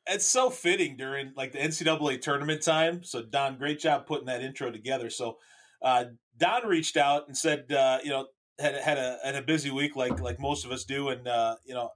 it's 0.09 0.25
so 0.25 0.49
fitting 0.49 0.97
during 0.97 1.33
like 1.35 1.51
the 1.51 1.59
NCAA 1.59 2.21
tournament 2.21 2.61
time. 2.61 3.03
So 3.03 3.23
Don, 3.23 3.57
great 3.57 3.79
job 3.79 4.05
putting 4.05 4.27
that 4.27 4.41
intro 4.41 4.71
together. 4.71 5.09
So 5.09 5.37
uh, 5.81 6.05
Don 6.37 6.67
reached 6.67 6.97
out 6.97 7.27
and 7.27 7.37
said, 7.37 7.71
uh, 7.71 7.99
you 8.03 8.09
know, 8.09 8.27
had 8.59 8.75
had 8.75 8.97
a 8.97 9.17
had 9.23 9.35
a 9.35 9.41
busy 9.41 9.71
week 9.71 9.95
like 9.95 10.19
like 10.19 10.39
most 10.39 10.65
of 10.65 10.71
us 10.71 10.83
do, 10.83 11.09
and 11.09 11.27
uh, 11.27 11.55
you 11.65 11.73
know, 11.73 11.91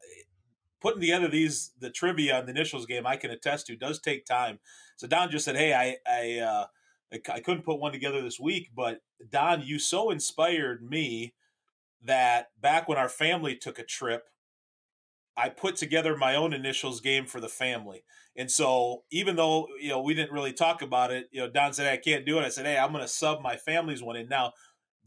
putting 0.82 1.02
together 1.02 1.28
these 1.28 1.71
the 1.80 1.89
trivia 1.89 2.38
on 2.38 2.45
the 2.45 2.52
initials 2.52 2.86
game, 2.86 3.06
I 3.06 3.17
can 3.17 3.32
attest 3.32 3.67
to 3.67 3.76
does 3.76 3.99
take 3.99 4.26
time. 4.26 4.60
So 4.95 5.08
Don 5.08 5.30
just 5.30 5.45
said, 5.45 5.58
hey, 5.58 5.73
I 5.73 5.97
I 6.08 6.39
uh, 6.39 6.65
I 7.30 7.39
couldn't 7.41 7.65
put 7.65 7.80
one 7.80 7.91
together 7.91 8.21
this 8.21 8.39
week, 8.39 8.71
but 8.76 9.02
Don, 9.30 9.62
you 9.62 9.78
so 9.80 10.10
inspired 10.10 10.84
me 10.84 11.34
that 12.04 12.47
back 12.60 12.88
when 12.88 12.97
our 12.97 13.10
family 13.10 13.56
took 13.56 13.80
a 13.80 13.84
trip 13.84 14.26
I 15.36 15.50
put 15.50 15.76
together 15.76 16.15
my 16.15 16.36
own 16.36 16.54
initials 16.54 17.02
game 17.02 17.26
for 17.26 17.39
the 17.39 17.50
family. 17.50 18.04
And 18.36 18.50
so 18.50 19.04
even 19.12 19.36
though, 19.36 19.67
you 19.80 19.89
know, 19.89 20.02
we 20.02 20.13
didn't 20.13 20.32
really 20.34 20.54
talk 20.54 20.82
about 20.82 21.12
it, 21.12 21.28
you 21.32 21.39
know, 21.39 21.50
Don 21.50 21.74
said, 21.74 21.91
I 21.91 21.98
can't 21.98 22.26
do 22.26 22.38
it. 22.39 22.43
I 22.43 22.50
said, 22.50 22.65
hey, 22.65 22.78
I'm 22.78 22.91
going 22.91 23.04
to 23.04 23.08
sub 23.08 23.41
my 23.41 23.56
family's 23.56 24.04
one 24.04 24.15
in. 24.15 24.28
Now, 24.28 24.54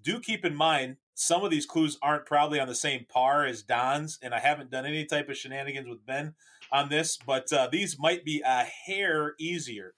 do 0.02 0.20
keep 0.20 0.44
in 0.44 0.54
mind, 0.54 0.96
some 1.14 1.42
of 1.42 1.50
these 1.50 1.66
clues 1.66 1.98
aren't 2.02 2.26
probably 2.26 2.60
on 2.60 2.68
the 2.68 2.74
same 2.74 3.06
par 3.08 3.44
as 3.46 3.62
Don's, 3.62 4.18
and 4.22 4.34
I 4.34 4.38
haven't 4.38 4.70
done 4.70 4.84
any 4.84 5.04
type 5.04 5.28
of 5.28 5.36
shenanigans 5.36 5.88
with 5.88 6.04
Ben 6.06 6.34
on 6.70 6.88
this, 6.88 7.16
but 7.26 7.52
uh, 7.52 7.68
these 7.70 7.98
might 7.98 8.24
be 8.24 8.42
a 8.44 8.64
hair 8.64 9.34
easier. 9.40 9.94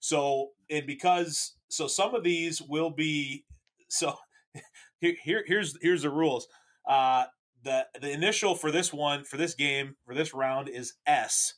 So, 0.00 0.50
and 0.68 0.86
because, 0.86 1.54
so 1.68 1.86
some 1.86 2.14
of 2.14 2.24
these 2.24 2.60
will 2.60 2.90
be, 2.90 3.44
so 3.88 4.16
here, 5.00 5.14
here 5.22 5.44
here's, 5.46 5.78
here's 5.80 6.02
the 6.02 6.10
rules. 6.10 6.48
Uh, 6.86 7.24
the 7.62 7.86
the 8.00 8.10
initial 8.10 8.54
for 8.54 8.70
this 8.70 8.92
one 8.92 9.24
for 9.24 9.36
this 9.36 9.54
game 9.54 9.96
for 10.04 10.14
this 10.14 10.34
round 10.34 10.68
is 10.68 10.94
S. 11.06 11.54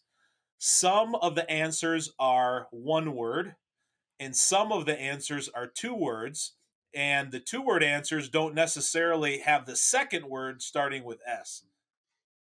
Some 0.59 1.15
of 1.15 1.35
the 1.35 1.49
answers 1.51 2.13
are 2.19 2.67
one 2.71 3.15
word, 3.15 3.55
and 4.19 4.35
some 4.35 4.73
of 4.73 4.87
the 4.87 4.99
answers 4.99 5.49
are 5.49 5.67
two 5.67 5.95
words. 5.95 6.55
And 6.95 7.31
the 7.31 7.41
two 7.41 7.61
word 7.61 7.85
answers 7.85 8.31
don't 8.31 8.55
necessarily 8.55 9.41
have 9.41 9.67
the 9.67 9.77
second 9.77 10.25
word 10.25 10.63
starting 10.63 11.05
with 11.05 11.21
S. 11.27 11.63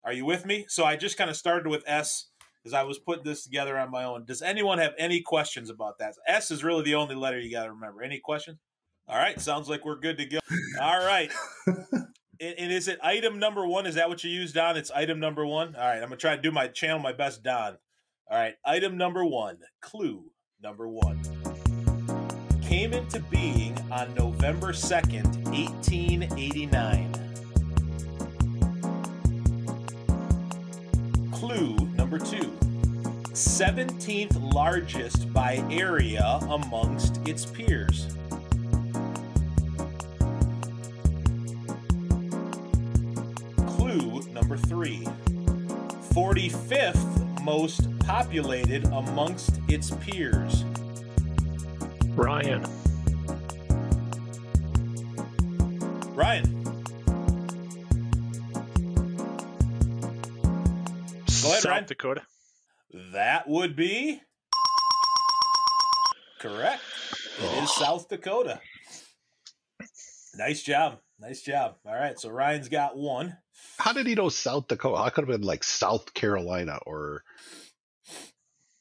Are 0.04 0.12
you 0.12 0.24
with 0.24 0.44
me? 0.44 0.66
So 0.68 0.84
I 0.84 0.96
just 0.96 1.16
kind 1.16 1.30
of 1.30 1.36
started 1.36 1.68
with 1.68 1.84
S 1.86 2.26
as 2.66 2.74
I 2.74 2.82
was 2.82 2.98
putting 2.98 3.24
this 3.24 3.44
together 3.44 3.78
on 3.78 3.90
my 3.90 4.04
own. 4.04 4.24
Does 4.24 4.42
anyone 4.42 4.78
have 4.78 4.94
any 4.98 5.20
questions 5.20 5.70
about 5.70 5.98
that? 5.98 6.14
S 6.26 6.50
is 6.50 6.64
really 6.64 6.82
the 6.82 6.94
only 6.94 7.14
letter 7.14 7.38
you 7.38 7.50
got 7.50 7.64
to 7.64 7.72
remember. 7.72 8.02
Any 8.02 8.18
questions? 8.18 8.58
All 9.06 9.16
right, 9.16 9.38
sounds 9.40 9.68
like 9.68 9.84
we're 9.84 9.98
good 9.98 10.18
to 10.18 10.24
go. 10.24 10.38
All 10.80 10.98
right. 10.98 11.30
And, 12.40 12.54
and, 12.58 12.72
is 12.72 12.88
it 12.88 12.98
item 13.02 13.38
number 13.38 13.66
one? 13.66 13.86
Is 13.86 13.94
that 13.94 14.08
what 14.08 14.24
you 14.24 14.30
used, 14.30 14.54
Don? 14.54 14.76
It's 14.76 14.90
item 14.90 15.20
number 15.20 15.46
one. 15.46 15.76
All 15.76 15.82
right, 15.82 15.96
I'm 15.96 16.08
gonna 16.08 16.16
try 16.16 16.34
to 16.34 16.42
do 16.42 16.50
my 16.50 16.68
channel 16.68 16.98
my 16.98 17.12
best, 17.12 17.42
Don. 17.42 17.76
All 18.30 18.38
right, 18.38 18.54
item 18.64 18.96
number 18.96 19.24
one, 19.24 19.58
clue 19.80 20.24
number 20.62 20.88
one, 20.88 21.20
came 22.62 22.92
into 22.92 23.20
being 23.20 23.78
on 23.90 24.14
November 24.14 24.72
second, 24.72 25.26
1889. 25.46 27.12
Clue 31.30 31.76
number 31.94 32.18
two, 32.18 32.50
17th 33.32 34.54
largest 34.54 35.32
by 35.32 35.62
area 35.70 36.38
amongst 36.48 37.18
its 37.28 37.44
peers. 37.44 38.08
Number 44.74 44.86
three. 44.86 45.04
45th 46.14 47.42
most 47.42 47.98
populated 48.00 48.84
amongst 48.86 49.60
its 49.68 49.90
peers. 49.90 50.64
Ryan. 52.14 52.64
Ryan. 56.14 56.62
Go 61.42 61.50
ahead, 61.50 61.62
South 61.62 61.64
Ryan. 61.64 61.84
Dakota. 61.86 62.22
That 63.12 63.48
would 63.48 63.74
be 63.74 64.20
correct. 66.40 66.82
It 67.40 67.64
is 67.64 67.70
oh. 67.76 67.76
South 67.80 68.08
Dakota. 68.08 68.60
Nice 70.36 70.62
job. 70.62 71.00
Nice 71.18 71.42
job. 71.42 71.76
All 71.86 71.94
right. 71.94 72.18
So 72.18 72.30
Ryan's 72.30 72.68
got 72.68 72.96
one. 72.96 73.36
How 73.78 73.92
did 73.92 74.06
he 74.06 74.14
know 74.14 74.28
South 74.28 74.68
Dakota? 74.68 75.02
I 75.02 75.10
could 75.10 75.28
have 75.28 75.40
been 75.40 75.46
like 75.46 75.64
South 75.64 76.14
Carolina 76.14 76.78
or 76.86 77.22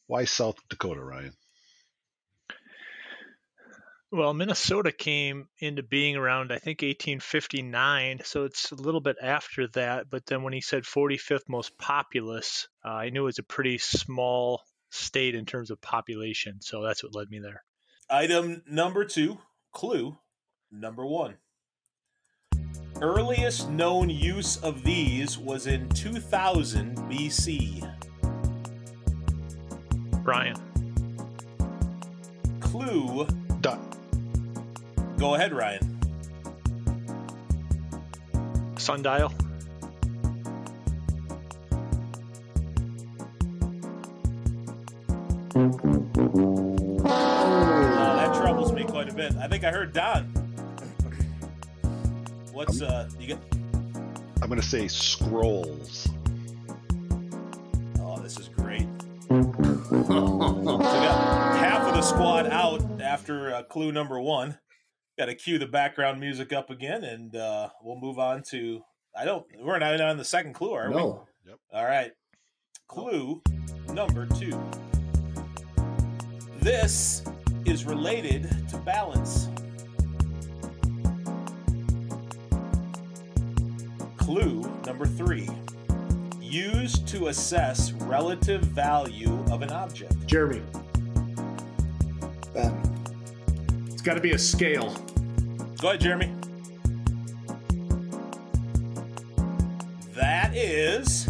why 0.08 0.26
South 0.26 0.58
Dakota, 0.70 1.04
Ryan? 1.04 1.34
Well, 4.12 4.36
Minnesota 4.36 4.92
came 4.92 5.48
into 5.58 5.82
being 5.82 6.16
around, 6.16 6.52
I 6.52 6.60
think, 6.60 6.84
1859. 6.84 8.22
So 8.24 8.44
it's 8.44 8.72
a 8.72 8.76
little 8.76 9.02
bit 9.02 9.16
after 9.20 9.68
that. 9.70 10.08
But 10.12 10.28
then 10.28 10.44
when 10.44 10.54
he 10.54 10.62
said 10.62 10.84
45th 10.84 11.50
most 11.50 11.76
populous, 11.80 12.68
uh, 12.86 12.90
I 12.90 13.10
knew 13.10 13.24
it 13.24 13.26
was 13.26 13.40
a 13.40 13.44
pretty 13.44 13.80
small 13.80 14.62
state 14.92 15.34
in 15.34 15.48
terms 15.48 15.72
of 15.72 15.82
population. 15.82 16.62
So 16.62 16.84
that's 16.84 17.04
what 17.04 17.16
led 17.16 17.32
me 17.32 17.40
there. 17.40 17.64
Item 18.08 18.62
number 18.68 19.04
two, 19.04 19.40
clue 19.72 20.16
number 20.72 21.04
one. 21.04 21.38
Earliest 23.02 23.70
known 23.70 24.10
use 24.10 24.58
of 24.58 24.84
these 24.84 25.38
was 25.38 25.68
in 25.68 25.90
2000 25.90 26.98
BC. 27.10 27.90
Brian. 30.24 30.56
Clue. 32.60 33.28
Done. 33.62 33.90
Go 35.18 35.36
ahead, 35.36 35.54
Ryan. 35.54 36.00
Sundial. 38.78 39.32
Uh, 47.06 48.16
that 48.16 48.34
troubles 48.36 48.72
me 48.72 48.84
quite 48.86 49.10
a 49.10 49.14
bit. 49.14 49.36
I 49.36 49.48
think 49.48 49.64
I 49.64 49.72
heard 49.72 49.94
Don. 49.94 50.43
What's 52.66 52.82
uh 52.82 53.10
you 53.20 53.28
get? 53.28 53.40
I'm 54.42 54.48
gonna 54.48 54.62
say 54.62 54.88
scrolls. 54.88 56.08
Oh, 58.00 58.18
this 58.22 58.40
is 58.40 58.48
great. 58.48 58.88
So 59.28 59.36
we 59.38 60.04
got 60.06 61.58
half 61.58 61.86
of 61.86 61.94
the 61.94 62.02
squad 62.02 62.48
out 62.48 63.02
after 63.02 63.54
uh, 63.54 63.64
clue 63.64 63.92
number 63.92 64.18
one. 64.18 64.58
Got 65.20 65.26
to 65.26 65.36
cue 65.36 65.60
the 65.60 65.68
background 65.68 66.22
music 66.22 66.54
up 66.54 66.70
again, 66.70 67.04
and 67.04 67.36
uh, 67.36 67.68
we'll 67.82 68.00
move 68.00 68.18
on 68.18 68.44
to. 68.52 68.82
I 69.14 69.26
don't. 69.26 69.46
We're 69.60 69.78
not 69.80 70.00
on 70.00 70.16
the 70.16 70.24
second 70.24 70.54
clue, 70.54 70.72
are 70.72 70.88
we? 70.88 70.96
no. 70.96 71.28
All 71.74 71.84
right. 71.84 72.14
Clue 72.88 73.42
number 73.90 74.26
two. 74.26 74.58
This 76.62 77.24
is 77.66 77.84
related 77.84 78.50
to 78.70 78.78
balance. 78.78 79.50
Clue 84.24 84.62
number 84.86 85.06
three. 85.06 85.50
Used 86.40 87.06
to 87.10 87.28
assess 87.28 87.92
relative 87.92 88.62
value 88.62 89.38
of 89.52 89.62
an 89.62 89.70
object. 89.70 90.16
Jeremy, 90.26 90.62
Ben. 92.54 92.82
it's 93.92 94.02
got 94.02 94.14
to 94.14 94.22
be 94.22 94.32
a 94.32 94.38
scale. 94.40 94.96
Go 95.78 95.90
ahead, 95.90 96.00
Jeremy. 96.00 96.34
That 100.16 100.56
is 100.56 101.28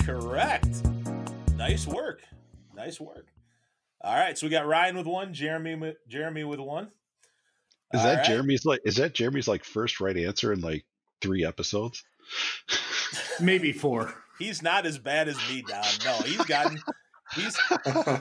correct. 0.00 0.82
Nice 1.54 1.86
work. 1.86 2.22
Nice 2.74 3.00
work. 3.00 3.28
All 4.00 4.16
right, 4.16 4.36
so 4.36 4.46
we 4.46 4.50
got 4.50 4.66
Ryan 4.66 4.96
with 4.96 5.06
one, 5.06 5.32
Jeremy 5.32 5.94
Jeremy 6.08 6.42
with 6.42 6.58
one. 6.58 6.90
Is 7.92 8.00
All 8.00 8.06
that 8.06 8.16
right. 8.18 8.26
Jeremy's 8.26 8.64
like? 8.64 8.80
Is 8.84 8.96
that 8.96 9.14
Jeremy's 9.14 9.48
like 9.48 9.64
first 9.64 10.00
right 10.00 10.16
answer 10.16 10.52
in 10.52 10.60
like 10.60 10.84
three 11.20 11.44
episodes? 11.44 12.02
Maybe 13.40 13.72
four. 13.72 14.14
He's 14.38 14.62
not 14.62 14.86
as 14.86 14.98
bad 14.98 15.28
as 15.28 15.36
me, 15.48 15.62
Don. 15.66 15.84
No, 16.04 16.16
he's 16.24 16.44
gotten 16.44 16.78
he's 17.34 17.58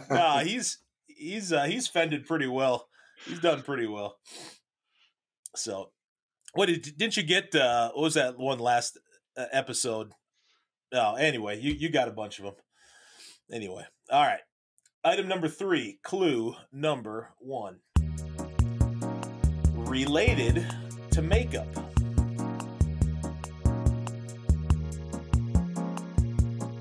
no, 0.10 0.40
he's 0.44 0.78
he's 1.08 1.54
uh, 1.54 1.64
he's 1.64 1.88
fended 1.88 2.26
pretty 2.26 2.48
well. 2.48 2.88
He's 3.26 3.40
done 3.40 3.62
pretty 3.62 3.88
well. 3.88 4.18
So, 5.56 5.92
what 6.54 6.68
did 6.68 6.98
didn't 6.98 7.18
you 7.18 7.24
get? 7.24 7.54
Uh, 7.54 7.92
what 7.94 8.04
was 8.04 8.14
that 8.16 8.38
one 8.38 8.60
last 8.60 8.98
uh, 9.38 9.46
episode? 9.52 10.12
No, 10.92 11.16
anyway, 11.16 11.60
you 11.60 11.74
you 11.74 11.90
got 11.90 12.08
a 12.08 12.12
bunch 12.12 12.40
of 12.40 12.46
them. 12.46 12.56
Anyway, 13.52 13.86
all 14.10 14.24
right. 14.24 14.42
Item 15.04 15.28
number 15.28 15.48
three, 15.48 16.00
clue 16.04 16.56
number 16.72 17.30
one. 17.40 17.80
Related 19.92 20.66
to 21.12 21.22
makeup. 21.22 21.68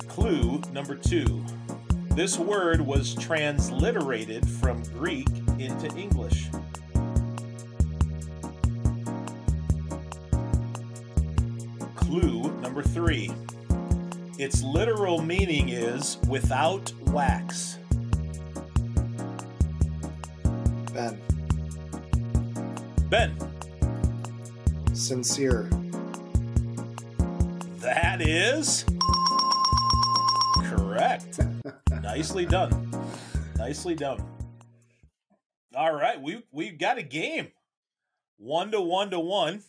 Clue 0.07 0.63
number 0.73 0.95
two. 0.95 1.45
This 2.11 2.39
word 2.39 2.81
was 2.81 3.17
transliterated 3.17 4.49
from 4.49 4.85
Greek 4.93 5.27
into 5.59 5.89
English. 5.97 6.51
Clue 11.97 12.43
number 12.61 12.85
three. 12.85 13.33
Its 14.39 14.63
literal 14.63 15.21
meaning 15.21 15.71
is 15.71 16.17
without 16.29 16.93
wax. 17.09 17.77
Ben. 20.95 21.21
Sincere. 25.11 25.69
that 27.81 28.19
is 28.21 28.85
correct. 30.63 31.41
Nicely 32.01 32.47
done. 32.47 32.93
Nicely 33.57 33.97
done. 33.97 34.25
All 35.75 35.93
right, 35.93 36.23
we 36.23 36.45
we've 36.53 36.79
got 36.79 36.99
a 36.99 37.03
game. 37.03 37.49
One 38.37 38.71
to 38.71 38.81
one 38.81 39.11
to 39.11 39.19
one. 39.19 39.65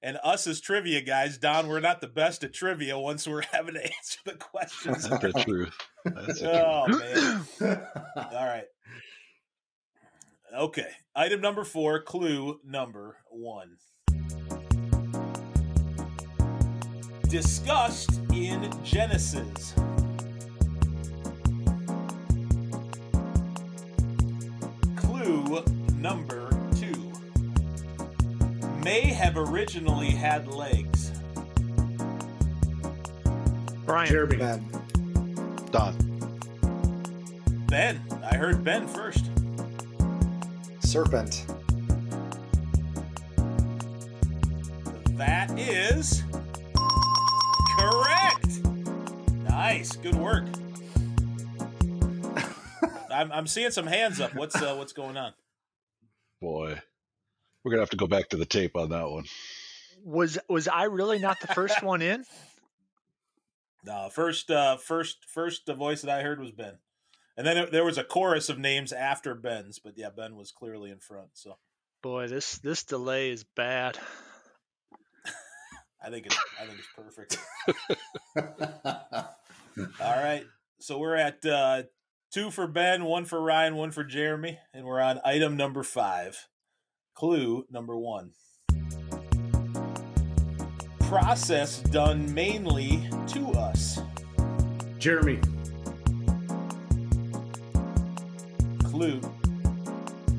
And 0.00 0.16
us 0.24 0.46
as 0.46 0.58
trivia 0.58 1.02
guys, 1.02 1.36
Don, 1.36 1.68
we're 1.68 1.80
not 1.80 2.00
the 2.00 2.06
best 2.08 2.42
at 2.42 2.54
trivia 2.54 2.98
once 2.98 3.28
we're 3.28 3.42
having 3.52 3.74
to 3.74 3.84
answer 3.84 4.20
the 4.24 4.36
questions. 4.36 5.06
That's 5.06 5.22
the 5.22 5.44
truth. 5.44 5.76
That's 6.06 6.40
the 6.40 6.64
oh, 6.64 6.86
truth. 6.86 7.56
oh 7.60 7.66
man. 7.66 7.86
All 8.16 8.46
right. 8.46 8.64
Okay. 10.56 10.88
Item 11.14 11.42
number 11.42 11.64
four, 11.64 12.00
clue 12.00 12.58
number 12.64 13.18
one. 13.30 13.76
Discussed 17.28 18.22
in 18.32 18.72
Genesis. 18.82 19.74
Clue 24.96 25.62
number 25.96 26.48
two. 26.74 27.12
May 28.82 29.02
have 29.02 29.36
originally 29.36 30.08
had 30.10 30.48
legs. 30.48 31.12
Brian. 33.84 34.08
Jeremy, 34.08 34.36
Ben. 34.36 34.70
Don. 35.70 35.96
Ben. 37.68 38.00
I 38.24 38.36
heard 38.36 38.64
Ben 38.64 38.88
first. 38.88 39.30
Serpent. 40.80 41.44
That 45.10 45.50
is 45.58 46.22
Nice, 49.78 49.94
good 49.94 50.16
work. 50.16 50.44
I'm, 53.12 53.30
I'm 53.30 53.46
seeing 53.46 53.70
some 53.70 53.86
hands 53.86 54.20
up. 54.20 54.34
What's 54.34 54.60
uh, 54.60 54.74
what's 54.74 54.92
going 54.92 55.16
on? 55.16 55.34
Boy, 56.40 56.80
we're 57.62 57.70
gonna 57.70 57.82
have 57.82 57.90
to 57.90 57.96
go 57.96 58.08
back 58.08 58.30
to 58.30 58.36
the 58.36 58.44
tape 58.44 58.74
on 58.76 58.88
that 58.88 59.08
one. 59.08 59.26
Was 60.02 60.36
was 60.48 60.66
I 60.66 60.84
really 60.84 61.20
not 61.20 61.38
the 61.40 61.46
first 61.46 61.80
one 61.82 62.02
in? 62.02 62.24
No, 63.84 64.08
first 64.12 64.50
uh, 64.50 64.78
first 64.78 65.18
first 65.32 65.68
uh, 65.70 65.74
voice 65.74 66.02
that 66.02 66.10
I 66.18 66.22
heard 66.22 66.40
was 66.40 66.50
Ben, 66.50 66.78
and 67.36 67.46
then 67.46 67.54
there- 67.54 67.70
there 67.70 67.84
was 67.84 67.96
a 67.98 68.02
chorus 68.04 68.48
of 68.48 68.58
names 68.58 68.92
after 68.92 69.32
Ben's, 69.36 69.78
but 69.78 69.96
yeah, 69.96 70.10
Ben 70.10 70.34
was 70.34 70.50
clearly 70.50 70.90
in 70.90 70.98
front. 70.98 71.28
So 71.34 71.56
Boy, 72.02 72.26
this 72.26 72.58
this 72.58 72.82
delay 72.82 73.30
is 73.30 73.44
bad. 73.44 73.96
I 76.04 76.10
think 76.10 76.26
it's 76.26 76.36
I 76.60 76.66
think 76.66 76.80
it's 76.80 76.88
perfect. 76.96 77.38
All 80.00 80.16
right, 80.22 80.44
so 80.80 80.98
we're 80.98 81.16
at 81.16 81.44
uh, 81.44 81.82
two 82.32 82.50
for 82.50 82.66
Ben, 82.66 83.04
one 83.04 83.24
for 83.24 83.40
Ryan, 83.40 83.76
one 83.76 83.90
for 83.90 84.04
Jeremy, 84.04 84.58
and 84.74 84.84
we're 84.84 85.00
on 85.00 85.20
item 85.24 85.56
number 85.56 85.82
five. 85.82 86.48
Clue 87.14 87.64
number 87.70 87.96
one. 87.96 88.32
Process 91.00 91.80
done 91.80 92.32
mainly 92.34 93.08
to 93.28 93.48
us. 93.52 94.00
Jeremy, 94.98 95.38
Clue. 98.84 99.20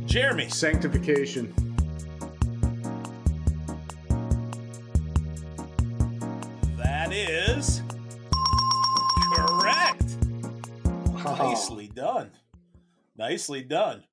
Jeremy. 0.05 0.49
sanctification. 0.49 1.68
Done. 11.99 12.31
Nicely 13.17 13.61
done. 13.63 14.03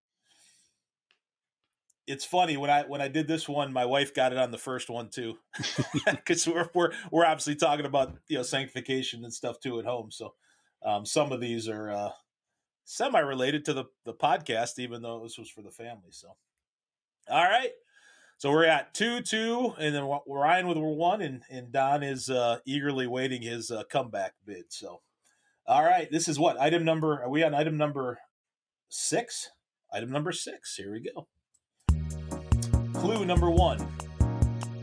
it's 2.07 2.25
funny 2.25 2.57
when 2.57 2.71
I 2.71 2.83
when 2.83 3.01
I 3.01 3.09
did 3.09 3.27
this 3.27 3.49
one, 3.49 3.73
my 3.73 3.85
wife 3.85 4.15
got 4.15 4.33
it 4.33 4.39
on 4.39 4.51
the 4.51 4.59
first 4.59 4.89
one 4.89 5.09
too, 5.09 5.39
because 6.07 6.47
we're, 6.47 6.69
we're 6.75 6.93
we're 7.11 7.27
obviously 7.27 7.57
talking 7.57 7.87
about 7.87 8.17
you 8.29 8.37
know 8.37 8.43
sanctification 8.43 9.25
and 9.25 9.33
stuff 9.33 9.61
too 9.61 9.79
at 9.79 9.85
home. 9.85 10.11
So 10.11 10.35
um, 10.85 11.05
some 11.07 11.33
of 11.33 11.41
these 11.41 11.69
are 11.69 11.91
uh, 11.91 12.11
semi 12.85 13.21
related 13.21 13.65
to 13.67 13.73
the 13.73 13.85
the 14.05 14.15
podcast, 14.15 14.79
even 14.79 15.03
though 15.03 15.23
this 15.23 15.39
was 15.39 15.51
for 15.51 15.63
the 15.63 15.71
family. 15.71 16.11
So 16.11 16.29
all 17.29 17.45
right, 17.45 17.73
so 18.39 18.51
we're 18.51 18.67
at 18.67 18.95
two 18.95 19.21
two, 19.21 19.75
and 19.79 19.95
then 19.95 20.09
Ryan 20.29 20.69
with 20.69 20.79
one, 20.79 21.23
and 21.23 21.43
and 21.51 21.73
Don 21.73 22.03
is 22.03 22.31
uh, 22.31 22.59
eagerly 22.67 23.07
waiting 23.07 23.43
his 23.43 23.71
uh, 23.71 23.85
comeback 23.91 24.35
bid. 24.45 24.67
So 24.69 25.01
all 25.69 25.83
right, 25.83 26.11
this 26.11 26.29
is 26.29 26.39
what 26.39 26.61
item 26.61 26.85
number? 26.85 27.21
Are 27.23 27.29
we 27.29 27.43
on 27.43 27.55
item 27.55 27.77
number 27.77 28.19
six? 28.89 29.51
Item 29.93 30.11
number 30.11 30.31
six. 30.31 30.77
Here 30.77 30.93
we 30.93 31.01
go. 31.01 31.27
Clue 32.95 33.25
number 33.25 33.51
one 33.51 33.87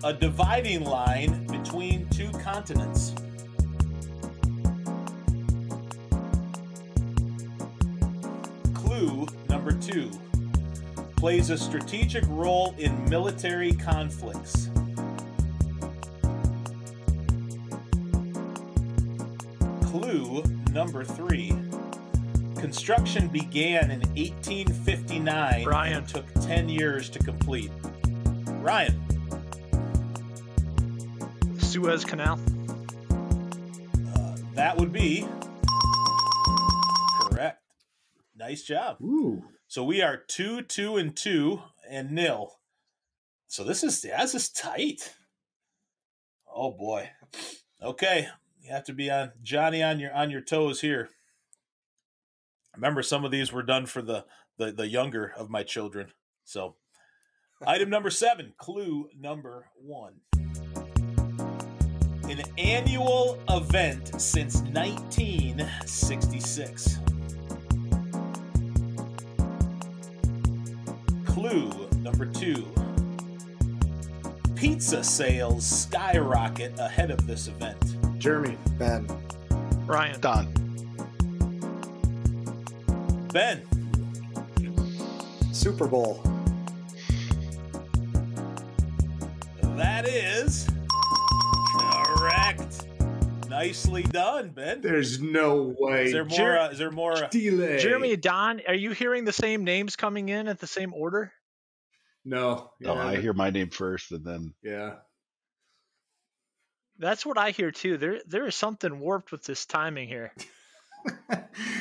a 0.03 0.11
dividing 0.11 0.83
line 0.83 1.47
between 1.47 2.09
two 2.09 2.29
continents. 2.31 3.15
Clue 8.73 9.25
number 9.47 9.71
two 9.71 10.11
plays 11.15 11.49
a 11.49 11.57
strategic 11.57 12.25
role 12.27 12.75
in 12.77 13.09
military 13.09 13.71
conflicts. 13.71 14.69
Number 20.83 21.05
three 21.05 21.53
construction 22.59 23.29
began 23.29 23.89
in 23.89 24.01
1859 24.17 25.63
Ryan. 25.63 25.93
and 25.93 26.07
took 26.09 26.25
10 26.41 26.67
years 26.67 27.09
to 27.09 27.19
complete. 27.19 27.71
Ryan. 28.59 29.01
Suez 31.57 32.03
Canal. 32.03 32.37
Uh, 34.13 34.35
that 34.55 34.75
would 34.75 34.91
be 34.91 35.25
correct. 37.21 37.61
Nice 38.35 38.63
job. 38.63 38.97
Ooh. 39.01 39.41
So 39.69 39.85
we 39.85 40.01
are 40.01 40.17
two, 40.17 40.63
two, 40.63 40.97
and 40.97 41.15
two, 41.15 41.61
and 41.89 42.11
nil. 42.11 42.59
So 43.47 43.63
this 43.63 43.85
is 43.85 44.03
yeah, 44.03 44.21
this 44.21 44.35
is 44.35 44.49
tight. 44.49 45.13
Oh 46.53 46.71
boy. 46.71 47.09
Okay, 47.81 48.27
you 48.63 48.71
have 48.71 48.85
to 48.85 48.93
be 48.93 49.11
on 49.11 49.33
Johnny 49.43 49.83
on 49.83 49.99
your 49.99 50.11
on 50.13 50.31
your 50.31 50.39
toes 50.41 50.81
here. 50.81 51.09
Remember, 52.75 53.03
some 53.03 53.23
of 53.25 53.31
these 53.31 53.51
were 53.51 53.61
done 53.61 53.85
for 53.85 54.01
the 54.01 54.23
the, 54.57 54.71
the 54.71 54.87
younger 54.87 55.33
of 55.37 55.49
my 55.49 55.63
children. 55.63 56.13
So, 56.45 56.75
item 57.67 57.89
number 57.89 58.09
seven, 58.09 58.53
clue 58.57 59.09
number 59.19 59.65
one. 59.75 60.21
An 62.29 62.41
annual 62.57 63.37
event 63.49 64.13
since 64.19 64.61
1966. 64.61 66.99
Clue 71.25 71.89
number 71.97 72.25
two. 72.25 72.65
Pizza 74.55 75.03
sales 75.03 75.65
skyrocket 75.65 76.79
ahead 76.79 77.11
of 77.11 77.27
this 77.27 77.49
event. 77.49 77.97
Jeremy. 78.23 78.57
Ben. 78.79 79.05
Ryan. 79.85 80.21
Don. 80.21 80.47
Ben. 83.33 83.61
Super 85.51 85.87
Bowl. 85.87 86.21
That 89.75 90.07
is 90.07 90.65
correct. 91.77 92.87
Nicely 93.49 94.03
done, 94.03 94.51
Ben. 94.51 94.79
There's 94.79 95.19
no 95.21 95.75
way. 95.77 96.05
Is 96.05 96.13
there 96.13 96.23
more? 96.23 96.37
Jer- 96.37 96.59
Uh, 96.59 96.69
is 96.69 96.77
there 96.77 96.91
more? 96.91 97.25
Uh, 97.25 97.27
Delay. 97.27 97.77
Jeremy, 97.79 98.15
Don, 98.15 98.61
are 98.69 98.73
you 98.73 98.91
hearing 98.91 99.25
the 99.25 99.33
same 99.33 99.65
names 99.65 99.97
coming 99.97 100.29
in 100.29 100.47
at 100.47 100.59
the 100.61 100.67
same 100.67 100.93
order? 100.93 101.33
No. 102.23 102.71
Oh, 102.85 102.93
I 102.93 103.17
hear 103.17 103.33
my 103.33 103.49
name 103.49 103.69
first, 103.69 104.13
and 104.13 104.23
then 104.23 104.53
Yeah. 104.63 104.99
That's 106.99 107.25
what 107.25 107.37
I 107.37 107.51
hear 107.51 107.71
too. 107.71 107.97
There, 107.97 108.19
there 108.27 108.45
is 108.47 108.55
something 108.55 108.99
warped 108.99 109.31
with 109.31 109.43
this 109.43 109.65
timing 109.65 110.07
here. 110.07 110.31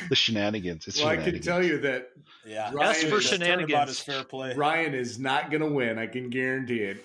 the 0.09 0.15
shenanigans. 0.15 0.87
It's 0.87 0.99
well, 0.99 1.09
I 1.09 1.11
shenanigans. 1.15 1.45
can 1.45 1.53
tell 1.53 1.63
you 1.63 1.77
that 1.79 2.09
yeah, 2.45 2.71
Ryan 2.73 2.77
That's 2.79 3.03
for 3.03 3.17
is- 3.19 3.23
shenanigans. 3.25 3.89
is 3.91 3.99
fair 3.99 4.23
play. 4.23 4.53
Ryan 4.57 4.93
is 4.93 5.19
not 5.19 5.49
going 5.49 5.61
to 5.61 5.69
win. 5.69 5.97
I 5.97 6.07
can 6.07 6.29
guarantee 6.29 6.79
it. 6.79 7.03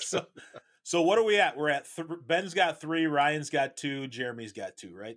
so, 0.00 0.26
so 0.82 1.02
what 1.02 1.18
are 1.18 1.24
we 1.24 1.38
at? 1.38 1.56
We're 1.56 1.70
at 1.70 1.86
th- 1.94 2.08
Ben's 2.26 2.54
got 2.54 2.80
three, 2.80 3.06
Ryan's 3.06 3.50
got 3.50 3.76
two, 3.76 4.06
Jeremy's 4.08 4.52
got 4.52 4.76
two, 4.76 4.94
right? 4.94 5.16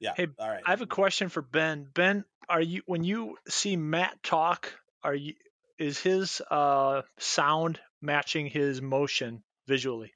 Yeah. 0.00 0.12
Hey, 0.16 0.28
all 0.38 0.48
right. 0.48 0.62
I 0.66 0.70
have 0.70 0.82
a 0.82 0.86
question 0.86 1.28
for 1.28 1.42
Ben. 1.42 1.88
Ben, 1.94 2.24
are 2.48 2.60
you 2.60 2.82
when 2.86 3.04
you 3.04 3.36
see 3.48 3.76
Matt 3.76 4.22
talk, 4.22 4.72
are 5.02 5.14
you 5.14 5.34
is 5.78 5.98
his 6.00 6.40
uh 6.50 7.02
sound 7.18 7.80
matching 8.00 8.46
his 8.46 8.80
motion 8.82 9.42
visually? 9.66 10.12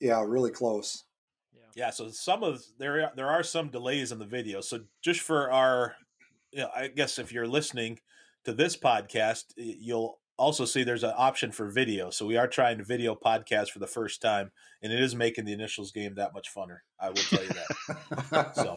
Yeah, 0.00 0.24
really 0.26 0.50
close. 0.50 1.04
Yeah, 1.74 1.88
so 1.90 2.10
some 2.10 2.42
of 2.42 2.62
there 2.78 3.02
are- 3.04 3.12
there 3.16 3.28
are 3.30 3.42
some 3.42 3.70
delays 3.70 4.12
in 4.12 4.18
the 4.18 4.26
video. 4.26 4.60
So 4.60 4.80
just 5.00 5.20
for 5.20 5.50
our, 5.50 5.96
you 6.50 6.60
know, 6.60 6.70
I 6.74 6.88
guess 6.88 7.18
if 7.18 7.32
you're 7.32 7.46
listening 7.48 7.98
to 8.44 8.52
this 8.52 8.76
podcast, 8.76 9.44
you'll 9.56 10.20
also 10.36 10.66
see 10.66 10.82
there's 10.82 11.04
an 11.04 11.14
option 11.16 11.50
for 11.50 11.70
video. 11.70 12.10
So 12.10 12.26
we 12.26 12.36
are 12.36 12.46
trying 12.48 12.76
to 12.78 12.84
video 12.84 13.14
podcast 13.14 13.70
for 13.70 13.78
the 13.78 13.86
first 13.86 14.20
time, 14.20 14.50
and 14.82 14.92
it 14.92 15.00
is 15.00 15.14
making 15.14 15.46
the 15.46 15.52
initials 15.54 15.92
game 15.92 16.14
that 16.16 16.34
much 16.34 16.52
funner. 16.54 16.78
I 17.00 17.08
will 17.08 17.14
tell 17.16 17.42
you 17.42 17.50
that. 17.50 18.54
So. 18.54 18.76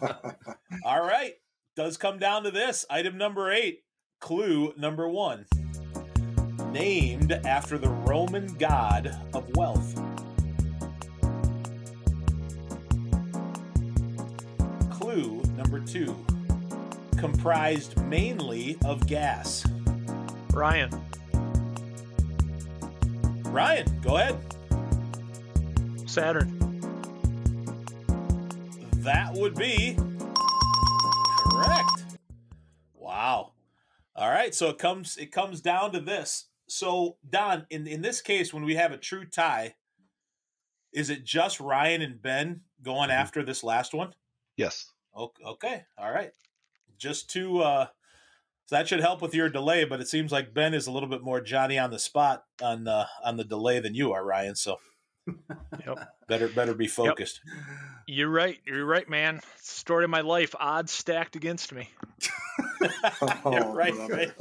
All 0.86 1.02
right, 1.06 1.34
does 1.76 1.98
come 1.98 2.17
down 2.17 2.43
to 2.43 2.52
this 2.52 2.86
item 2.89 3.17
number 3.17 3.52
eight, 3.52 3.84
clue 4.21 4.74
number 4.78 5.10
one, 5.10 5.48
named 6.76 7.32
after 7.46 7.78
the 7.78 7.88
Roman 7.88 8.48
god 8.56 9.18
of 9.34 9.50
wealth. 9.56 9.96
Clue 14.90 15.42
number 15.56 15.80
two, 15.80 16.14
comprised 17.16 17.96
mainly 18.08 18.78
of 18.84 19.08
gas. 19.08 19.66
Ryan, 20.52 20.90
Ryan, 23.46 24.02
go 24.02 24.18
ahead. 24.18 24.38
Saturn, 26.06 26.60
That 28.98 29.34
would 29.34 29.56
be 29.56 29.98
correct. 31.38 32.18
Wow. 32.94 33.54
All 34.14 34.30
right, 34.30 34.54
so 34.54 34.68
it 34.68 34.78
comes 34.78 35.16
it 35.16 35.32
comes 35.32 35.62
down 35.62 35.94
to 35.94 36.02
this. 36.02 36.48
So 36.67 37.17
Don, 37.30 37.65
in 37.69 37.88
in 37.88 38.01
this 38.01 38.21
case, 38.21 38.54
when 38.54 38.63
we 38.65 38.75
have 38.75 38.91
a 38.91 38.97
true 38.97 39.25
tie, 39.25 39.75
is 40.93 41.10
it 41.10 41.23
just 41.23 41.60
Ryan 41.60 42.01
and 42.01 42.21
Ben 42.21 42.62
going 42.82 43.10
Mhm. 43.10 43.13
after 43.13 43.43
this 43.43 43.63
last 43.63 43.93
one? 43.93 44.13
yes. 44.58 44.91
O- 45.17 45.32
Okay, 45.45 45.86
all 45.97 46.12
right. 46.12 46.32
Just 46.97 47.30
to 47.32 47.60
uh 47.62 47.88
so 48.67 48.75
that 48.78 48.88
should 48.88 48.99
help 49.01 49.21
with 49.21 49.36
your 49.36 49.47
delay, 49.49 49.84
but 49.86 50.01
it 50.01 50.08
seems 50.08 50.32
like 50.32 50.54
Ben 50.54 50.73
is 50.73 50.88
a 50.88 50.91
little 50.91 51.08
bit 51.10 51.21
more 51.21 51.39
Johnny 51.39 51.78
on 51.78 51.91
the 51.91 51.99
spot 51.99 52.45
on 52.62 52.84
the 52.84 53.08
on 53.23 53.38
the 53.38 53.43
delay 53.43 53.80
than 53.80 53.93
you 53.95 54.12
are, 54.12 54.25
Ryan. 54.25 54.56
So 54.56 54.78
Yep. 55.86 56.10
better 56.28 56.47
better 56.49 56.73
be 56.73 56.88
focused. 56.88 57.41
you're 58.08 58.30
right. 58.30 58.60
You're 58.65 58.86
right, 58.86 59.08
man. 59.08 59.39
Story 59.58 60.04
of 60.06 60.10
my 60.10 60.21
life. 60.21 60.54
Odds 60.60 60.91
stacked 60.91 61.36
against 61.36 61.71
me. 61.73 61.89
Yeah, 63.45 63.71
right, 63.73 63.93
right. 64.10 64.32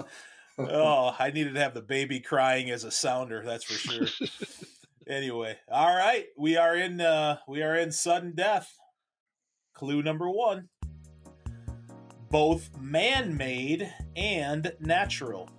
Oh, 0.59 1.15
I 1.19 1.31
needed 1.31 1.55
to 1.55 1.61
have 1.61 1.75
the 1.75 1.83
baby 1.83 2.21
crying 2.21 2.71
as 2.71 2.85
a 2.85 2.91
sounder, 2.91 3.43
that's 3.45 3.65
for 3.65 3.75
sure. 3.75 4.29
anyway, 5.09 5.59
all 5.71 5.95
right, 5.95 6.27
we 6.37 6.57
are 6.57 6.77
in 6.77 7.01
uh 7.01 7.39
we 7.49 7.63
are 7.63 7.77
in 7.77 7.93
sudden 7.93 8.35
death. 8.35 8.73
Clue 9.75 10.03
number 10.03 10.31
1. 10.31 10.69
Both 12.31 12.71
man-made 12.79 13.93
and 14.17 14.73
natural. 14.79 15.51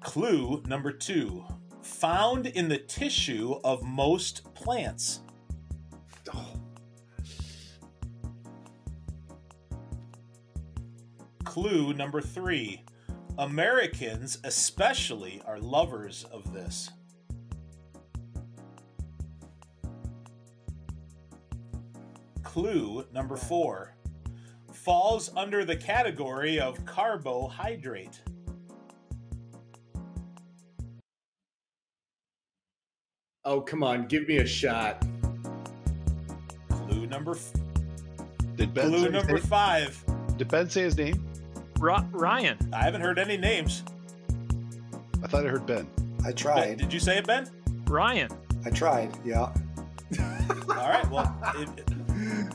Clue 0.00 0.62
number 0.66 0.92
2. 0.92 1.44
Found 1.82 2.46
in 2.46 2.68
the 2.68 2.78
tissue 2.78 3.60
of 3.64 3.82
most 3.82 4.54
plants. 4.54 5.20
Clue 11.54 11.94
number 11.94 12.20
three 12.20 12.82
Americans, 13.38 14.38
especially, 14.42 15.40
are 15.46 15.60
lovers 15.60 16.24
of 16.32 16.52
this. 16.52 16.90
clue 22.42 23.04
number 23.12 23.36
four 23.36 23.94
falls 24.72 25.30
under 25.36 25.64
the 25.64 25.76
category 25.76 26.58
of 26.58 26.84
carbohydrate. 26.86 28.20
Oh, 33.44 33.60
come 33.60 33.84
on, 33.84 34.08
give 34.08 34.26
me 34.26 34.38
a 34.38 34.46
shot. 34.46 35.06
Clue 36.68 37.06
number 37.06 37.36
f- 37.36 37.52
Did 38.56 38.74
Ben 38.74 38.88
clue 38.88 39.04
say 39.04 39.10
number 39.10 39.36
his 39.36 39.44
name? 39.44 39.50
five. 39.50 40.04
Did 40.36 40.48
Ben 40.48 40.68
say 40.68 40.82
his 40.82 40.96
name? 40.98 41.23
Ro- 41.84 42.08
Ryan. 42.12 42.56
I 42.72 42.82
haven't 42.82 43.02
heard 43.02 43.18
any 43.18 43.36
names. 43.36 43.84
I 45.22 45.26
thought 45.26 45.44
I 45.44 45.50
heard 45.50 45.66
Ben. 45.66 45.86
I 46.20 46.28
Ben, 46.28 46.34
tried. 46.34 46.78
did 46.78 46.90
you 46.94 46.98
say 46.98 47.18
it, 47.18 47.26
Ben? 47.26 47.46
Ryan. 47.86 48.30
I 48.64 48.70
tried. 48.70 49.12
Yeah. 49.22 49.40
All 50.18 50.88
right. 50.88 51.06
Well, 51.10 51.36
it, 51.56 51.68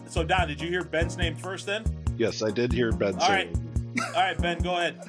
so 0.07 0.23
Don, 0.23 0.47
did 0.47 0.59
you 0.59 0.67
hear 0.69 0.83
Ben's 0.83 1.15
name 1.15 1.35
first? 1.35 1.67
Then. 1.67 1.83
Yes, 2.17 2.41
I 2.41 2.49
did 2.49 2.73
hear 2.73 2.91
Ben 2.91 3.13
All 3.19 3.21
say. 3.27 3.33
right. 3.33 3.57
All 4.15 4.21
right, 4.23 4.37
Ben, 4.41 4.57
go 4.63 4.77
ahead. 4.77 4.99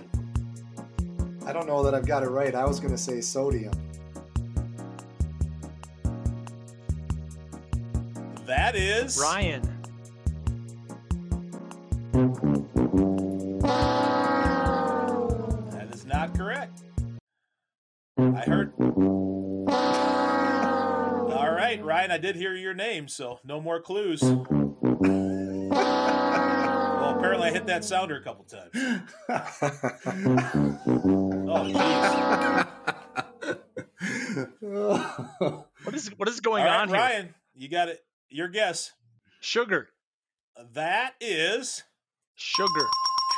I 1.47 1.55
don't 1.55 1.67
know 1.67 1.83
that 1.83 1.95
I've 1.95 2.07
got 2.07 2.23
it 2.23 2.29
right. 2.29 2.55
I 2.55 2.67
was 2.67 2.79
going 2.79 2.93
to 2.93 2.99
say 2.99 3.23
sodium. 3.23 3.73
That 8.45 8.77
is 8.77 9.19
Ryan. 9.19 9.70
I 18.41 18.45
heard. 18.45 18.75
Mm-hmm. 18.77 19.69
All 21.33 21.51
right, 21.53 21.83
Ryan, 21.85 22.11
I 22.11 22.19
did 22.19 22.37
hear 22.37 22.55
your 22.55 22.73
name, 22.75 23.07
so 23.09 23.39
no 23.45 23.61
more 23.61 23.81
clues. 23.81 24.21
Mm-hmm. 24.23 25.69
Well, 25.71 27.17
apparently 27.19 27.49
I 27.49 27.51
hit 27.53 27.67
that 27.67 27.85
sounder 27.85 28.17
a 28.17 28.23
couple 28.23 28.45
times. 28.45 28.73
Oh, 31.53 31.65
jeez. 31.65 32.67
What 35.83 35.95
is 35.95 36.09
what 36.17 36.29
is 36.29 36.41
going 36.41 36.63
All 36.63 36.69
right, 36.69 36.81
on 36.83 36.89
here? 36.89 36.97
Ryan, 36.97 37.35
you 37.55 37.69
got 37.69 37.89
it. 37.89 38.05
Your 38.29 38.47
guess. 38.49 38.93
Sugar. 39.41 39.89
That 40.75 41.15
is 41.21 41.83
Sugar. 42.37 42.87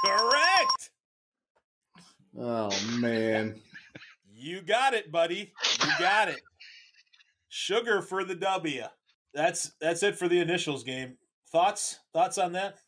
correct. 0.04 0.90
oh 2.38 2.70
man. 2.98 3.60
You 4.42 4.60
got 4.60 4.92
it, 4.92 5.12
buddy. 5.12 5.52
You 5.84 5.90
got 6.00 6.28
it. 6.28 6.42
Sugar 7.48 8.02
for 8.02 8.24
the 8.24 8.34
W. 8.34 8.82
That's 9.32 9.70
that's 9.80 10.02
it 10.02 10.18
for 10.18 10.26
the 10.26 10.40
initials 10.40 10.82
game. 10.82 11.16
Thoughts? 11.52 12.00
Thoughts 12.12 12.38
on 12.38 12.52
that? 12.52 12.78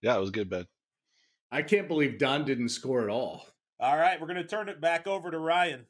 Yeah, 0.00 0.16
it 0.16 0.20
was 0.20 0.30
good, 0.30 0.48
Ben. 0.48 0.66
I 1.50 1.62
can't 1.62 1.88
believe 1.88 2.18
Don 2.18 2.44
didn't 2.44 2.68
score 2.68 3.02
at 3.02 3.10
all. 3.10 3.46
All 3.80 3.96
right, 3.96 4.20
we're 4.20 4.28
going 4.28 4.36
to 4.36 4.46
turn 4.46 4.68
it 4.68 4.80
back 4.80 5.08
over 5.08 5.32
to 5.32 5.38
Ryan. 5.38 5.86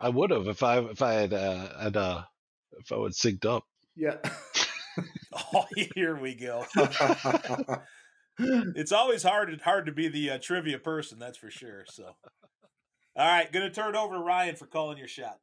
I 0.00 0.08
would 0.08 0.30
have 0.30 0.48
if 0.48 0.64
I 0.64 0.80
if 0.80 1.00
I 1.00 1.12
had 1.12 1.32
uh, 1.32 1.78
had 1.80 1.96
uh 1.96 2.22
if 2.80 2.90
I 2.90 2.96
would 2.96 3.12
synced 3.12 3.46
up. 3.46 3.64
Yeah. 3.94 4.16
Oh, 5.54 5.64
here 5.94 6.16
we 6.16 6.34
go. 6.34 6.66
It's 8.74 8.92
always 8.92 9.22
hard 9.22 9.60
hard 9.60 9.86
to 9.86 9.92
be 9.92 10.08
the 10.08 10.30
uh, 10.30 10.38
trivia 10.38 10.78
person, 10.78 11.18
that's 11.18 11.38
for 11.38 11.50
sure. 11.50 11.84
So, 11.88 12.04
all 13.14 13.26
right, 13.26 13.52
going 13.52 13.68
to 13.68 13.74
turn 13.74 13.94
it 13.94 13.98
over 13.98 14.14
to 14.14 14.20
Ryan 14.20 14.56
for 14.56 14.66
calling 14.66 14.98
your 14.98 15.08
shot. 15.08 15.38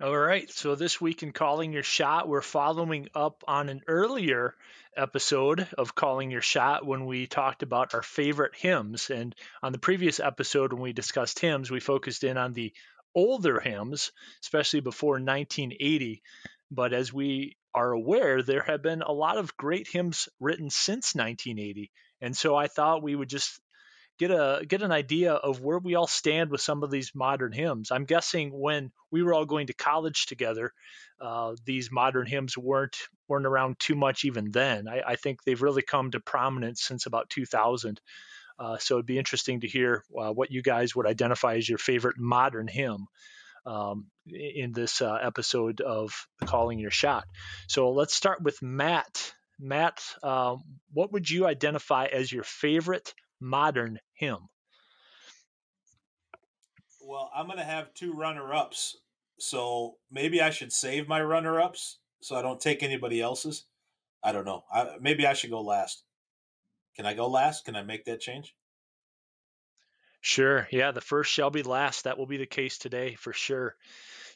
All 0.00 0.16
right. 0.16 0.48
So 0.48 0.76
this 0.76 1.00
week 1.00 1.24
in 1.24 1.32
Calling 1.32 1.72
Your 1.72 1.82
Shot, 1.82 2.28
we're 2.28 2.40
following 2.40 3.08
up 3.16 3.42
on 3.48 3.68
an 3.68 3.80
earlier 3.88 4.54
episode 4.96 5.66
of 5.76 5.96
Calling 5.96 6.30
Your 6.30 6.40
Shot 6.40 6.86
when 6.86 7.06
we 7.06 7.26
talked 7.26 7.64
about 7.64 7.94
our 7.94 8.02
favorite 8.04 8.54
hymns. 8.54 9.10
And 9.10 9.34
on 9.60 9.72
the 9.72 9.78
previous 9.78 10.20
episode, 10.20 10.72
when 10.72 10.82
we 10.82 10.92
discussed 10.92 11.40
hymns, 11.40 11.68
we 11.68 11.80
focused 11.80 12.22
in 12.22 12.36
on 12.36 12.52
the 12.52 12.72
older 13.12 13.58
hymns, 13.58 14.12
especially 14.44 14.78
before 14.78 15.14
1980. 15.14 16.22
But 16.70 16.92
as 16.92 17.12
we 17.12 17.56
are 17.74 17.90
aware, 17.90 18.40
there 18.40 18.62
have 18.62 18.82
been 18.82 19.02
a 19.02 19.10
lot 19.10 19.36
of 19.36 19.56
great 19.56 19.88
hymns 19.88 20.28
written 20.38 20.70
since 20.70 21.16
1980. 21.16 21.90
And 22.20 22.36
so 22.36 22.56
I 22.56 22.66
thought 22.66 23.02
we 23.02 23.14
would 23.14 23.28
just 23.28 23.60
get 24.18 24.30
a 24.30 24.64
get 24.66 24.82
an 24.82 24.92
idea 24.92 25.32
of 25.32 25.60
where 25.60 25.78
we 25.78 25.94
all 25.94 26.06
stand 26.06 26.50
with 26.50 26.60
some 26.60 26.82
of 26.82 26.90
these 26.90 27.12
modern 27.14 27.52
hymns. 27.52 27.90
I'm 27.90 28.04
guessing 28.04 28.50
when 28.50 28.90
we 29.10 29.22
were 29.22 29.32
all 29.32 29.46
going 29.46 29.68
to 29.68 29.74
college 29.74 30.26
together, 30.26 30.72
uh, 31.20 31.54
these 31.64 31.90
modern 31.90 32.26
hymns 32.26 32.58
weren't 32.58 32.96
weren't 33.28 33.46
around 33.46 33.78
too 33.78 33.94
much 33.94 34.24
even 34.24 34.50
then. 34.50 34.88
I, 34.88 35.02
I 35.06 35.16
think 35.16 35.44
they've 35.44 35.62
really 35.62 35.82
come 35.82 36.10
to 36.10 36.20
prominence 36.20 36.82
since 36.82 37.06
about 37.06 37.30
2000. 37.30 38.00
Uh, 38.58 38.76
so 38.78 38.94
it'd 38.94 39.06
be 39.06 39.18
interesting 39.18 39.60
to 39.60 39.68
hear 39.68 40.02
uh, 40.18 40.32
what 40.32 40.50
you 40.50 40.62
guys 40.62 40.96
would 40.96 41.06
identify 41.06 41.54
as 41.54 41.68
your 41.68 41.78
favorite 41.78 42.18
modern 42.18 42.66
hymn 42.66 43.06
um, 43.64 44.06
in 44.26 44.72
this 44.72 45.00
uh, 45.00 45.14
episode 45.22 45.80
of 45.80 46.26
Calling 46.44 46.80
Your 46.80 46.90
Shot. 46.90 47.24
So 47.68 47.92
let's 47.92 48.14
start 48.14 48.42
with 48.42 48.60
Matt. 48.60 49.32
Matt, 49.58 50.02
um, 50.22 50.62
what 50.92 51.12
would 51.12 51.28
you 51.28 51.46
identify 51.46 52.06
as 52.06 52.30
your 52.30 52.44
favorite 52.44 53.14
modern 53.40 53.98
hymn? 54.14 54.48
Well, 57.00 57.30
I'm 57.34 57.46
going 57.46 57.58
to 57.58 57.64
have 57.64 57.94
two 57.94 58.12
runner 58.12 58.52
ups. 58.54 58.96
So 59.38 59.96
maybe 60.10 60.42
I 60.42 60.50
should 60.50 60.72
save 60.72 61.08
my 61.08 61.22
runner 61.22 61.60
ups 61.60 61.98
so 62.20 62.36
I 62.36 62.42
don't 62.42 62.60
take 62.60 62.82
anybody 62.82 63.20
else's. 63.20 63.64
I 64.22 64.32
don't 64.32 64.44
know. 64.44 64.64
I, 64.72 64.96
maybe 65.00 65.26
I 65.26 65.32
should 65.32 65.50
go 65.50 65.62
last. 65.62 66.02
Can 66.96 67.06
I 67.06 67.14
go 67.14 67.28
last? 67.28 67.64
Can 67.64 67.76
I 67.76 67.82
make 67.82 68.04
that 68.06 68.20
change? 68.20 68.54
Sure. 70.20 70.66
Yeah, 70.72 70.90
the 70.90 71.00
first 71.00 71.30
shall 71.30 71.50
be 71.50 71.62
last. 71.62 72.04
That 72.04 72.18
will 72.18 72.26
be 72.26 72.36
the 72.36 72.46
case 72.46 72.78
today 72.78 73.14
for 73.14 73.32
sure. 73.32 73.76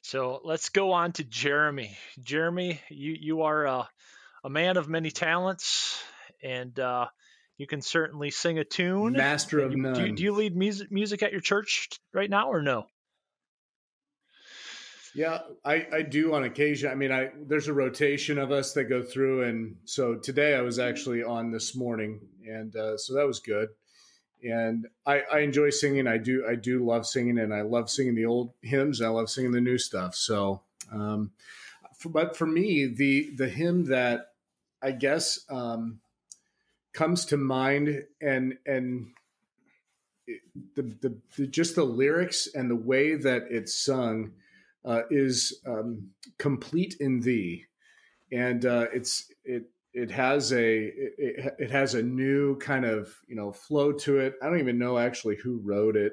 So 0.02 0.40
let's 0.44 0.68
go 0.68 0.92
on 0.92 1.12
to 1.12 1.24
Jeremy. 1.24 1.96
Jeremy, 2.22 2.80
you 2.88 3.16
you 3.18 3.42
are 3.42 3.66
a, 3.66 3.88
a 4.44 4.50
man 4.50 4.76
of 4.76 4.88
many 4.88 5.10
talents, 5.10 6.02
and 6.42 6.78
uh, 6.78 7.06
you 7.58 7.66
can 7.66 7.80
certainly 7.82 8.30
sing 8.30 8.58
a 8.58 8.64
tune. 8.64 9.12
Master 9.12 9.60
of 9.60 9.72
You- 9.72 9.78
none. 9.78 9.94
do, 9.94 10.06
you, 10.06 10.12
do 10.12 10.22
you 10.24 10.32
lead 10.32 10.56
music 10.56 10.90
music 10.90 11.22
at 11.22 11.32
your 11.32 11.40
church 11.40 11.88
right 12.12 12.28
now, 12.30 12.50
or 12.50 12.62
no? 12.62 12.86
Yeah, 15.14 15.40
I, 15.62 15.86
I 15.92 16.02
do 16.02 16.32
on 16.34 16.44
occasion. 16.44 16.90
I 16.90 16.94
mean, 16.94 17.12
I 17.12 17.30
there's 17.46 17.68
a 17.68 17.74
rotation 17.74 18.38
of 18.38 18.50
us 18.50 18.72
that 18.72 18.84
go 18.84 19.02
through, 19.02 19.42
and 19.42 19.76
so 19.84 20.14
today 20.14 20.54
I 20.54 20.62
was 20.62 20.78
actually 20.78 21.22
on 21.22 21.50
this 21.50 21.76
morning, 21.76 22.20
and 22.48 22.74
uh, 22.74 22.96
so 22.96 23.14
that 23.14 23.26
was 23.26 23.38
good. 23.38 23.68
And 24.42 24.88
I, 25.06 25.20
I 25.32 25.38
enjoy 25.40 25.68
singing. 25.70 26.06
I 26.08 26.16
do 26.16 26.46
I 26.48 26.54
do 26.54 26.84
love 26.84 27.06
singing, 27.06 27.38
and 27.38 27.52
I 27.52 27.60
love 27.60 27.90
singing 27.90 28.14
the 28.14 28.24
old 28.24 28.54
hymns. 28.62 29.02
I 29.02 29.08
love 29.08 29.28
singing 29.28 29.52
the 29.52 29.60
new 29.60 29.76
stuff. 29.76 30.14
So, 30.14 30.62
um, 30.90 31.30
for, 31.98 32.08
but 32.08 32.34
for 32.34 32.46
me, 32.46 32.86
the 32.86 33.30
the 33.36 33.48
hymn 33.50 33.84
that 33.84 34.31
I 34.82 34.92
guess 34.92 35.40
um, 35.50 36.00
comes 36.94 37.24
to 37.26 37.36
mind, 37.36 38.04
and 38.20 38.58
and 38.66 39.12
the, 40.74 40.82
the 40.82 41.20
the 41.36 41.46
just 41.46 41.74
the 41.74 41.84
lyrics 41.84 42.48
and 42.54 42.70
the 42.70 42.76
way 42.76 43.14
that 43.16 43.44
it's 43.50 43.84
sung 43.84 44.32
uh, 44.84 45.02
is 45.10 45.60
um, 45.66 46.10
complete 46.38 46.96
in 47.00 47.20
thee, 47.20 47.64
and 48.32 48.66
uh, 48.66 48.86
it's 48.92 49.30
it 49.44 49.64
it 49.94 50.10
has 50.10 50.52
a 50.52 50.84
it- 50.86 51.54
it 51.58 51.70
has 51.70 51.94
a 51.94 52.02
new 52.02 52.56
kind 52.58 52.84
of 52.84 53.14
you 53.28 53.36
know 53.36 53.52
flow 53.52 53.92
to 53.92 54.18
it. 54.18 54.34
I 54.42 54.46
don't 54.48 54.60
even 54.60 54.78
know 54.78 54.98
actually 54.98 55.36
who 55.36 55.60
wrote 55.64 55.96
it. 55.96 56.12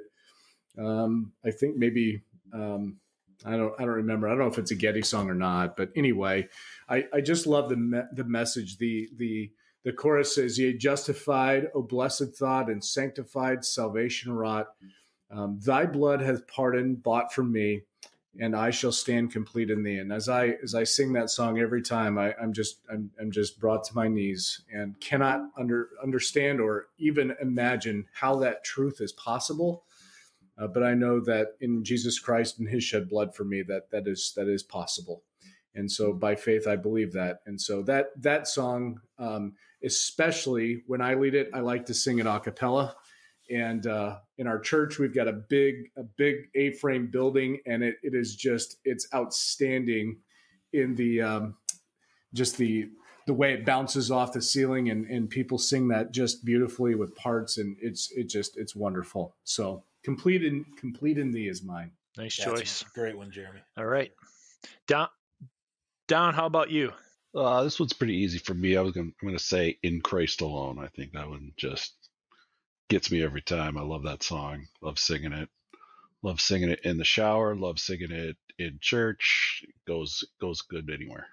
Um, 0.77 1.33
I 1.45 1.51
think 1.51 1.77
maybe 1.77 2.23
um, 2.53 2.99
I 3.45 3.51
don't 3.51 3.73
I 3.79 3.83
don't 3.85 3.95
remember. 3.95 4.27
I 4.27 4.31
don't 4.31 4.39
know 4.39 4.47
if 4.47 4.57
it's 4.57 4.71
a 4.71 4.75
Getty 4.75 5.01
song 5.01 5.29
or 5.29 5.35
not. 5.35 5.77
But 5.77 5.89
anyway, 5.95 6.47
I, 6.87 7.05
I 7.13 7.21
just 7.21 7.47
love 7.47 7.69
the 7.69 7.77
me- 7.77 8.01
the 8.13 8.23
message. 8.23 8.77
The 8.77 9.09
the 9.17 9.51
the 9.83 9.93
chorus 9.93 10.35
says, 10.35 10.59
"Ye 10.59 10.73
justified, 10.77 11.67
O 11.73 11.81
blessed 11.81 12.35
thought, 12.35 12.69
and 12.69 12.83
sanctified, 12.83 13.63
salvation 13.63 14.31
wrought. 14.33 14.67
Um, 15.31 15.59
Thy 15.63 15.85
blood 15.85 16.21
hath 16.21 16.47
pardoned, 16.47 17.03
bought 17.03 17.33
from 17.33 17.51
me." 17.51 17.83
and 18.39 18.55
I 18.55 18.69
shall 18.69 18.91
stand 18.91 19.31
complete 19.31 19.69
in 19.69 19.83
thee. 19.83 19.97
And 19.97 20.11
as 20.13 20.29
I 20.29 20.55
as 20.63 20.75
I 20.75 20.83
sing 20.83 21.13
that 21.13 21.29
song 21.29 21.59
every 21.59 21.81
time, 21.81 22.17
I, 22.17 22.33
I'm 22.41 22.53
just 22.53 22.79
I'm, 22.91 23.09
I'm 23.19 23.31
just 23.31 23.59
brought 23.59 23.83
to 23.85 23.95
my 23.95 24.07
knees 24.07 24.61
and 24.73 24.99
cannot 24.99 25.41
under 25.57 25.89
understand 26.03 26.61
or 26.61 26.87
even 26.97 27.35
imagine 27.41 28.05
how 28.13 28.35
that 28.37 28.63
truth 28.63 29.01
is 29.01 29.11
possible. 29.13 29.83
Uh, 30.59 30.67
but 30.67 30.83
I 30.83 30.93
know 30.93 31.19
that 31.21 31.55
in 31.61 31.83
Jesus 31.83 32.19
Christ 32.19 32.59
and 32.59 32.67
His 32.67 32.83
shed 32.83 33.09
blood 33.09 33.35
for 33.35 33.43
me, 33.43 33.63
that 33.63 33.91
that 33.91 34.07
is 34.07 34.33
that 34.35 34.47
is 34.47 34.63
possible. 34.63 35.23
And 35.75 35.89
so 35.89 36.13
by 36.13 36.35
faith, 36.35 36.67
I 36.67 36.75
believe 36.75 37.13
that. 37.13 37.39
And 37.45 37.59
so 37.59 37.83
that 37.83 38.07
that 38.21 38.47
song, 38.47 38.99
um, 39.17 39.53
especially 39.83 40.83
when 40.87 41.01
I 41.01 41.13
lead 41.13 41.35
it, 41.35 41.49
I 41.53 41.59
like 41.59 41.85
to 41.85 41.93
sing 41.93 42.19
it 42.19 42.25
a 42.25 42.39
cappella 42.39 42.95
and 43.49 43.87
uh, 43.87 44.17
in 44.37 44.47
our 44.47 44.59
church 44.59 44.99
we've 44.99 45.13
got 45.13 45.27
a 45.27 45.33
big 45.33 45.89
a 45.97 46.03
big 46.03 46.49
a-frame 46.55 47.07
building 47.07 47.59
and 47.65 47.83
it, 47.83 47.95
it 48.03 48.13
is 48.13 48.35
just 48.35 48.77
it's 48.85 49.07
outstanding 49.13 50.17
in 50.73 50.95
the 50.95 51.21
um, 51.21 51.55
just 52.33 52.57
the 52.57 52.89
the 53.25 53.33
way 53.33 53.53
it 53.53 53.65
bounces 53.65 54.11
off 54.11 54.33
the 54.33 54.41
ceiling 54.41 54.89
and 54.89 55.05
and 55.05 55.29
people 55.29 55.57
sing 55.57 55.87
that 55.87 56.11
just 56.11 56.45
beautifully 56.45 56.95
with 56.95 57.15
parts 57.15 57.57
and 57.57 57.75
it's 57.81 58.11
it 58.15 58.29
just 58.29 58.57
it's 58.57 58.75
wonderful. 58.75 59.35
So 59.43 59.83
complete 60.03 60.43
in 60.43 60.65
complete 60.77 61.17
in 61.17 61.31
thee 61.31 61.47
is 61.47 61.63
mine. 61.63 61.91
Nice 62.17 62.35
choice. 62.35 62.83
Great 62.93 63.17
one, 63.17 63.31
Jeremy. 63.31 63.59
All 63.77 63.85
right, 63.85 64.11
Don. 64.87 65.07
Don, 66.07 66.33
how 66.33 66.47
about 66.47 66.71
you? 66.71 66.91
Uh, 67.35 67.63
this 67.63 67.79
one's 67.79 67.93
pretty 67.93 68.15
easy 68.15 68.39
for 68.39 68.55
me. 68.55 68.75
I 68.75 68.81
was 68.81 68.93
gonna, 68.93 69.07
I'm 69.21 69.27
going 69.27 69.37
to 69.37 69.43
say 69.43 69.77
"In 69.83 70.01
Christ 70.01 70.41
Alone." 70.41 70.79
I 70.79 70.87
think 70.87 71.13
that 71.13 71.29
one 71.29 71.51
just 71.55 71.93
gets 72.89 73.11
me 73.11 73.21
every 73.23 73.41
time. 73.41 73.77
I 73.77 73.81
love 73.81 74.03
that 74.03 74.23
song. 74.23 74.67
Love 74.81 74.97
singing 74.97 75.33
it. 75.33 75.49
Love 76.23 76.41
singing 76.41 76.69
it 76.69 76.81
in 76.83 76.97
the 76.97 77.03
shower. 77.03 77.55
Love 77.55 77.79
singing 77.79 78.11
it 78.11 78.37
in 78.57 78.79
church. 78.81 79.63
It 79.67 79.75
goes 79.87 80.23
goes 80.41 80.61
good 80.63 80.89
anywhere. 80.89 81.27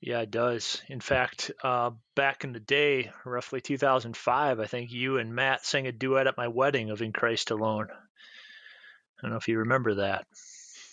Yeah, 0.00 0.20
it 0.20 0.30
does. 0.30 0.80
In 0.88 1.00
fact, 1.00 1.50
uh, 1.62 1.90
back 2.14 2.44
in 2.44 2.52
the 2.52 2.60
day, 2.60 3.10
roughly 3.24 3.60
2005, 3.60 4.60
I 4.60 4.66
think 4.66 4.92
you 4.92 5.18
and 5.18 5.34
Matt 5.34 5.64
sang 5.64 5.88
a 5.88 5.92
duet 5.92 6.28
at 6.28 6.36
my 6.36 6.48
wedding 6.48 6.90
of 6.90 7.02
"In 7.02 7.12
Christ 7.12 7.50
Alone." 7.50 7.88
I 7.90 9.22
don't 9.22 9.32
know 9.32 9.36
if 9.38 9.48
you 9.48 9.58
remember 9.58 9.96
that. 9.96 10.26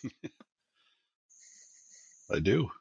I 2.31 2.39
do. 2.39 2.71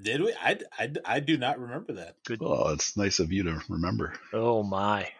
Did 0.00 0.20
we? 0.20 0.32
I, 0.40 0.58
I, 0.78 0.92
I 1.04 1.20
do 1.20 1.36
not 1.36 1.58
remember 1.58 1.94
that. 1.94 2.16
Good. 2.24 2.40
Oh, 2.42 2.72
it's 2.72 2.96
nice 2.96 3.18
of 3.18 3.32
you 3.32 3.42
to 3.44 3.60
remember. 3.68 4.12
Oh 4.32 4.62
my. 4.62 5.10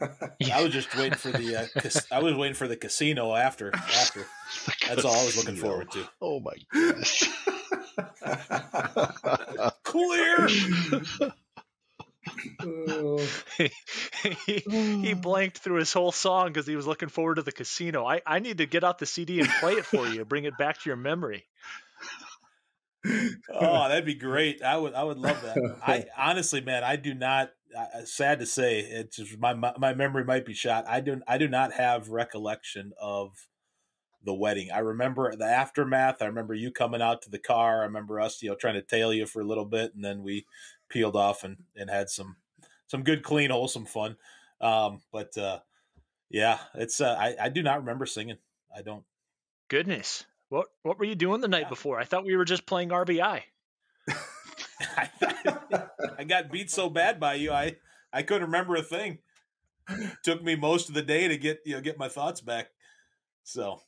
I 0.00 0.62
was 0.62 0.72
just 0.72 0.94
waiting 0.96 1.18
for 1.18 1.32
the. 1.32 1.56
Uh, 1.56 1.66
cas- 1.80 2.06
I 2.12 2.20
was 2.20 2.34
waiting 2.34 2.54
for 2.54 2.68
the 2.68 2.76
casino 2.76 3.34
after. 3.34 3.74
After. 3.74 4.26
That's 4.86 5.04
all 5.04 5.16
I 5.16 5.24
was 5.24 5.36
looking 5.36 5.56
forward 5.56 5.90
to. 5.92 6.08
Oh 6.20 6.38
my 6.38 6.54
goodness. 6.70 7.24
Clear. 9.92 10.48
he, 14.46 14.62
he 14.66 15.14
blanked 15.20 15.58
through 15.58 15.78
his 15.78 15.92
whole 15.92 16.12
song 16.12 16.48
because 16.48 16.66
he 16.66 16.76
was 16.76 16.86
looking 16.86 17.10
forward 17.10 17.34
to 17.34 17.42
the 17.42 17.52
casino. 17.52 18.06
I, 18.06 18.22
I 18.26 18.38
need 18.38 18.58
to 18.58 18.66
get 18.66 18.84
out 18.84 18.98
the 18.98 19.06
CD 19.06 19.40
and 19.40 19.48
play 19.60 19.74
it 19.74 19.84
for 19.84 20.06
you, 20.06 20.24
bring 20.24 20.44
it 20.44 20.56
back 20.56 20.80
to 20.80 20.88
your 20.88 20.96
memory. 20.96 21.44
Oh, 23.04 23.88
that'd 23.88 24.06
be 24.06 24.14
great. 24.14 24.62
I 24.62 24.76
would 24.76 24.94
I 24.94 25.02
would 25.02 25.18
love 25.18 25.42
that. 25.42 25.76
I 25.84 26.06
honestly, 26.16 26.60
man, 26.60 26.84
I 26.84 26.96
do 26.96 27.14
not. 27.14 27.50
Uh, 27.76 28.04
sad 28.04 28.38
to 28.38 28.46
say, 28.46 28.80
it's 28.80 29.16
just 29.16 29.38
my, 29.38 29.54
my 29.54 29.72
my 29.78 29.94
memory 29.94 30.24
might 30.24 30.46
be 30.46 30.54
shot. 30.54 30.86
I 30.86 31.00
do 31.00 31.20
I 31.26 31.38
do 31.38 31.48
not 31.48 31.72
have 31.72 32.10
recollection 32.10 32.92
of 33.00 33.48
the 34.24 34.34
wedding. 34.34 34.70
I 34.70 34.78
remember 34.78 35.34
the 35.34 35.44
aftermath. 35.46 36.22
I 36.22 36.26
remember 36.26 36.54
you 36.54 36.70
coming 36.70 37.02
out 37.02 37.22
to 37.22 37.30
the 37.30 37.38
car. 37.38 37.80
I 37.80 37.84
remember 37.84 38.20
us, 38.20 38.42
you 38.42 38.50
know, 38.50 38.56
trying 38.56 38.74
to 38.74 38.82
tail 38.82 39.12
you 39.12 39.26
for 39.26 39.40
a 39.40 39.46
little 39.46 39.64
bit, 39.64 39.94
and 39.94 40.04
then 40.04 40.22
we 40.22 40.46
peeled 40.88 41.16
off 41.16 41.44
and 41.44 41.56
and 41.76 41.90
had 41.90 42.08
some 42.10 42.36
some 42.86 43.02
good, 43.02 43.22
clean, 43.22 43.50
wholesome 43.50 43.86
fun. 43.86 44.16
Um, 44.60 45.00
but 45.12 45.36
uh, 45.36 45.60
yeah, 46.30 46.58
it's 46.74 47.00
uh, 47.00 47.16
I 47.18 47.34
I 47.40 47.48
do 47.48 47.62
not 47.62 47.78
remember 47.80 48.06
singing. 48.06 48.38
I 48.76 48.82
don't. 48.82 49.04
Goodness. 49.68 50.24
What 50.48 50.66
what 50.82 50.98
were 50.98 51.04
you 51.04 51.14
doing 51.14 51.40
the 51.40 51.48
night 51.48 51.62
Yeah. 51.62 51.68
before? 51.70 51.98
I 51.98 52.04
thought 52.04 52.24
we 52.24 52.36
were 52.36 52.44
just 52.44 52.66
playing 52.66 52.90
RBI. 52.90 53.42
I, 54.80 55.10
I 56.18 56.24
got 56.24 56.50
beat 56.50 56.70
so 56.70 56.90
bad 56.90 57.18
by 57.18 57.34
you. 57.34 57.52
I 57.52 57.76
I 58.12 58.22
couldn't 58.22 58.46
remember 58.48 58.74
a 58.76 58.82
thing. 58.82 59.18
Took 60.22 60.42
me 60.42 60.54
most 60.54 60.88
of 60.88 60.94
the 60.94 61.02
day 61.02 61.28
to 61.28 61.36
get 61.36 61.60
you 61.64 61.74
know 61.74 61.80
get 61.80 61.98
my 61.98 62.08
thoughts 62.08 62.40
back. 62.40 62.68
So 63.44 63.80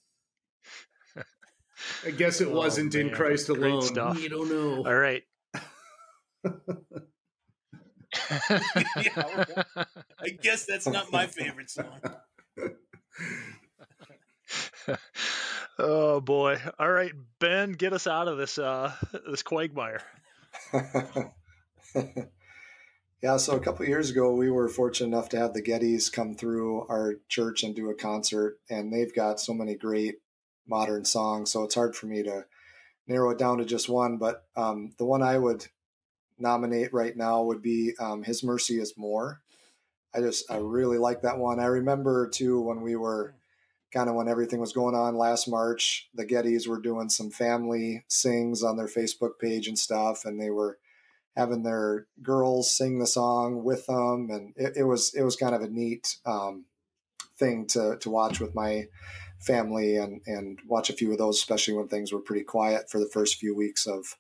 I 2.07 2.11
guess 2.11 2.41
it 2.41 2.49
Oh, 2.49 2.57
wasn't 2.57 2.95
in 2.95 3.09
man. 3.09 3.17
Christ 3.17 3.49
Great 3.49 3.59
alone. 3.73 3.83
stuff. 3.83 4.21
You 4.23 4.29
don't 4.29 4.49
know. 4.51 4.85
All 4.87 4.95
right. 4.95 5.23
Yeah, 8.97 9.25
I 10.21 10.29
guess 10.43 10.67
that's 10.67 10.87
not 10.87 11.11
my 11.11 11.27
favorite 11.27 11.71
song. 11.71 12.01
oh 15.79 16.21
boy. 16.21 16.61
All 16.79 16.91
right, 16.91 17.13
Ben, 17.41 17.73
get 17.73 17.93
us 17.93 18.07
out 18.07 18.29
of 18.29 18.39
this 18.39 18.57
uh 18.59 18.93
this 19.29 19.43
quagmire. 19.43 20.01
yeah, 23.23 23.37
so 23.39 23.57
a 23.57 23.61
couple 23.61 23.87
years 23.87 24.11
ago, 24.11 24.33
we 24.35 24.51
were 24.51 24.69
fortunate 24.69 25.09
enough 25.09 25.29
to 25.31 25.39
have 25.39 25.55
the 25.55 25.63
Gettys 25.63 26.13
come 26.13 26.35
through 26.35 26.87
our 26.89 27.15
church 27.29 27.63
and 27.65 27.75
do 27.75 27.91
a 27.91 27.95
concert, 27.95 28.59
and 28.71 28.93
they've 28.93 29.15
got 29.15 29.41
so 29.41 29.53
many 29.55 29.75
great 29.75 30.17
modern 30.67 31.05
songs. 31.05 31.51
So 31.51 31.65
it's 31.65 31.75
hard 31.75 31.95
for 31.95 32.07
me 32.07 32.23
to 32.23 32.45
narrow 33.07 33.31
it 33.31 33.39
down 33.39 33.59
to 33.59 33.65
just 33.65 33.89
one, 33.89 34.19
but 34.19 34.45
um, 34.57 34.93
the 34.99 35.05
one 35.05 35.23
I 35.23 35.39
would 35.39 35.67
nominate 36.39 36.93
right 36.93 37.17
now 37.17 37.43
would 37.43 37.63
be 37.63 37.95
um, 38.01 38.23
"His 38.23 38.43
Mercy 38.43 38.81
Is 38.81 38.95
More." 38.97 39.41
I 40.15 40.21
just 40.21 40.51
I 40.51 40.59
really 40.59 40.99
like 40.99 41.23
that 41.23 41.39
one. 41.39 41.61
I 41.61 41.67
remember 41.67 42.29
too 42.29 42.61
when 42.61 42.83
we 42.83 42.97
were 42.97 43.35
kind 43.93 44.09
of 44.09 44.15
when 44.15 44.29
everything 44.29 44.61
was 44.61 44.73
going 44.73 44.95
on 44.95 45.17
last 45.17 45.49
March, 45.49 46.09
the 46.15 46.27
Gettys 46.27 46.67
were 46.67 46.81
doing 46.81 47.09
some 47.09 47.31
family 47.31 48.05
sings 48.09 48.63
on 48.63 48.77
their 48.77 48.87
Facebook 48.87 49.39
page 49.41 49.69
and 49.69 49.79
stuff, 49.79 50.25
and 50.25 50.41
they 50.41 50.51
were 50.51 50.79
having 51.37 51.63
their 51.63 52.07
girls 52.23 52.77
sing 52.77 52.99
the 52.99 53.07
song 53.07 53.65
with 53.65 53.87
them, 53.87 54.29
and 54.31 54.55
it, 54.57 54.79
it 54.79 54.85
was 54.85 55.15
it 55.15 55.23
was 55.23 55.37
kind 55.37 55.55
of 55.55 55.63
a 55.63 55.69
neat 55.69 56.17
um, 56.27 56.65
thing 57.39 57.67
to 57.69 57.97
to 58.01 58.11
watch 58.11 58.41
with 58.41 58.55
my 58.55 58.87
family 59.45 59.97
and 59.97 60.21
and 60.27 60.59
watch 60.67 60.91
a 60.91 60.95
few 60.95 61.13
of 61.13 61.19
those, 61.19 61.37
especially 61.37 61.75
when 61.75 61.89
things 61.89 62.13
were 62.13 62.21
pretty 62.21 62.45
quiet 62.45 62.91
for 62.91 62.99
the 62.99 63.11
first 63.13 63.37
few 63.37 63.55
weeks 63.55 63.87
of 63.87 64.17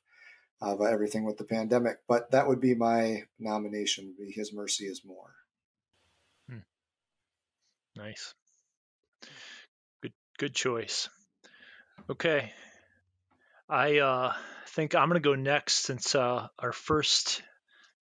of 0.60 0.80
everything 0.80 1.24
with 1.24 1.36
the 1.38 1.44
pandemic. 1.44 1.98
But 2.08 2.30
that 2.30 2.48
would 2.48 2.60
be 2.60 2.74
my 2.74 3.24
nomination. 3.38 4.14
Be 4.18 4.32
His 4.32 4.52
Mercy 4.52 4.86
Is 4.86 5.02
More. 5.04 5.34
Nice. 7.96 8.34
Good 10.02 10.12
good 10.38 10.54
choice. 10.54 11.08
Okay. 12.10 12.52
I 13.68 13.98
uh 13.98 14.32
think 14.68 14.94
I'm 14.94 15.08
gonna 15.08 15.20
go 15.20 15.36
next 15.36 15.74
since 15.74 16.14
uh 16.14 16.48
our 16.58 16.72
first 16.72 17.42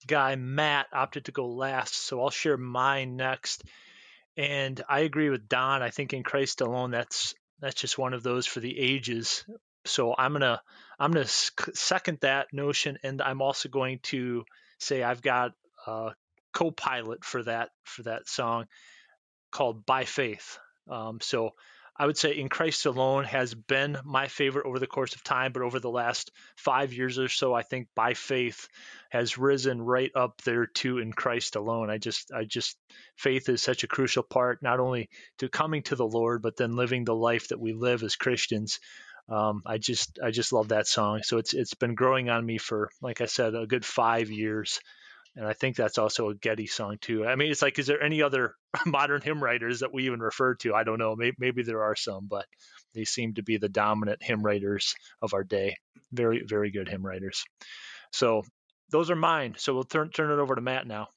guy, 0.08 0.36
Matt, 0.36 0.88
opted 0.92 1.26
to 1.26 1.32
go 1.32 1.48
last, 1.48 1.96
so 1.96 2.22
I'll 2.22 2.32
share 2.32 2.58
mine 2.58 3.16
next. 3.16 3.64
And 4.38 4.82
I 4.90 5.02
agree 5.02 5.30
with 5.30 5.48
Don. 5.48 5.82
I 5.82 5.90
think 5.90 6.14
in 6.14 6.24
Christ 6.24 6.62
alone, 6.62 6.92
that's 6.92 7.36
that's 7.60 7.80
just 7.80 7.98
one 7.98 8.14
of 8.14 8.24
those 8.24 8.48
for 8.48 8.60
the 8.60 8.78
ages. 8.80 9.46
So 9.86 10.16
I'm 10.18 10.34
gonna 10.34 10.62
I'm 11.00 11.12
gonna 11.12 11.28
second 11.28 12.20
that 12.22 12.48
notion, 12.52 12.98
and 13.04 13.22
I'm 13.22 13.42
also 13.42 13.70
going 13.70 14.00
to 14.04 14.44
say 14.80 15.04
I've 15.04 15.22
got 15.22 15.52
a 15.86 16.12
co-pilot 16.54 17.24
for 17.24 17.44
that 17.44 17.70
for 17.84 18.04
that 18.04 18.28
song 18.28 18.66
called 19.52 19.86
By 19.86 20.06
Faith. 20.06 20.58
Um, 20.90 21.20
so 21.22 21.52
I 21.96 22.08
would 22.08 22.18
say 22.18 22.38
In 22.38 22.50
Christ 22.50 22.86
Alone 22.86 23.24
has 23.26 23.54
been 23.54 23.98
my 24.04 24.28
favorite 24.28 24.66
over 24.66 24.80
the 24.80 24.88
course 24.88 25.14
of 25.14 25.24
time, 25.24 25.52
but 25.52 25.62
over 25.62 25.80
the 25.80 25.92
last 25.92 26.32
five 26.56 26.92
years 26.92 27.20
or 27.20 27.30
so, 27.30 27.54
I 27.54 27.62
think 27.62 27.88
By 27.96 28.16
Faith 28.16 28.68
has 29.12 29.38
risen 29.38 29.80
right 29.82 30.12
up 30.16 30.42
there 30.42 30.66
too 30.66 30.98
in 30.98 31.14
Christ 31.14 31.56
alone. 31.56 31.92
I 31.92 32.00
just, 32.00 32.32
I 32.34 32.46
just, 32.46 32.78
faith 33.16 33.48
is 33.48 33.62
such 33.62 33.84
a 33.84 33.88
crucial 33.88 34.24
part, 34.24 34.64
not 34.64 34.80
only 34.80 35.10
to 35.38 35.50
coming 35.50 35.84
to 35.84 35.96
the 35.96 36.08
Lord, 36.08 36.42
but 36.42 36.58
then 36.58 36.76
living 36.76 37.06
the 37.06 37.16
life 37.16 37.50
that 37.50 37.60
we 37.60 37.74
live 37.74 38.02
as 38.02 38.16
Christians. 38.16 38.80
Um, 39.30 39.62
I 39.66 39.78
just, 39.78 40.18
I 40.22 40.32
just 40.32 40.52
love 40.52 40.70
that 40.70 40.88
song. 40.88 41.22
So 41.24 41.38
it's, 41.38 41.54
it's 41.54 41.76
been 41.76 41.94
growing 41.94 42.30
on 42.30 42.44
me 42.44 42.58
for, 42.58 42.90
like 43.02 43.22
I 43.22 43.26
said, 43.28 43.54
a 43.54 43.68
good 43.68 43.86
five 43.86 44.32
years. 44.32 44.80
And 45.36 45.48
I 45.48 45.54
think 45.54 45.76
that's 45.76 45.98
also 45.98 46.30
a 46.30 46.36
Getty 46.36 46.68
song 46.68 46.98
too. 47.02 47.26
I 47.26 47.36
mean, 47.36 47.52
it's 47.52 47.62
like, 47.62 47.80
is 47.80 47.88
there 47.88 48.02
any 48.02 48.22
other 48.22 48.56
modern 48.86 49.22
hymn 49.22 49.44
writers 49.44 49.80
that 49.80 49.94
we 49.94 50.06
even 50.06 50.20
refer 50.20 50.56
to? 50.56 50.76
I 50.76 50.84
don't 50.84 51.00
know. 51.00 51.16
Maybe, 51.16 51.36
maybe 51.40 51.64
there 51.64 51.84
are 51.84 51.96
some, 51.96 52.28
but 52.28 52.46
they 52.94 53.04
seem 53.04 53.34
to 53.36 53.44
be 53.44 53.58
the 53.58 53.70
dominant 53.70 54.22
hymn 54.22 54.44
writers 54.44 54.94
of 55.22 55.34
our 55.34 55.44
day. 55.44 55.78
Very, 56.12 56.44
very 56.48 56.70
good 56.70 56.88
hymn 56.88 57.06
writers. 57.06 57.44
So 58.12 58.44
those 58.90 59.10
are 59.10 59.16
mine. 59.16 59.56
So 59.58 59.74
we'll 59.74 59.84
turn 59.84 60.12
turn 60.12 60.32
it 60.32 60.42
over 60.42 60.56
to 60.56 60.62
Matt 60.62 60.86
now. 60.86 61.08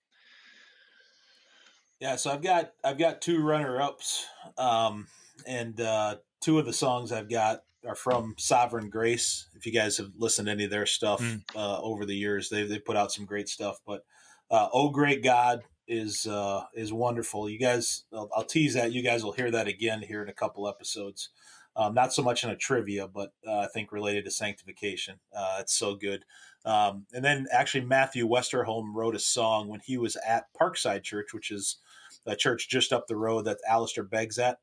Yeah, 2.00 2.16
so 2.16 2.30
I've 2.30 2.42
got 2.42 2.72
I've 2.84 2.98
got 2.98 3.22
two 3.22 3.42
runner 3.42 3.80
ups, 3.80 4.26
um, 4.58 5.06
and 5.46 5.80
uh, 5.80 6.16
two 6.40 6.58
of 6.58 6.66
the 6.66 6.72
songs 6.72 7.12
I've 7.12 7.30
got 7.30 7.62
are 7.86 7.94
from 7.94 8.34
Sovereign 8.38 8.90
Grace. 8.90 9.48
If 9.54 9.64
you 9.66 9.72
guys 9.72 9.96
have 9.98 10.10
listened 10.16 10.46
to 10.46 10.52
any 10.52 10.64
of 10.64 10.70
their 10.70 10.86
stuff 10.86 11.20
Mm. 11.20 11.42
uh, 11.54 11.80
over 11.80 12.04
the 12.04 12.16
years, 12.16 12.48
they 12.48 12.64
they 12.64 12.78
put 12.78 12.96
out 12.96 13.12
some 13.12 13.24
great 13.26 13.48
stuff. 13.48 13.78
But 13.86 14.04
uh, 14.50 14.68
"Oh 14.72 14.90
Great 14.90 15.22
God" 15.22 15.62
is 15.88 16.26
uh, 16.26 16.64
is 16.74 16.92
wonderful. 16.92 17.48
You 17.48 17.58
guys, 17.58 18.04
I'll, 18.12 18.28
I'll 18.34 18.44
tease 18.44 18.74
that. 18.74 18.92
You 18.92 19.02
guys 19.02 19.22
will 19.24 19.32
hear 19.32 19.50
that 19.50 19.68
again 19.68 20.02
here 20.02 20.22
in 20.22 20.28
a 20.28 20.32
couple 20.34 20.68
episodes. 20.68 21.30
Um, 21.76 21.92
not 21.94 22.12
so 22.12 22.22
much 22.22 22.42
in 22.42 22.48
a 22.50 22.56
trivia, 22.56 23.06
but 23.06 23.32
uh, 23.46 23.58
I 23.60 23.66
think 23.66 23.92
related 23.92 24.24
to 24.24 24.30
sanctification. 24.30 25.20
Uh, 25.34 25.58
it's 25.60 25.74
so 25.74 25.94
good. 25.94 26.24
Um, 26.64 27.06
and 27.12 27.22
then 27.24 27.46
actually, 27.52 27.84
Matthew 27.84 28.26
Westerholm 28.26 28.94
wrote 28.94 29.14
a 29.14 29.18
song 29.20 29.68
when 29.68 29.80
he 29.84 29.98
was 29.98 30.16
at 30.26 30.46
Parkside 30.58 31.02
Church, 31.04 31.34
which 31.34 31.50
is 31.50 31.76
a 32.24 32.34
church 32.34 32.68
just 32.68 32.92
up 32.92 33.06
the 33.06 33.14
road 33.16 33.44
that 33.44 33.58
Alistair 33.68 34.04
Begg's 34.04 34.38
at 34.38 34.58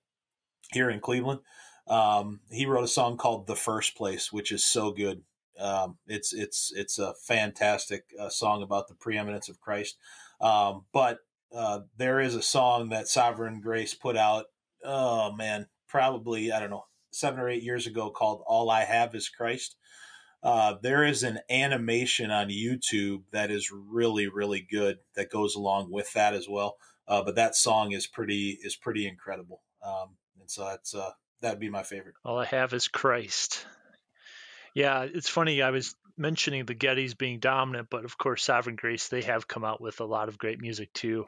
here 0.74 0.90
in 0.90 1.00
Cleveland. 1.00 1.40
Um, 1.88 2.40
he 2.50 2.66
wrote 2.66 2.84
a 2.84 2.88
song 2.88 3.18
called 3.18 3.48
"The 3.48 3.56
First 3.56 3.96
Place," 3.96 4.32
which 4.32 4.52
is 4.52 4.64
so 4.64 4.92
good. 4.92 5.24
Um, 5.60 5.98
it's 6.08 6.34
it's 6.34 6.72
it's 6.76 6.98
a 6.98 7.14
fantastic 7.14 8.06
uh, 8.20 8.30
song 8.30 8.64
about 8.64 8.88
the 8.88 8.96
preeminence 8.96 9.50
of 9.50 9.60
Christ. 9.60 9.98
Um, 10.42 10.86
but 10.94 11.20
uh, 11.54 11.82
there 11.98 12.20
is 12.20 12.36
a 12.36 12.42
song 12.42 12.90
that 12.90 13.08
Sovereign 13.08 13.62
Grace 13.62 13.94
put 13.94 14.18
out. 14.18 14.46
Oh 14.84 15.32
man, 15.32 15.68
probably 15.88 16.52
I 16.52 16.60
don't 16.60 16.70
know 16.70 16.86
seven 17.12 17.40
or 17.40 17.50
eight 17.50 17.64
years 17.64 17.86
ago 17.86 18.10
called 18.10 18.44
"All 18.48 18.70
I 18.70 18.86
Have 18.86 19.14
Is 19.14 19.30
Christ." 19.30 19.76
Uh, 20.42 20.76
there 20.82 21.06
is 21.06 21.24
an 21.24 21.40
animation 21.50 22.30
on 22.30 22.50
YouTube 22.50 23.24
that 23.32 23.50
is 23.50 23.72
really 23.72 24.28
really 24.28 24.60
good 24.60 24.98
that 25.16 25.30
goes 25.30 25.56
along 25.56 25.92
with 25.92 26.12
that 26.14 26.34
as 26.34 26.48
well. 26.50 26.76
Uh, 27.08 27.22
but 27.24 27.36
that 27.36 27.56
song 27.56 27.92
is 27.92 28.08
pretty 28.08 28.58
is 28.64 28.76
pretty 28.76 29.08
incredible, 29.08 29.62
um, 29.86 30.16
and 30.40 30.50
so 30.50 30.66
that's 30.66 30.96
uh, 30.96 31.12
that'd 31.44 31.60
be 31.60 31.70
my 31.70 31.84
favorite. 31.84 32.16
All 32.26 32.40
I 32.40 32.46
have 32.46 32.74
is 32.74 32.88
Christ. 32.88 33.66
Yeah, 34.74 35.04
it's 35.04 35.30
funny. 35.30 35.62
I 35.62 35.70
was 35.70 35.96
mentioning 36.18 36.66
the 36.66 36.74
Gettys 36.74 37.18
being 37.18 37.40
dominant, 37.40 37.90
but 37.92 38.06
of 38.06 38.18
course, 38.18 38.44
Sovereign 38.44 38.76
Grace, 38.76 39.10
they 39.10 39.22
have 39.22 39.48
come 39.48 39.64
out 39.64 39.82
with 39.82 40.00
a 40.00 40.06
lot 40.06 40.30
of 40.30 40.38
great 40.38 40.60
music 40.62 40.92
too. 40.94 41.26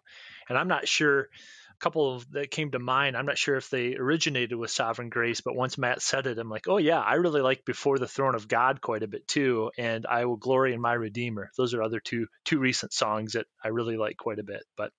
And 0.50 0.58
I'm 0.58 0.68
not 0.68 0.88
sure, 0.88 1.22
a 1.22 1.78
couple 1.80 2.16
of 2.16 2.32
that 2.32 2.50
came 2.50 2.72
to 2.72 2.80
mind, 2.80 3.18
I'm 3.18 3.26
not 3.26 3.38
sure 3.38 3.56
if 3.56 3.70
they 3.70 3.96
originated 3.96 4.58
with 4.58 4.72
Sovereign 4.72 5.10
Grace, 5.10 5.42
but 5.42 5.56
once 5.56 5.78
Matt 5.78 6.02
said 6.02 6.28
it, 6.28 6.40
I'm 6.40 6.50
like, 6.50 6.68
oh 6.68 6.78
yeah, 6.78 7.00
I 7.00 7.16
really 7.16 7.42
like 7.42 7.66
Before 7.66 8.00
the 8.00 8.08
Throne 8.08 8.36
of 8.36 8.48
God 8.48 8.82
quite 8.82 9.04
a 9.04 9.08
bit 9.08 9.28
too. 9.28 9.70
And 9.78 10.06
I 10.08 10.26
Will 10.26 10.38
Glory 10.38 10.74
in 10.74 10.82
My 10.82 10.94
Redeemer. 10.94 11.52
Those 11.58 11.74
are 11.74 11.84
other 11.84 12.00
two 12.00 12.28
two 12.46 12.60
recent 12.60 12.94
songs 12.94 13.34
that 13.34 13.48
I 13.64 13.70
really 13.70 13.98
like 13.98 14.18
quite 14.18 14.40
a 14.40 14.44
bit. 14.44 14.64
But 14.78 14.92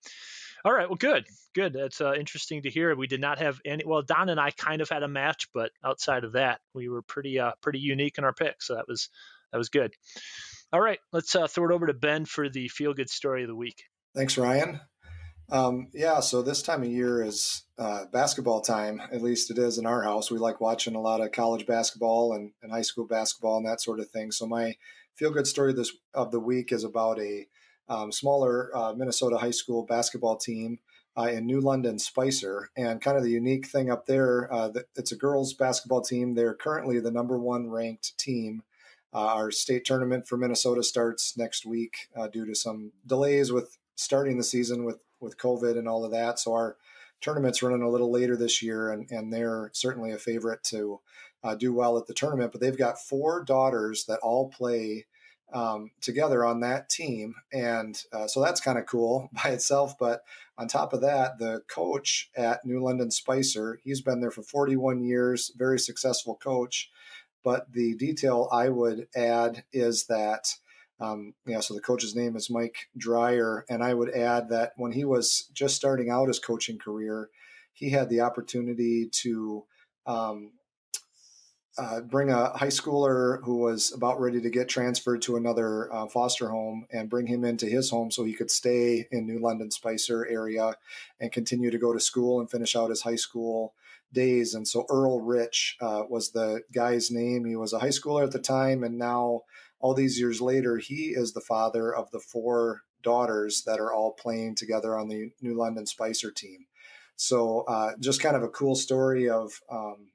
all 0.66 0.72
right. 0.72 0.88
Well, 0.88 0.96
good. 0.96 1.24
Good. 1.54 1.72
That's 1.72 2.00
uh, 2.00 2.14
interesting 2.14 2.62
to 2.62 2.70
hear. 2.70 2.92
We 2.96 3.06
did 3.06 3.20
not 3.20 3.38
have 3.38 3.60
any. 3.64 3.84
Well, 3.86 4.02
Don 4.02 4.30
and 4.30 4.40
I 4.40 4.50
kind 4.50 4.80
of 4.82 4.88
had 4.88 5.04
a 5.04 5.08
match, 5.08 5.46
but 5.54 5.70
outside 5.84 6.24
of 6.24 6.32
that, 6.32 6.58
we 6.74 6.88
were 6.88 7.02
pretty 7.02 7.38
uh, 7.38 7.52
pretty 7.62 7.78
unique 7.78 8.18
in 8.18 8.24
our 8.24 8.32
picks. 8.32 8.66
So 8.66 8.74
that 8.74 8.88
was 8.88 9.08
that 9.52 9.58
was 9.58 9.68
good. 9.68 9.94
All 10.72 10.80
right. 10.80 10.98
Let's 11.12 11.36
uh, 11.36 11.46
throw 11.46 11.70
it 11.70 11.72
over 11.72 11.86
to 11.86 11.94
Ben 11.94 12.24
for 12.24 12.48
the 12.48 12.66
feel 12.66 12.94
good 12.94 13.08
story 13.08 13.44
of 13.44 13.48
the 13.48 13.54
week. 13.54 13.84
Thanks, 14.16 14.36
Ryan. 14.36 14.80
Um, 15.52 15.86
yeah. 15.94 16.18
So 16.18 16.42
this 16.42 16.62
time 16.62 16.82
of 16.82 16.88
year 16.88 17.22
is 17.22 17.62
uh, 17.78 18.06
basketball 18.12 18.60
time. 18.60 19.00
At 19.12 19.22
least 19.22 19.52
it 19.52 19.58
is 19.58 19.78
in 19.78 19.86
our 19.86 20.02
house. 20.02 20.32
We 20.32 20.38
like 20.38 20.60
watching 20.60 20.96
a 20.96 21.00
lot 21.00 21.20
of 21.20 21.30
college 21.30 21.64
basketball 21.64 22.32
and, 22.32 22.50
and 22.60 22.72
high 22.72 22.82
school 22.82 23.06
basketball 23.06 23.58
and 23.58 23.66
that 23.68 23.80
sort 23.80 24.00
of 24.00 24.10
thing. 24.10 24.32
So 24.32 24.48
my 24.48 24.74
feel 25.14 25.30
good 25.30 25.46
story 25.46 25.72
this 25.72 25.92
of 26.12 26.32
the 26.32 26.40
week 26.40 26.72
is 26.72 26.82
about 26.82 27.20
a 27.20 27.46
um, 27.88 28.12
smaller 28.12 28.70
uh, 28.76 28.92
Minnesota 28.92 29.38
high 29.38 29.50
school 29.50 29.84
basketball 29.84 30.36
team 30.36 30.78
uh, 31.16 31.28
in 31.28 31.46
New 31.46 31.60
London 31.60 31.98
Spicer. 31.98 32.70
And 32.76 33.00
kind 33.00 33.16
of 33.16 33.22
the 33.22 33.30
unique 33.30 33.66
thing 33.66 33.90
up 33.90 34.06
there, 34.06 34.52
uh, 34.52 34.70
it's 34.96 35.12
a 35.12 35.16
girls 35.16 35.54
basketball 35.54 36.02
team. 36.02 36.34
They're 36.34 36.54
currently 36.54 37.00
the 37.00 37.10
number 37.10 37.38
one 37.38 37.70
ranked 37.70 38.16
team. 38.18 38.62
Uh, 39.14 39.34
our 39.34 39.50
state 39.50 39.84
tournament 39.84 40.28
for 40.28 40.36
Minnesota 40.36 40.82
starts 40.82 41.38
next 41.38 41.64
week 41.64 42.08
uh, 42.14 42.28
due 42.28 42.44
to 42.44 42.54
some 42.54 42.92
delays 43.06 43.50
with 43.50 43.78
starting 43.94 44.36
the 44.36 44.44
season 44.44 44.84
with, 44.84 44.98
with 45.20 45.38
COVID 45.38 45.78
and 45.78 45.88
all 45.88 46.04
of 46.04 46.10
that. 46.10 46.38
So 46.38 46.52
our 46.52 46.76
tournament's 47.22 47.62
running 47.62 47.82
a 47.82 47.88
little 47.88 48.10
later 48.10 48.36
this 48.36 48.62
year, 48.62 48.90
and, 48.90 49.10
and 49.10 49.32
they're 49.32 49.70
certainly 49.72 50.12
a 50.12 50.18
favorite 50.18 50.62
to 50.64 51.00
uh, 51.42 51.54
do 51.54 51.72
well 51.72 51.96
at 51.96 52.06
the 52.06 52.12
tournament. 52.12 52.52
But 52.52 52.60
they've 52.60 52.76
got 52.76 53.00
four 53.00 53.42
daughters 53.42 54.04
that 54.04 54.18
all 54.20 54.50
play 54.50 55.06
um, 55.52 55.90
together 56.00 56.44
on 56.44 56.60
that 56.60 56.88
team. 56.88 57.34
And 57.52 58.00
uh, 58.12 58.26
so 58.26 58.42
that's 58.42 58.60
kind 58.60 58.78
of 58.78 58.86
cool 58.86 59.30
by 59.44 59.50
itself. 59.50 59.98
But 59.98 60.22
on 60.58 60.68
top 60.68 60.92
of 60.92 61.00
that, 61.02 61.38
the 61.38 61.62
coach 61.68 62.30
at 62.36 62.64
New 62.64 62.82
London 62.82 63.10
Spicer, 63.10 63.78
he's 63.82 64.00
been 64.00 64.20
there 64.20 64.30
for 64.30 64.42
41 64.42 65.02
years, 65.02 65.52
very 65.56 65.78
successful 65.78 66.36
coach. 66.36 66.90
But 67.44 67.72
the 67.72 67.94
detail 67.94 68.48
I 68.50 68.70
would 68.70 69.06
add 69.14 69.64
is 69.72 70.06
that, 70.06 70.52
um, 70.98 71.34
yeah, 71.46 71.60
so 71.60 71.74
the 71.74 71.80
coach's 71.80 72.16
name 72.16 72.34
is 72.34 72.50
Mike 72.50 72.88
Dreier. 72.98 73.62
And 73.68 73.84
I 73.84 73.94
would 73.94 74.10
add 74.10 74.48
that 74.48 74.72
when 74.76 74.92
he 74.92 75.04
was 75.04 75.48
just 75.52 75.76
starting 75.76 76.10
out 76.10 76.28
his 76.28 76.40
coaching 76.40 76.78
career, 76.78 77.30
he 77.72 77.90
had 77.90 78.08
the 78.08 78.22
opportunity 78.22 79.08
to 79.22 79.64
um, 80.06 80.52
uh, 81.78 82.00
bring 82.00 82.30
a 82.30 82.56
high 82.56 82.68
schooler 82.68 83.42
who 83.44 83.56
was 83.56 83.92
about 83.92 84.20
ready 84.20 84.40
to 84.40 84.50
get 84.50 84.68
transferred 84.68 85.20
to 85.22 85.36
another 85.36 85.92
uh, 85.92 86.06
foster 86.06 86.48
home 86.48 86.86
and 86.90 87.10
bring 87.10 87.26
him 87.26 87.44
into 87.44 87.66
his 87.66 87.90
home 87.90 88.10
so 88.10 88.24
he 88.24 88.32
could 88.32 88.50
stay 88.50 89.06
in 89.10 89.26
New 89.26 89.38
London 89.38 89.70
Spicer 89.70 90.26
area 90.26 90.74
and 91.20 91.32
continue 91.32 91.70
to 91.70 91.78
go 91.78 91.92
to 91.92 92.00
school 92.00 92.40
and 92.40 92.50
finish 92.50 92.74
out 92.74 92.90
his 92.90 93.02
high 93.02 93.16
school 93.16 93.74
days. 94.12 94.54
And 94.54 94.66
so 94.66 94.86
Earl 94.88 95.20
Rich 95.20 95.76
uh, 95.80 96.04
was 96.08 96.30
the 96.30 96.62
guy's 96.72 97.10
name. 97.10 97.44
He 97.44 97.56
was 97.56 97.72
a 97.72 97.78
high 97.78 97.88
schooler 97.88 98.24
at 98.24 98.32
the 98.32 98.38
time, 98.38 98.82
and 98.82 98.96
now 98.98 99.42
all 99.78 99.92
these 99.92 100.18
years 100.18 100.40
later, 100.40 100.78
he 100.78 101.14
is 101.14 101.32
the 101.32 101.40
father 101.40 101.94
of 101.94 102.10
the 102.10 102.20
four 102.20 102.82
daughters 103.02 103.64
that 103.66 103.78
are 103.78 103.92
all 103.92 104.12
playing 104.12 104.54
together 104.54 104.98
on 104.98 105.08
the 105.08 105.30
New 105.42 105.54
London 105.54 105.86
Spicer 105.86 106.30
team. 106.30 106.66
So 107.16 107.64
uh, 107.68 107.92
just 108.00 108.22
kind 108.22 108.36
of 108.36 108.42
a 108.42 108.48
cool 108.48 108.74
story 108.74 109.28
of 109.28 109.60
um, 109.70 110.08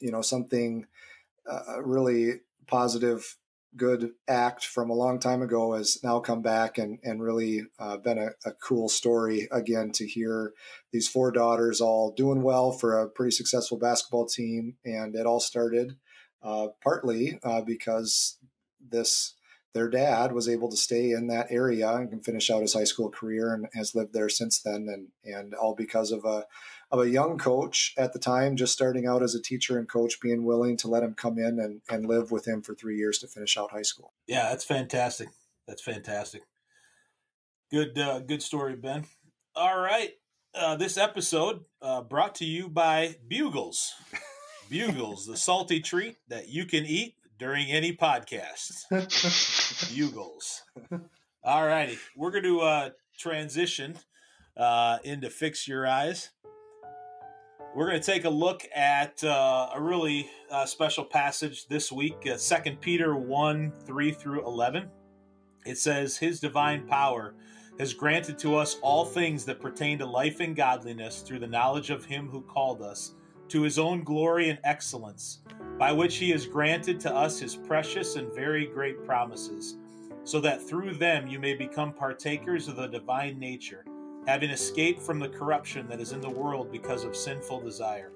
you 0.00 0.10
know 0.10 0.22
something 0.22 0.86
uh, 1.50 1.82
really 1.82 2.40
positive 2.66 3.36
good 3.76 4.12
act 4.28 4.64
from 4.64 4.90
a 4.90 4.94
long 4.94 5.18
time 5.18 5.42
ago 5.42 5.74
has 5.74 5.98
now 6.04 6.20
come 6.20 6.42
back 6.42 6.78
and, 6.78 6.98
and 7.02 7.22
really 7.22 7.62
uh, 7.78 7.96
been 7.96 8.18
a, 8.18 8.28
a, 8.44 8.52
cool 8.52 8.88
story 8.88 9.48
again 9.50 9.90
to 9.90 10.06
hear 10.06 10.52
these 10.92 11.08
four 11.08 11.32
daughters 11.32 11.80
all 11.80 12.12
doing 12.12 12.42
well 12.42 12.70
for 12.70 12.96
a 12.98 13.08
pretty 13.08 13.32
successful 13.32 13.78
basketball 13.78 14.26
team. 14.26 14.76
And 14.84 15.16
it 15.16 15.26
all 15.26 15.40
started 15.40 15.96
uh, 16.42 16.68
partly 16.82 17.38
uh, 17.42 17.62
because 17.62 18.38
this 18.80 19.34
their 19.72 19.88
dad 19.88 20.32
was 20.32 20.48
able 20.48 20.70
to 20.70 20.76
stay 20.76 21.10
in 21.10 21.26
that 21.26 21.48
area 21.50 21.90
and 21.96 22.08
can 22.08 22.20
finish 22.20 22.48
out 22.48 22.62
his 22.62 22.74
high 22.74 22.84
school 22.84 23.10
career 23.10 23.52
and 23.52 23.66
has 23.74 23.92
lived 23.92 24.12
there 24.12 24.28
since 24.28 24.60
then. 24.60 24.86
And, 24.88 25.08
and 25.24 25.52
all 25.52 25.74
because 25.74 26.12
of 26.12 26.24
a, 26.24 26.44
of 26.90 27.00
a 27.00 27.08
young 27.08 27.38
coach 27.38 27.94
at 27.96 28.12
the 28.12 28.18
time, 28.18 28.56
just 28.56 28.72
starting 28.72 29.06
out 29.06 29.22
as 29.22 29.34
a 29.34 29.42
teacher 29.42 29.78
and 29.78 29.88
coach, 29.88 30.20
being 30.20 30.44
willing 30.44 30.76
to 30.78 30.88
let 30.88 31.02
him 31.02 31.14
come 31.14 31.38
in 31.38 31.58
and, 31.58 31.80
and 31.90 32.06
live 32.06 32.30
with 32.30 32.46
him 32.46 32.62
for 32.62 32.74
three 32.74 32.96
years 32.96 33.18
to 33.18 33.26
finish 33.26 33.56
out 33.56 33.70
high 33.70 33.82
school. 33.82 34.12
Yeah, 34.26 34.48
that's 34.50 34.64
fantastic. 34.64 35.28
That's 35.66 35.82
fantastic. 35.82 36.42
Good, 37.70 37.98
uh, 37.98 38.20
good 38.20 38.42
story, 38.42 38.76
Ben. 38.76 39.06
All 39.56 39.78
right. 39.78 40.10
Uh, 40.54 40.76
this 40.76 40.96
episode 40.96 41.64
uh, 41.82 42.02
brought 42.02 42.36
to 42.36 42.44
you 42.44 42.68
by 42.68 43.16
Bugles. 43.26 43.92
Bugles, 44.70 45.26
the 45.26 45.36
salty 45.36 45.80
treat 45.80 46.16
that 46.28 46.48
you 46.48 46.64
can 46.64 46.84
eat 46.84 47.16
during 47.38 47.70
any 47.70 47.96
podcast. 47.96 48.84
Bugles. 49.92 50.62
All 51.42 51.66
righty. 51.66 51.98
We're 52.16 52.30
going 52.30 52.44
to 52.44 52.60
uh, 52.60 52.90
transition 53.18 53.96
uh, 54.56 54.98
into 55.02 55.28
Fix 55.28 55.66
Your 55.66 55.86
Eyes. 55.86 56.30
We're 57.74 57.88
going 57.88 58.00
to 58.00 58.06
take 58.06 58.24
a 58.24 58.30
look 58.30 58.64
at 58.72 59.24
uh, 59.24 59.70
a 59.74 59.82
really 59.82 60.30
uh, 60.48 60.64
special 60.64 61.04
passage 61.04 61.66
this 61.66 61.90
week, 61.90 62.24
uh, 62.24 62.36
2 62.36 62.76
Peter 62.76 63.16
1 63.16 63.72
3 63.84 64.12
through 64.12 64.46
11. 64.46 64.88
It 65.66 65.76
says, 65.76 66.16
His 66.16 66.38
divine 66.38 66.86
power 66.86 67.34
has 67.80 67.92
granted 67.92 68.38
to 68.38 68.54
us 68.54 68.76
all 68.80 69.04
things 69.04 69.44
that 69.46 69.58
pertain 69.58 69.98
to 69.98 70.06
life 70.06 70.38
and 70.38 70.54
godliness 70.54 71.22
through 71.22 71.40
the 71.40 71.48
knowledge 71.48 71.90
of 71.90 72.04
Him 72.04 72.28
who 72.28 72.42
called 72.42 72.80
us 72.80 73.14
to 73.48 73.62
His 73.62 73.76
own 73.76 74.04
glory 74.04 74.50
and 74.50 74.60
excellence, 74.62 75.40
by 75.76 75.90
which 75.90 76.18
He 76.18 76.30
has 76.30 76.46
granted 76.46 77.00
to 77.00 77.12
us 77.12 77.40
His 77.40 77.56
precious 77.56 78.14
and 78.14 78.32
very 78.32 78.66
great 78.66 79.04
promises, 79.04 79.78
so 80.22 80.40
that 80.40 80.62
through 80.62 80.94
them 80.94 81.26
you 81.26 81.40
may 81.40 81.54
become 81.54 81.92
partakers 81.92 82.68
of 82.68 82.76
the 82.76 82.86
divine 82.86 83.40
nature 83.40 83.84
having 84.26 84.50
escaped 84.50 85.02
from 85.02 85.18
the 85.18 85.28
corruption 85.28 85.86
that 85.88 86.00
is 86.00 86.12
in 86.12 86.20
the 86.20 86.30
world 86.30 86.72
because 86.72 87.04
of 87.04 87.16
sinful 87.16 87.60
desire. 87.60 88.12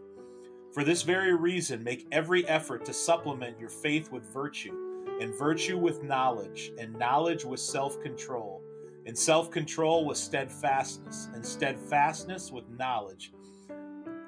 For 0.72 0.84
this 0.84 1.02
very 1.02 1.34
reason, 1.34 1.82
make 1.82 2.06
every 2.12 2.46
effort 2.46 2.84
to 2.86 2.92
supplement 2.92 3.59
your 3.59 3.68
faith 3.68 4.11
with 4.12 4.22
virtue, 4.32 4.74
and 5.20 5.34
virtue 5.34 5.78
with 5.78 6.02
knowledge, 6.02 6.72
and 6.78 6.96
knowledge 6.98 7.44
with 7.44 7.61
self 7.61 8.00
control, 8.00 8.62
and 9.06 9.16
self 9.16 9.50
control 9.50 10.04
with 10.04 10.16
steadfastness, 10.16 11.28
and 11.34 11.44
steadfastness 11.44 12.52
with 12.52 12.68
knowledge, 12.68 13.32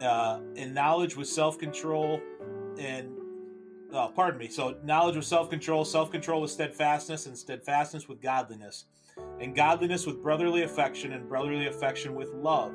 uh, 0.00 0.40
and 0.56 0.74
knowledge 0.74 1.16
with 1.16 1.28
self 1.28 1.58
control, 1.58 2.20
and 2.78 3.10
oh, 3.92 4.10
pardon 4.14 4.38
me. 4.38 4.48
So, 4.48 4.76
knowledge 4.82 5.16
with 5.16 5.26
self 5.26 5.50
control, 5.50 5.84
self 5.84 6.10
control 6.10 6.40
with 6.40 6.50
steadfastness, 6.50 7.26
and 7.26 7.36
steadfastness 7.36 8.08
with 8.08 8.20
godliness 8.20 8.86
and 9.40 9.54
godliness 9.54 10.06
with 10.06 10.22
brotherly 10.22 10.62
affection, 10.62 11.12
and 11.12 11.28
brotherly 11.28 11.66
affection 11.66 12.14
with 12.14 12.32
love. 12.34 12.72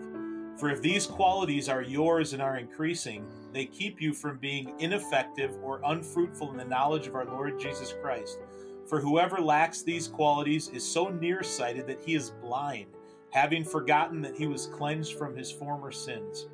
For 0.58 0.70
if 0.70 0.82
these 0.82 1.06
qualities 1.06 1.68
are 1.68 1.82
yours 1.82 2.34
and 2.34 2.42
are 2.42 2.58
increasing, 2.58 3.26
they 3.52 3.66
keep 3.66 4.02
you 4.02 4.14
from 4.14 4.38
being 4.38 4.74
ineffective 4.80 5.52
or 5.62 5.82
unfruitful 5.86 6.52
in 6.52 6.58
the 6.58 6.66
knowledge 6.66 7.08
of 7.08 7.16
our 7.16 7.26
Lord 7.26 7.60
Jesus 7.60 7.94
Christ. 8.02 8.40
For 8.88 9.02
whoever 9.02 9.42
lacks 9.42 9.82
these 9.82 10.08
qualities 10.08 10.70
is 10.70 10.84
so 10.84 11.10
nearsighted 11.10 11.88
that 11.88 12.02
he 12.02 12.16
is 12.16 12.30
blind, 12.30 12.88
having 13.32 13.64
forgotten 13.64 14.22
that 14.22 14.36
he 14.36 14.48
was 14.48 14.68
cleansed 14.68 15.18
from 15.18 15.36
his 15.36 15.52
former 15.52 15.92
sins. 15.92 16.48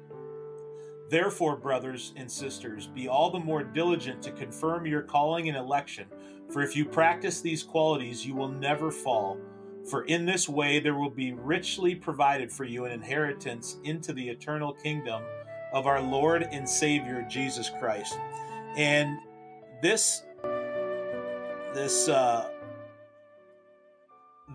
Therefore, 1.09 1.57
brothers 1.57 2.13
and 2.15 2.31
sisters, 2.31 2.87
be 2.87 3.09
all 3.09 3.29
the 3.29 3.39
more 3.39 3.63
diligent 3.63 4.21
to 4.23 4.31
confirm 4.31 4.85
your 4.85 5.01
calling 5.01 5.49
and 5.49 5.57
election, 5.57 6.07
for 6.49 6.61
if 6.61 6.75
you 6.75 6.85
practice 6.85 7.41
these 7.41 7.63
qualities, 7.63 8.25
you 8.25 8.33
will 8.33 8.47
never 8.47 8.91
fall. 8.91 9.37
For 9.89 10.03
in 10.03 10.25
this 10.25 10.47
way 10.47 10.79
there 10.79 10.95
will 10.95 11.09
be 11.09 11.33
richly 11.33 11.95
provided 11.95 12.51
for 12.51 12.65
you 12.65 12.85
an 12.85 12.91
inheritance 12.91 13.77
into 13.83 14.13
the 14.13 14.29
eternal 14.29 14.73
kingdom 14.73 15.23
of 15.73 15.87
our 15.87 16.01
Lord 16.01 16.47
and 16.51 16.67
Savior 16.67 17.25
Jesus 17.29 17.69
Christ. 17.79 18.17
And 18.75 19.17
this 19.81 20.23
this 21.73 22.07
uh, 22.07 22.49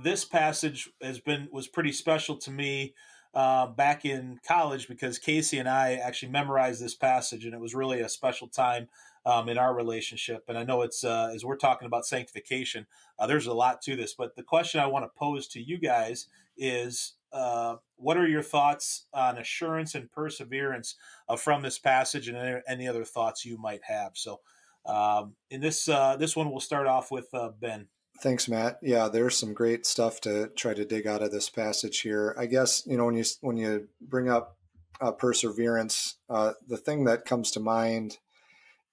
this 0.03 0.25
passage 0.25 0.91
has 1.03 1.19
been 1.19 1.49
was 1.51 1.67
pretty 1.67 1.93
special 1.93 2.37
to 2.39 2.51
me 2.51 2.95
uh, 3.35 3.67
back 3.67 4.05
in 4.05 4.39
college 4.47 4.89
because 4.89 5.19
Casey 5.19 5.59
and 5.59 5.69
I 5.69 5.95
actually 5.95 6.33
memorized 6.33 6.83
this 6.83 6.95
passage, 6.95 7.45
and 7.45 7.55
it 7.55 7.61
was 7.61 7.75
really 7.75 8.01
a 8.01 8.09
special 8.09 8.49
time 8.49 8.89
um, 9.27 9.49
in 9.49 9.59
our 9.59 9.75
relationship. 9.75 10.45
And 10.49 10.57
I 10.57 10.65
know 10.65 10.83
it's 10.83 11.05
uh, 11.05 11.31
as 11.35 11.45
we're 11.45 11.57
talking 11.57 11.87
about 11.87 12.07
sanctification, 12.07 12.87
uh, 13.19 13.27
there's 13.27 13.47
a 13.47 13.53
lot 13.53 13.83
to 13.83 13.97
this. 13.97 14.15
But 14.15 14.37
the 14.37 14.43
question 14.43 14.81
I 14.81 14.87
want 14.87 15.05
to 15.05 15.19
pose 15.19 15.47
to 15.49 15.61
you 15.61 15.79
guys 15.79 16.29
is. 16.57 17.15
Uh, 17.33 17.77
what 17.97 18.17
are 18.17 18.27
your 18.27 18.43
thoughts 18.43 19.09
on 19.13 19.37
assurance 19.37 19.95
and 19.95 20.11
perseverance 20.11 20.95
uh, 21.29 21.37
from 21.37 21.61
this 21.61 21.79
passage, 21.79 22.29
and 22.29 22.63
any, 22.67 22.89
other 22.89 23.05
thoughts 23.05 23.45
you 23.45 23.59
might 23.59 23.83
have? 23.83 24.13
So, 24.15 24.41
um, 24.87 25.35
in 25.51 25.61
this 25.61 25.87
uh, 25.87 26.17
this 26.17 26.35
one, 26.35 26.51
we'll 26.51 26.61
start 26.61 26.87
off 26.87 27.11
with 27.11 27.27
Ben. 27.61 27.89
Thanks, 28.21 28.49
Matt. 28.49 28.79
Yeah, 28.83 29.09
there's 29.09 29.37
some 29.37 29.53
great 29.53 29.85
stuff 29.85 30.21
to 30.23 30.49
try 30.57 30.73
to 30.73 30.85
dig 30.85 31.07
out 31.07 31.23
of 31.23 31.31
this 31.31 31.51
passage 31.51 32.01
here. 32.01 32.35
I 32.39 32.47
guess 32.47 32.83
you 32.87 32.97
know 32.97 33.05
when 33.05 33.17
you 33.17 33.25
when 33.41 33.57
you 33.57 33.89
bring 34.01 34.31
up 34.31 34.57
uh, 35.01 35.13
perseverance, 35.13 36.17
uh, 36.31 36.53
the 36.67 36.77
thing 36.77 37.05
that 37.05 37.25
comes 37.25 37.51
to 37.53 37.61
mind 37.61 38.19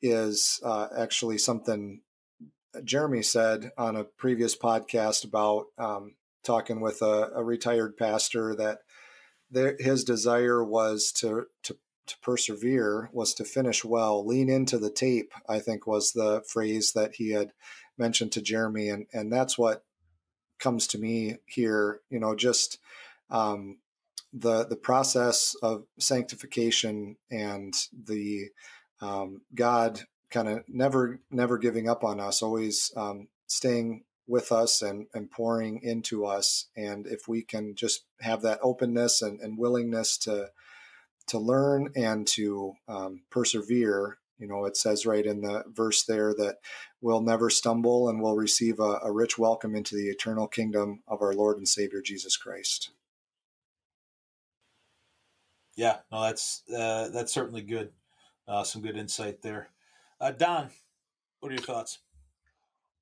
is 0.04 0.60
uh, 0.64 0.90
actually 0.96 1.38
something 1.40 2.02
Jeremy 2.84 3.24
said 3.24 3.72
on 3.78 3.96
a 3.96 4.04
previous 4.04 4.56
podcast 4.56 5.24
about 5.24 5.68
um, 5.78 6.16
talking 6.44 6.82
with 6.82 7.02
a, 7.02 7.32
a, 7.36 7.44
retired 7.44 7.98
pastor 7.98 8.54
that 8.56 8.80
there, 9.50 9.76
his 9.80 10.04
desire 10.04 10.64
was 10.64 11.12
to 11.14 11.46
to 11.64 11.78
to 12.06 12.20
persevere, 12.20 13.10
was 13.14 13.34
to 13.36 13.46
finish 13.46 13.86
well, 13.86 14.26
lean 14.26 14.50
into 14.50 14.78
the 14.78 14.90
tape. 14.90 15.32
I 15.48 15.60
think 15.60 15.88
was 15.88 16.12
the 16.12 16.44
phrase 16.46 16.92
that 16.94 17.16
he 17.16 17.32
had 17.32 17.54
mentioned 17.98 18.34
to 18.34 18.42
Jeremy, 18.42 18.90
and 18.90 19.06
and 19.14 19.32
that's 19.32 19.58
what 19.58 19.86
comes 20.60 20.88
to 20.88 20.98
me 20.98 21.38
here. 21.46 22.02
You 22.10 22.20
know, 22.20 22.36
just 22.36 22.80
um, 23.30 23.78
the 24.34 24.66
the 24.66 24.76
process 24.76 25.56
of 25.62 25.86
sanctification 26.00 27.18
and 27.32 27.74
the 27.94 28.50
um, 29.04 29.42
God 29.54 30.02
kind 30.30 30.48
of 30.48 30.64
never 30.68 31.20
never 31.30 31.58
giving 31.58 31.90
up 31.90 32.04
on 32.04 32.20
us, 32.20 32.42
always 32.42 32.92
um, 32.96 33.28
staying 33.48 34.04
with 34.28 34.52
us 34.52 34.82
and, 34.82 35.08
and 35.14 35.30
pouring 35.30 35.82
into 35.84 36.26
us. 36.26 36.68
And 36.78 37.06
if 37.06 37.28
we 37.28 37.42
can 37.42 37.76
just 37.76 38.06
have 38.22 38.42
that 38.44 38.60
openness 38.64 39.22
and, 39.22 39.40
and 39.42 39.58
willingness 39.58 40.18
to 40.20 40.52
to 41.28 41.38
learn 41.40 41.90
and 41.96 42.28
to 42.28 42.74
um, 42.88 43.22
persevere, 43.30 44.18
you 44.40 44.48
know, 44.48 44.66
it 44.66 44.76
says 44.78 45.06
right 45.06 45.26
in 45.26 45.42
the 45.42 45.64
verse 45.68 46.04
there 46.04 46.34
that 46.36 46.58
we'll 47.02 47.22
never 47.22 47.50
stumble 47.50 48.10
and 48.10 48.22
we'll 48.22 48.36
receive 48.36 48.80
a, 48.80 49.00
a 49.04 49.12
rich 49.12 49.38
welcome 49.38 49.76
into 49.76 49.96
the 49.96 50.08
eternal 50.08 50.48
kingdom 50.48 51.02
of 51.08 51.22
our 51.22 51.34
Lord 51.34 51.58
and 51.58 51.68
Savior 51.68 52.02
Jesus 52.02 52.38
Christ. 52.38 52.92
Yeah, 55.76 55.98
no, 56.12 56.22
that's 56.24 56.64
uh, 56.70 57.10
that's 57.10 57.34
certainly 57.34 57.62
good. 57.62 57.92
Uh, 58.48 58.64
some 58.64 58.82
good 58.82 58.98
insight 58.98 59.42
there. 59.42 59.70
Uh, 60.20 60.32
Don, 60.32 60.70
what 61.40 61.52
are 61.52 61.56
your 61.56 61.64
thoughts? 61.64 62.00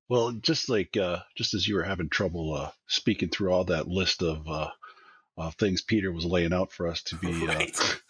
Well, 0.08 0.32
just 0.32 0.68
like 0.68 0.96
uh, 0.96 1.20
just 1.36 1.54
as 1.54 1.66
you 1.66 1.76
were 1.76 1.82
having 1.82 2.08
trouble 2.08 2.54
uh, 2.54 2.70
speaking 2.86 3.30
through 3.30 3.52
all 3.52 3.64
that 3.64 3.88
list 3.88 4.22
of 4.22 4.46
uh, 4.48 4.70
uh, 5.38 5.50
things 5.52 5.82
Peter 5.82 6.12
was 6.12 6.24
laying 6.24 6.52
out 6.52 6.70
for 6.72 6.86
us 6.86 7.02
to 7.04 7.16
be. 7.16 7.44
Uh, 7.44 7.46
right. 7.46 8.00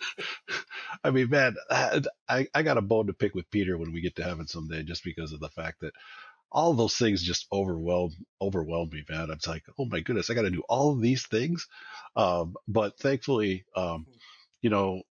I 1.04 1.10
mean, 1.10 1.30
man, 1.30 1.56
I, 1.70 2.46
I 2.54 2.62
got 2.62 2.78
a 2.78 2.82
bone 2.82 3.06
to 3.06 3.12
pick 3.12 3.34
with 3.34 3.50
Peter 3.50 3.78
when 3.78 3.92
we 3.92 4.00
get 4.00 4.16
to 4.16 4.24
heaven 4.24 4.46
someday, 4.46 4.82
just 4.82 5.04
because 5.04 5.32
of 5.32 5.40
the 5.40 5.48
fact 5.48 5.80
that 5.80 5.92
all 6.50 6.74
those 6.74 6.96
things 6.96 7.22
just 7.22 7.46
overwhelmed 7.52 8.14
overwhelmed 8.40 8.92
me, 8.92 9.04
man. 9.08 9.30
I 9.30 9.34
was 9.34 9.46
like, 9.46 9.64
oh 9.78 9.86
my 9.86 10.00
goodness, 10.00 10.28
I 10.28 10.34
got 10.34 10.42
to 10.42 10.50
do 10.50 10.62
all 10.68 10.94
these 10.94 11.26
things. 11.26 11.66
Um, 12.14 12.56
but 12.68 12.98
thankfully, 12.98 13.64
um, 13.74 14.06
you 14.60 14.70
know, 14.70 15.02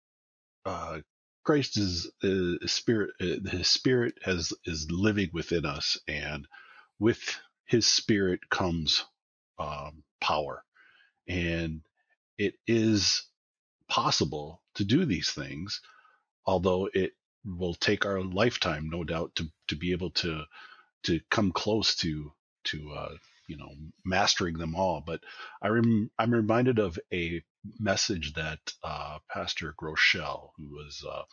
uh, 0.66 1.00
Christ 1.46 1.78
is, 1.78 2.12
is 2.24 2.72
spirit. 2.72 3.12
Uh, 3.22 3.50
his 3.50 3.70
spirit 3.70 4.16
has 4.24 4.54
is 4.66 4.88
living 4.92 5.32
within 5.34 5.66
us, 5.66 5.98
and 6.08 6.48
with 7.00 7.20
His 7.66 7.88
spirit 7.88 8.50
comes 8.52 9.06
um, 9.60 10.04
power. 10.22 10.64
And 11.28 11.82
it 12.38 12.56
is 12.68 13.24
possible 13.90 14.62
to 14.76 14.86
do 14.86 15.06
these 15.06 15.32
things, 15.32 15.82
although 16.46 16.90
it 16.94 17.14
will 17.46 17.76
take 17.76 18.06
our 18.06 18.22
lifetime, 18.22 18.90
no 18.90 19.04
doubt, 19.04 19.36
to 19.38 19.48
to 19.70 19.76
be 19.78 19.94
able 19.94 20.12
to 20.12 20.44
to 21.04 21.20
come 21.30 21.52
close 21.52 21.96
to 21.98 22.32
to 22.66 22.92
uh, 22.94 23.14
you 23.48 23.58
know 23.58 23.72
mastering 24.06 24.58
them 24.58 24.76
all. 24.76 25.02
But 25.06 25.22
I 25.62 25.70
rem- 25.70 26.12
I'm 26.20 26.34
reminded 26.34 26.80
of 26.80 27.00
a 27.14 27.44
message 27.80 28.34
that 28.34 28.60
uh, 28.84 29.20
Pastor 29.32 29.76
Groeschel, 29.80 30.52
who 30.58 30.70
was 30.70 31.06
uh, 31.10 31.24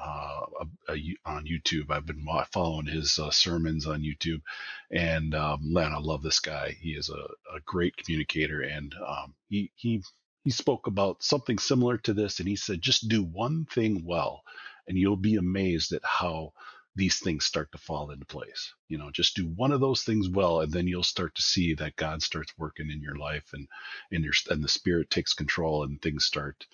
uh, 0.00 0.40
a, 0.88 0.92
a, 0.92 1.16
on 1.26 1.46
YouTube, 1.46 1.90
I've 1.90 2.06
been 2.06 2.26
following 2.52 2.86
his 2.86 3.18
uh, 3.18 3.30
sermons 3.30 3.86
on 3.86 4.02
YouTube, 4.02 4.42
and 4.90 5.34
um, 5.34 5.72
man, 5.72 5.92
I 5.92 5.98
love 5.98 6.22
this 6.22 6.40
guy. 6.40 6.76
He 6.80 6.90
is 6.90 7.10
a, 7.10 7.56
a 7.56 7.60
great 7.66 7.96
communicator, 7.96 8.62
and 8.62 8.94
um, 9.06 9.34
he 9.48 9.72
he 9.76 10.02
he 10.44 10.50
spoke 10.50 10.86
about 10.86 11.22
something 11.22 11.58
similar 11.58 11.98
to 11.98 12.12
this 12.14 12.40
and 12.40 12.48
he 12.48 12.56
said 12.56 12.82
just 12.82 13.08
do 13.08 13.22
one 13.22 13.66
thing 13.66 14.04
well 14.04 14.42
and 14.88 14.98
you'll 14.98 15.16
be 15.16 15.36
amazed 15.36 15.92
at 15.92 16.02
how 16.04 16.52
these 16.96 17.18
things 17.20 17.44
start 17.46 17.72
to 17.72 17.78
fall 17.78 18.10
into 18.10 18.26
place 18.26 18.74
you 18.88 18.98
know 18.98 19.10
just 19.12 19.36
do 19.36 19.46
one 19.56 19.72
of 19.72 19.80
those 19.80 20.02
things 20.04 20.28
well 20.28 20.60
and 20.60 20.72
then 20.72 20.86
you'll 20.88 21.02
start 21.02 21.34
to 21.34 21.42
see 21.42 21.74
that 21.74 21.96
god 21.96 22.22
starts 22.22 22.52
working 22.58 22.90
in 22.90 23.02
your 23.02 23.16
life 23.16 23.50
and 23.54 23.68
and 24.12 24.24
your 24.24 24.34
and 24.50 24.64
the 24.64 24.68
spirit 24.68 25.10
takes 25.10 25.34
control 25.34 25.84
and 25.84 26.02
things 26.02 26.24
start 26.24 26.66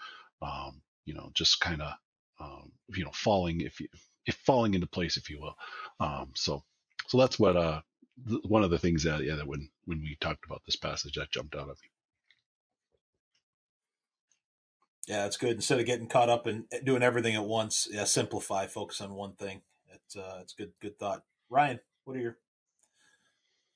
um, 0.43 0.83
you 1.07 1.15
know 1.15 1.31
just 1.35 1.61
kind 1.61 1.83
of 1.83 1.93
um, 2.41 2.73
you 2.95 3.05
know 3.05 3.13
falling 3.15 3.61
if 3.63 3.81
you 3.81 3.89
if 4.27 4.37
falling 4.37 4.75
into 4.75 4.87
place 4.89 5.17
if 5.17 5.31
you 5.31 5.41
will 5.41 5.57
um, 6.01 6.31
so 6.35 6.63
so 7.09 7.19
that's 7.19 7.39
what 7.39 7.57
uh 7.57 7.81
th- 8.29 8.43
one 8.45 8.65
of 8.65 8.71
the 8.71 8.79
things 8.79 9.05
that 9.05 9.23
yeah 9.25 9.37
that 9.37 9.47
when 9.49 9.69
when 9.87 10.01
we 10.01 10.17
talked 10.21 10.45
about 10.47 10.63
this 10.67 10.77
passage 10.77 11.15
that 11.15 11.31
jumped 11.31 11.55
out 11.57 11.63
of 11.71 11.79
me 11.83 11.91
Yeah, 15.09 15.27
it's 15.27 15.37
good. 15.39 15.53
Instead 15.57 15.81
of 15.81 15.87
getting 15.87 16.09
caught 16.09 16.31
up 16.31 16.47
and 16.47 16.65
doing 16.85 17.03
everything 17.03 17.35
at 17.37 17.45
once, 17.45 17.89
yeah, 17.91 18.05
simplify, 18.05 18.67
focus 18.67 19.01
on 19.03 19.15
one 19.15 19.35
thing. 19.35 19.63
It's 20.07 20.17
uh, 20.17 20.39
it's 20.43 20.55
good, 20.55 20.73
good 20.81 20.99
thought. 20.99 21.23
Ryan, 21.51 21.81
what 22.05 22.17
are 22.17 22.21
your, 22.21 22.37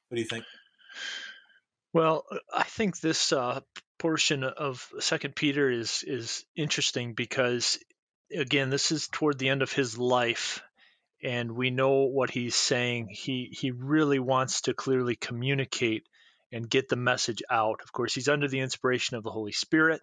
what 0.09 0.17
do 0.17 0.21
you 0.21 0.29
think? 0.29 0.45
Well, 1.93 2.25
I 2.53 2.65
think 2.65 3.01
this 3.01 3.33
uh, 3.33 3.61
portion 3.99 4.45
of 4.45 4.87
Second 5.01 5.37
Peter 5.37 5.71
is 5.71 6.05
is 6.07 6.45
interesting 6.57 7.15
because, 7.15 7.79
again, 8.35 8.71
this 8.71 8.91
is 8.93 9.09
toward 9.09 9.39
the 9.39 9.51
end 9.51 9.63
of 9.63 9.73
his 9.73 9.99
life, 9.99 10.63
and 11.23 11.53
we 11.53 11.71
know 11.71 12.05
what 12.05 12.31
he's 12.31 12.57
saying. 12.57 13.09
He 13.11 13.55
he 13.59 13.71
really 13.71 14.19
wants 14.19 14.63
to 14.63 14.75
clearly 14.75 15.17
communicate 15.17 16.07
and 16.51 16.69
get 16.69 16.89
the 16.89 16.97
message 16.97 17.43
out. 17.51 17.81
Of 17.83 17.93
course, 17.93 18.15
he's 18.15 18.29
under 18.29 18.49
the 18.49 18.61
inspiration 18.61 19.17
of 19.17 19.23
the 19.23 19.31
Holy 19.31 19.53
Spirit 19.53 20.01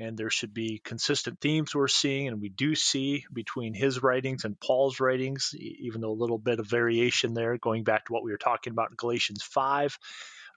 and 0.00 0.16
there 0.16 0.30
should 0.30 0.54
be 0.54 0.80
consistent 0.82 1.40
themes 1.40 1.74
we're 1.74 1.86
seeing, 1.88 2.28
and 2.28 2.40
we 2.40 2.48
do 2.48 2.74
see 2.74 3.24
between 3.32 3.74
his 3.74 4.02
writings 4.02 4.44
and 4.44 4.58
Paul's 4.58 4.98
writings, 4.98 5.54
even 5.58 6.00
though 6.00 6.10
a 6.10 6.12
little 6.12 6.38
bit 6.38 6.58
of 6.58 6.66
variation 6.66 7.34
there, 7.34 7.58
going 7.58 7.84
back 7.84 8.06
to 8.06 8.12
what 8.12 8.24
we 8.24 8.32
were 8.32 8.38
talking 8.38 8.72
about 8.72 8.90
in 8.90 8.96
Galatians 8.96 9.42
5. 9.42 9.98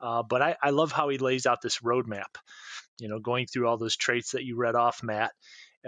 Uh, 0.01 0.23
but 0.23 0.41
I, 0.41 0.55
I, 0.61 0.69
love 0.71 0.91
how 0.91 1.09
he 1.09 1.17
lays 1.17 1.45
out 1.45 1.61
this 1.61 1.79
roadmap, 1.79 2.35
you 2.99 3.07
know, 3.07 3.19
going 3.19 3.45
through 3.45 3.67
all 3.67 3.77
those 3.77 3.95
traits 3.95 4.31
that 4.31 4.43
you 4.43 4.57
read 4.57 4.75
off, 4.75 5.03
Matt. 5.03 5.31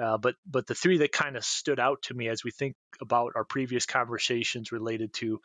Uh, 0.01 0.17
but 0.17 0.35
but 0.45 0.67
the 0.67 0.75
three 0.75 0.97
that 0.97 1.11
kind 1.11 1.37
of 1.37 1.45
stood 1.45 1.79
out 1.79 2.01
to 2.03 2.13
me 2.13 2.27
as 2.27 2.43
we 2.43 2.51
think 2.51 2.75
about 3.01 3.33
our 3.35 3.45
previous 3.45 3.85
conversations 3.85 4.71
related 4.71 5.13
to 5.13 5.41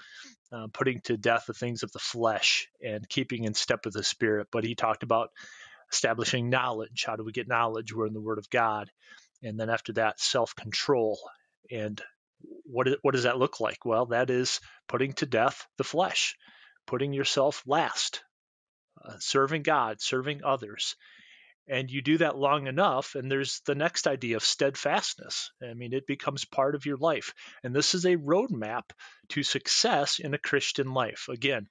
uh, 0.52 0.66
putting 0.72 1.00
to 1.00 1.16
death 1.16 1.44
the 1.46 1.54
things 1.54 1.82
of 1.82 1.92
the 1.92 2.00
flesh 2.00 2.68
and 2.84 3.08
keeping 3.08 3.44
in 3.44 3.54
step 3.54 3.84
with 3.84 3.94
the 3.94 4.02
spirit. 4.02 4.48
But 4.50 4.64
he 4.64 4.74
talked 4.74 5.04
about 5.04 5.30
establishing 5.92 6.50
knowledge. 6.50 7.04
How 7.06 7.16
do 7.16 7.24
we 7.24 7.32
get 7.32 7.48
knowledge? 7.48 7.94
We're 7.94 8.06
in 8.06 8.14
the 8.14 8.20
Word 8.20 8.38
of 8.38 8.50
God. 8.50 8.90
And 9.42 9.58
then 9.60 9.70
after 9.70 9.92
that, 9.94 10.20
self 10.20 10.54
control. 10.56 11.18
And 11.70 12.00
what, 12.64 12.88
what 13.02 13.14
does 13.14 13.24
that 13.24 13.38
look 13.38 13.60
like? 13.60 13.84
Well, 13.84 14.06
that 14.06 14.30
is 14.30 14.60
putting 14.88 15.12
to 15.14 15.26
death 15.26 15.66
the 15.78 15.84
flesh, 15.84 16.36
putting 16.86 17.12
yourself 17.12 17.62
last, 17.66 18.22
uh, 19.04 19.14
serving 19.20 19.62
God, 19.62 20.00
serving 20.00 20.42
others. 20.44 20.96
and 21.68 21.90
you 21.90 22.02
do 22.02 22.18
that 22.18 22.36
long 22.36 22.66
enough 22.66 23.14
and 23.14 23.30
there's 23.30 23.60
the 23.66 23.74
next 23.74 24.06
idea 24.06 24.36
of 24.36 24.44
steadfastness 24.44 25.50
i 25.62 25.74
mean 25.74 25.92
it 25.92 26.06
becomes 26.06 26.44
part 26.44 26.74
of 26.74 26.86
your 26.86 26.96
life 26.98 27.32
and 27.62 27.74
this 27.74 27.94
is 27.94 28.04
a 28.04 28.16
roadmap 28.16 28.84
to 29.28 29.42
success 29.42 30.18
in 30.18 30.34
a 30.34 30.38
christian 30.38 30.92
life 30.92 31.28
again 31.30 31.66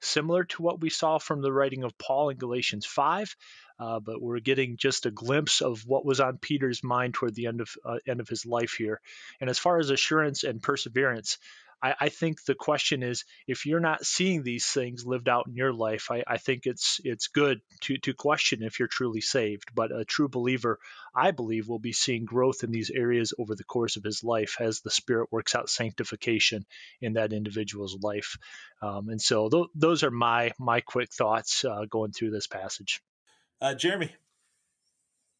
similar 0.00 0.44
to 0.44 0.62
what 0.62 0.80
we 0.80 0.90
saw 0.90 1.18
from 1.18 1.42
the 1.42 1.52
writing 1.52 1.84
of 1.84 1.96
paul 1.98 2.30
in 2.30 2.36
galatians 2.36 2.86
5 2.86 3.34
uh, 3.80 4.00
but 4.00 4.20
we're 4.20 4.40
getting 4.40 4.76
just 4.76 5.06
a 5.06 5.10
glimpse 5.10 5.60
of 5.60 5.86
what 5.86 6.04
was 6.04 6.20
on 6.20 6.38
peter's 6.38 6.82
mind 6.82 7.14
toward 7.14 7.34
the 7.34 7.46
end 7.46 7.60
of 7.60 7.70
uh, 7.84 7.98
end 8.06 8.20
of 8.20 8.28
his 8.28 8.44
life 8.44 8.72
here. 8.72 9.00
And 9.40 9.48
as 9.48 9.58
far 9.58 9.78
as 9.78 9.90
assurance 9.90 10.42
and 10.42 10.62
perseverance 10.62 11.38
I, 11.82 11.94
I, 12.00 12.08
think 12.08 12.44
the 12.44 12.54
question 12.54 13.02
is 13.02 13.24
if 13.46 13.66
you're 13.66 13.80
not 13.80 14.04
seeing 14.04 14.42
these 14.42 14.66
things 14.66 15.06
lived 15.06 15.28
out 15.28 15.46
in 15.46 15.54
your 15.54 15.72
life, 15.72 16.10
I, 16.10 16.24
I, 16.26 16.38
think 16.38 16.66
it's 16.66 17.00
it's 17.04 17.28
good 17.28 17.60
to 17.82 17.98
to 17.98 18.14
question 18.14 18.62
if 18.62 18.78
you're 18.78 18.88
truly 18.88 19.20
saved. 19.20 19.70
But 19.74 19.92
a 19.94 20.04
true 20.04 20.28
believer, 20.28 20.78
I 21.14 21.30
believe, 21.30 21.68
will 21.68 21.78
be 21.78 21.92
seeing 21.92 22.24
growth 22.24 22.64
in 22.64 22.70
these 22.70 22.90
areas 22.90 23.32
over 23.38 23.54
the 23.54 23.64
course 23.64 23.96
of 23.96 24.04
his 24.04 24.24
life 24.24 24.56
as 24.60 24.80
the 24.80 24.90
Spirit 24.90 25.28
works 25.30 25.54
out 25.54 25.70
sanctification 25.70 26.66
in 27.00 27.14
that 27.14 27.32
individual's 27.32 27.96
life. 28.00 28.36
Um, 28.82 29.08
and 29.08 29.20
so 29.20 29.48
th- 29.48 29.66
those 29.74 30.02
are 30.02 30.10
my 30.10 30.52
my 30.58 30.80
quick 30.80 31.12
thoughts 31.12 31.64
uh, 31.64 31.84
going 31.88 32.12
through 32.12 32.30
this 32.30 32.46
passage. 32.46 33.00
Uh, 33.60 33.74
Jeremy, 33.74 34.12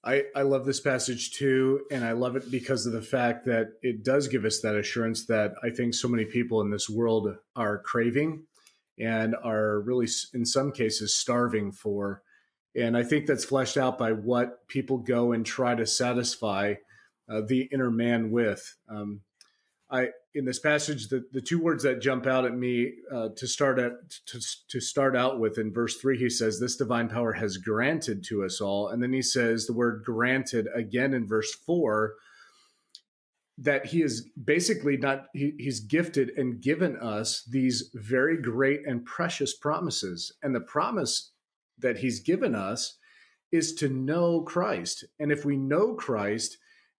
I, 0.04 0.24
I 0.34 0.42
love 0.42 0.64
this 0.64 0.80
passage 0.80 1.32
too, 1.32 1.82
and 1.90 2.04
I 2.04 2.12
love 2.12 2.36
it 2.36 2.50
because 2.50 2.86
of 2.86 2.92
the 2.92 3.02
fact 3.02 3.46
that 3.46 3.72
it 3.82 4.04
does 4.04 4.28
give 4.28 4.44
us 4.44 4.60
that 4.60 4.76
assurance 4.76 5.26
that 5.26 5.54
I 5.62 5.70
think 5.70 5.94
so 5.94 6.08
many 6.08 6.24
people 6.24 6.60
in 6.60 6.70
this 6.70 6.88
world 6.88 7.36
are 7.56 7.78
craving 7.78 8.44
and 8.98 9.34
are 9.42 9.80
really, 9.80 10.06
in 10.32 10.44
some 10.44 10.72
cases, 10.72 11.14
starving 11.14 11.72
for. 11.72 12.22
And 12.76 12.96
I 12.96 13.02
think 13.02 13.26
that's 13.26 13.44
fleshed 13.44 13.76
out 13.76 13.98
by 13.98 14.12
what 14.12 14.68
people 14.68 14.98
go 14.98 15.32
and 15.32 15.44
try 15.44 15.74
to 15.74 15.86
satisfy 15.86 16.74
uh, 17.28 17.40
the 17.46 17.68
inner 17.72 17.90
man 17.90 18.30
with. 18.30 18.76
Um, 18.88 19.22
I 19.90 20.08
in 20.34 20.44
this 20.44 20.58
passage, 20.58 21.08
the, 21.08 21.24
the 21.32 21.40
two 21.40 21.58
words 21.58 21.82
that 21.84 22.02
jump 22.02 22.26
out 22.26 22.44
at 22.44 22.54
me 22.54 22.92
uh, 23.12 23.30
to 23.36 23.46
start 23.46 23.78
at 23.78 23.92
to, 24.26 24.40
to 24.68 24.80
start 24.80 25.16
out 25.16 25.40
with 25.40 25.58
in 25.58 25.72
verse 25.72 25.96
three, 25.96 26.18
he 26.18 26.28
says, 26.28 26.60
"This 26.60 26.76
divine 26.76 27.08
power 27.08 27.32
has 27.32 27.56
granted 27.56 28.22
to 28.24 28.44
us 28.44 28.60
all," 28.60 28.88
and 28.88 29.02
then 29.02 29.12
he 29.12 29.22
says 29.22 29.66
the 29.66 29.72
word 29.72 30.02
"granted" 30.04 30.68
again 30.74 31.14
in 31.14 31.26
verse 31.26 31.54
four. 31.54 32.14
That 33.60 33.86
he 33.86 34.02
is 34.02 34.28
basically 34.42 34.96
not 34.96 35.26
he, 35.32 35.54
he's 35.58 35.80
gifted 35.80 36.30
and 36.36 36.60
given 36.60 36.96
us 36.96 37.42
these 37.50 37.90
very 37.94 38.40
great 38.40 38.86
and 38.86 39.04
precious 39.04 39.56
promises, 39.56 40.32
and 40.42 40.54
the 40.54 40.60
promise 40.60 41.32
that 41.78 41.98
he's 41.98 42.20
given 42.20 42.54
us 42.54 42.98
is 43.50 43.74
to 43.76 43.88
know 43.88 44.42
Christ, 44.42 45.04
and 45.18 45.32
if 45.32 45.44
we 45.44 45.56
know 45.56 45.94
Christ 45.94 46.58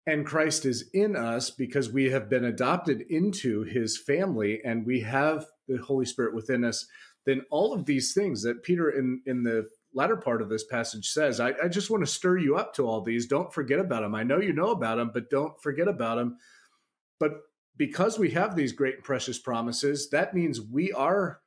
and 0.08 0.24
Christ 0.24 0.64
is 0.64 0.88
in 0.94 1.16
us 1.16 1.50
because 1.50 1.92
we 1.92 2.10
have 2.10 2.30
been 2.30 2.46
adopted 2.46 3.02
into 3.10 3.62
his 3.64 3.98
family 3.98 4.62
and 4.64 4.86
we 4.86 5.02
have 5.02 5.44
the 5.68 5.76
Holy 5.76 6.06
Spirit 6.06 6.34
within 6.34 6.64
us, 6.64 6.86
then 7.26 7.42
all 7.50 7.74
of 7.74 7.84
these 7.84 8.14
things 8.14 8.42
that 8.42 8.62
Peter 8.62 8.88
in, 8.88 9.20
in 9.26 9.42
the 9.42 9.68
latter 9.92 10.16
part 10.16 10.40
of 10.40 10.48
this 10.48 10.64
passage 10.64 11.10
says, 11.10 11.40
I, 11.40 11.52
I 11.62 11.68
just 11.68 11.90
want 11.90 12.06
to 12.06 12.10
stir 12.10 12.38
you 12.38 12.56
up 12.56 12.72
to 12.74 12.86
all 12.86 13.02
these. 13.02 13.26
Don't 13.26 13.52
forget 13.52 13.80
about 13.80 14.00
them. 14.00 14.14
I 14.14 14.22
know 14.22 14.40
you 14.40 14.54
know 14.54 14.70
about 14.70 14.96
them, 14.96 15.10
but 15.12 15.28
don't 15.28 15.60
forget 15.60 15.88
about 15.88 16.16
them. 16.16 16.38
But 17.20 17.32
because 17.76 18.18
we 18.18 18.30
have 18.30 18.56
these 18.56 18.72
great 18.72 18.94
and 18.94 19.04
precious 19.04 19.38
promises, 19.38 20.08
that 20.08 20.32
means 20.32 20.58
we 20.58 20.90
are, 20.90 21.40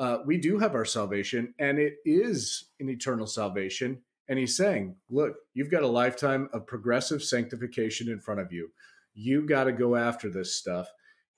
uh, 0.00 0.18
we 0.26 0.36
do 0.36 0.58
have 0.58 0.74
our 0.74 0.84
salvation 0.84 1.54
and 1.60 1.78
it 1.78 1.94
is 2.04 2.70
an 2.80 2.88
eternal 2.88 3.28
salvation 3.28 4.02
and 4.30 4.38
he's 4.38 4.56
saying, 4.56 4.94
look, 5.10 5.34
you've 5.54 5.72
got 5.72 5.82
a 5.82 5.88
lifetime 5.88 6.48
of 6.52 6.68
progressive 6.68 7.20
sanctification 7.20 8.08
in 8.08 8.20
front 8.20 8.38
of 8.38 8.52
you. 8.52 8.70
You 9.12 9.44
got 9.44 9.64
to 9.64 9.72
go 9.72 9.96
after 9.96 10.30
this 10.30 10.54
stuff 10.54 10.88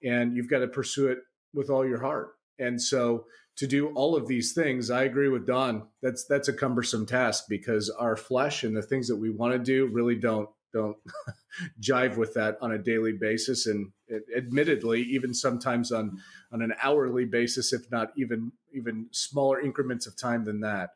and 0.04 0.36
you've 0.36 0.50
got 0.50 0.58
to 0.58 0.68
pursue 0.68 1.08
it 1.08 1.20
with 1.54 1.70
all 1.70 1.88
your 1.88 2.02
heart. 2.02 2.34
And 2.58 2.80
so 2.80 3.24
to 3.56 3.66
do 3.66 3.88
all 3.94 4.14
of 4.14 4.28
these 4.28 4.52
things, 4.52 4.90
I 4.90 5.04
agree 5.04 5.30
with 5.30 5.46
Don. 5.46 5.88
That's 6.02 6.26
that's 6.26 6.48
a 6.48 6.52
cumbersome 6.52 7.06
task 7.06 7.44
because 7.48 7.88
our 7.88 8.14
flesh 8.14 8.62
and 8.62 8.76
the 8.76 8.82
things 8.82 9.08
that 9.08 9.16
we 9.16 9.30
want 9.30 9.54
to 9.54 9.58
do 9.58 9.86
really 9.86 10.16
don't 10.16 10.50
don't 10.74 10.98
jive 11.80 12.18
with 12.18 12.34
that 12.34 12.58
on 12.60 12.72
a 12.72 12.78
daily 12.78 13.12
basis 13.12 13.66
and 13.66 13.90
admittedly 14.36 15.02
even 15.02 15.32
sometimes 15.32 15.92
on 15.92 16.18
on 16.52 16.62
an 16.62 16.74
hourly 16.82 17.24
basis 17.24 17.72
if 17.72 17.90
not 17.90 18.10
even 18.16 18.52
even 18.72 19.06
smaller 19.12 19.60
increments 19.60 20.06
of 20.06 20.16
time 20.16 20.44
than 20.44 20.60
that 20.60 20.90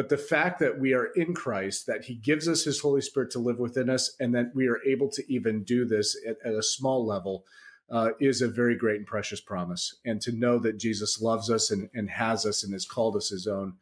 but 0.00 0.08
the 0.08 0.16
fact 0.16 0.60
that 0.60 0.80
we 0.80 0.94
are 0.94 1.08
in 1.14 1.34
Christ, 1.34 1.86
that 1.86 2.06
He 2.06 2.14
gives 2.14 2.48
us 2.48 2.64
His 2.64 2.80
Holy 2.80 3.02
Spirit 3.02 3.30
to 3.32 3.38
live 3.38 3.58
within 3.58 3.90
us, 3.90 4.16
and 4.18 4.34
that 4.34 4.54
we 4.54 4.66
are 4.66 4.80
able 4.86 5.10
to 5.10 5.22
even 5.30 5.62
do 5.62 5.84
this 5.84 6.16
at, 6.26 6.38
at 6.42 6.54
a 6.54 6.62
small 6.62 7.04
level, 7.04 7.44
uh, 7.90 8.12
is 8.18 8.40
a 8.40 8.48
very 8.48 8.74
great 8.74 8.96
and 8.96 9.06
precious 9.06 9.42
promise. 9.42 9.94
And 10.06 10.18
to 10.22 10.32
know 10.32 10.58
that 10.60 10.78
Jesus 10.78 11.20
loves 11.20 11.50
us 11.50 11.70
and, 11.70 11.90
and 11.92 12.08
has 12.08 12.46
us 12.46 12.64
and 12.64 12.72
has 12.72 12.86
called 12.86 13.14
us 13.14 13.28
His 13.28 13.46
own. 13.46 13.74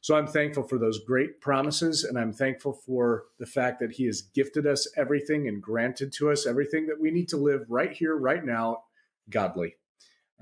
So 0.00 0.16
I'm 0.16 0.26
thankful 0.26 0.62
for 0.62 0.78
those 0.78 1.04
great 1.04 1.42
promises, 1.42 2.04
and 2.04 2.18
I'm 2.18 2.32
thankful 2.32 2.72
for 2.72 3.24
the 3.38 3.44
fact 3.44 3.78
that 3.80 3.92
He 3.92 4.06
has 4.06 4.22
gifted 4.22 4.66
us 4.66 4.88
everything 4.96 5.46
and 5.46 5.62
granted 5.62 6.10
to 6.14 6.30
us 6.30 6.46
everything 6.46 6.86
that 6.86 6.98
we 6.98 7.10
need 7.10 7.28
to 7.28 7.36
live 7.36 7.66
right 7.68 7.92
here, 7.92 8.16
right 8.16 8.46
now, 8.46 8.78
godly. 9.28 9.76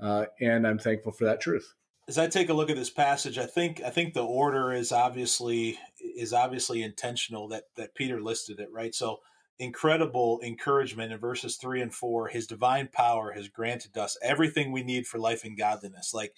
Uh, 0.01 0.27
and 0.39 0.65
I'm 0.65 0.79
thankful 0.79 1.11
for 1.11 1.25
that 1.25 1.41
truth 1.41 1.75
as 2.07 2.17
I 2.17 2.27
take 2.27 2.49
a 2.49 2.53
look 2.53 2.69
at 2.69 2.75
this 2.75 2.89
passage, 2.89 3.37
I 3.37 3.45
think 3.45 3.81
I 3.81 3.89
think 3.89 4.13
the 4.13 4.23
order 4.23 4.71
is 4.71 4.91
obviously 4.91 5.79
is 5.99 6.33
obviously 6.33 6.83
intentional 6.83 7.47
that 7.49 7.63
that 7.77 7.95
Peter 7.95 8.21
listed 8.21 8.59
it 8.59 8.69
right. 8.71 8.93
So 8.93 9.19
incredible 9.57 10.39
encouragement 10.43 11.13
in 11.13 11.17
verses 11.17 11.57
three 11.57 11.81
and 11.81 11.93
four. 11.93 12.27
His 12.27 12.45
divine 12.45 12.89
power 12.91 13.31
has 13.31 13.47
granted 13.47 13.97
us 13.97 14.17
everything 14.21 14.71
we 14.71 14.83
need 14.83 15.07
for 15.07 15.17
life 15.17 15.43
and 15.43 15.57
godliness. 15.57 16.13
Like 16.13 16.33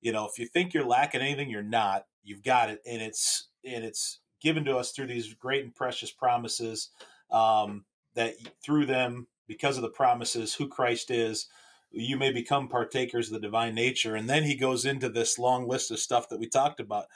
you 0.00 0.12
know, 0.12 0.26
if 0.26 0.38
you 0.38 0.46
think 0.46 0.72
you're 0.72 0.84
lacking 0.84 1.20
anything, 1.20 1.50
you're 1.50 1.62
not. 1.62 2.04
You've 2.22 2.44
got 2.44 2.70
it, 2.70 2.80
and 2.86 3.02
it's 3.02 3.48
and 3.64 3.84
it's 3.84 4.20
given 4.40 4.64
to 4.66 4.76
us 4.76 4.92
through 4.92 5.08
these 5.08 5.34
great 5.34 5.64
and 5.64 5.74
precious 5.74 6.12
promises. 6.12 6.90
Um, 7.30 7.84
that 8.14 8.34
through 8.64 8.86
them, 8.86 9.26
because 9.46 9.76
of 9.76 9.82
the 9.82 9.90
promises, 9.90 10.54
who 10.54 10.68
Christ 10.68 11.10
is 11.10 11.48
you 11.90 12.16
may 12.16 12.32
become 12.32 12.68
partakers 12.68 13.28
of 13.28 13.34
the 13.34 13.40
divine 13.46 13.74
nature. 13.74 14.14
And 14.14 14.28
then 14.28 14.44
he 14.44 14.54
goes 14.54 14.84
into 14.84 15.08
this 15.08 15.38
long 15.38 15.66
list 15.66 15.90
of 15.90 15.98
stuff 15.98 16.28
that 16.28 16.38
we 16.38 16.48
talked 16.48 16.80
about. 16.80 17.06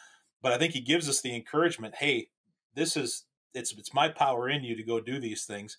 But 0.40 0.52
I 0.52 0.58
think 0.58 0.72
he 0.72 0.80
gives 0.80 1.08
us 1.08 1.20
the 1.20 1.34
encouragement, 1.34 1.96
hey, 1.96 2.28
this 2.74 2.96
is 2.96 3.24
it's 3.54 3.72
it's 3.76 3.94
my 3.94 4.08
power 4.08 4.48
in 4.48 4.64
you 4.64 4.74
to 4.76 4.82
go 4.82 5.00
do 5.00 5.20
these 5.20 5.44
things. 5.44 5.76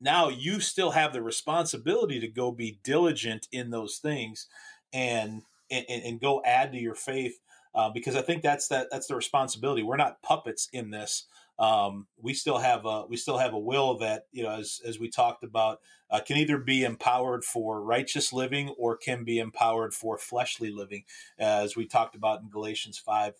Now 0.00 0.28
you 0.28 0.60
still 0.60 0.90
have 0.90 1.12
the 1.12 1.22
responsibility 1.22 2.20
to 2.20 2.28
go 2.28 2.52
be 2.52 2.80
diligent 2.84 3.48
in 3.50 3.70
those 3.70 3.96
things 3.96 4.46
and 4.92 5.42
and, 5.70 5.86
and 5.88 6.20
go 6.20 6.42
add 6.44 6.72
to 6.72 6.78
your 6.78 6.94
faith 6.94 7.40
uh, 7.74 7.88
because 7.90 8.14
I 8.14 8.22
think 8.22 8.42
that's 8.42 8.68
that 8.68 8.88
that's 8.90 9.06
the 9.06 9.16
responsibility. 9.16 9.82
We're 9.82 9.96
not 9.96 10.22
puppets 10.22 10.68
in 10.72 10.90
this 10.90 11.26
um, 11.58 12.06
we 12.20 12.34
still 12.34 12.58
have 12.58 12.84
a 12.86 13.06
we 13.06 13.16
still 13.16 13.38
have 13.38 13.52
a 13.52 13.58
will 13.58 13.98
that 13.98 14.26
you 14.32 14.42
know 14.42 14.50
as 14.50 14.80
as 14.86 14.98
we 14.98 15.08
talked 15.08 15.44
about 15.44 15.80
uh, 16.10 16.20
can 16.20 16.36
either 16.36 16.58
be 16.58 16.84
empowered 16.84 17.44
for 17.44 17.82
righteous 17.82 18.32
living 18.32 18.70
or 18.78 18.96
can 18.96 19.24
be 19.24 19.38
empowered 19.38 19.94
for 19.94 20.18
fleshly 20.18 20.70
living, 20.70 21.04
as 21.38 21.76
we 21.76 21.86
talked 21.86 22.14
about 22.14 22.40
in 22.40 22.50
Galatians 22.50 22.98
five. 22.98 23.34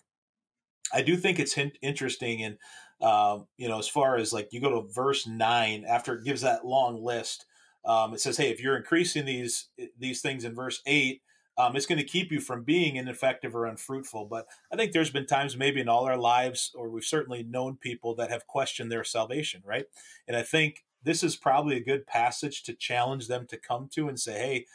I 0.93 1.01
do 1.01 1.17
think 1.17 1.39
it's 1.39 1.57
interesting, 1.81 2.43
and 2.43 2.57
uh, 3.01 3.39
you 3.57 3.67
know, 3.67 3.79
as 3.79 3.87
far 3.87 4.17
as 4.17 4.31
like 4.31 4.49
you 4.51 4.61
go 4.61 4.81
to 4.81 4.93
verse 4.93 5.25
nine 5.27 5.83
after 5.87 6.15
it 6.15 6.23
gives 6.23 6.41
that 6.41 6.65
long 6.65 7.03
list, 7.03 7.45
um, 7.83 8.13
it 8.13 8.21
says, 8.21 8.37
"Hey, 8.37 8.49
if 8.51 8.61
you're 8.61 8.77
increasing 8.77 9.25
these 9.25 9.69
these 9.97 10.21
things 10.21 10.45
in 10.45 10.53
verse 10.53 10.81
eight, 10.85 11.21
um, 11.57 11.75
it's 11.75 11.85
going 11.85 11.99
to 11.99 12.03
keep 12.03 12.31
you 12.31 12.39
from 12.39 12.63
being 12.63 12.95
ineffective 12.95 13.55
or 13.55 13.65
unfruitful. 13.65 14.25
But 14.25 14.47
I 14.71 14.75
think 14.75 14.91
there's 14.91 15.11
been 15.11 15.25
times, 15.25 15.55
maybe 15.55 15.81
in 15.81 15.89
all 15.89 16.05
our 16.05 16.17
lives, 16.17 16.71
or 16.75 16.89
we've 16.89 17.03
certainly 17.03 17.43
known 17.43 17.77
people 17.77 18.15
that 18.15 18.31
have 18.31 18.47
questioned 18.47 18.91
their 18.91 19.03
salvation, 19.03 19.61
right? 19.65 19.85
And 20.27 20.35
I 20.35 20.41
think 20.41 20.83
this 21.03 21.23
is 21.23 21.35
probably 21.35 21.77
a 21.77 21.83
good 21.83 22.07
passage 22.07 22.63
to 22.63 22.73
challenge 22.73 23.27
them 23.27 23.45
to 23.47 23.57
come 23.57 23.89
to 23.93 24.07
and 24.07 24.19
say, 24.19 24.33
hey, 24.33 24.65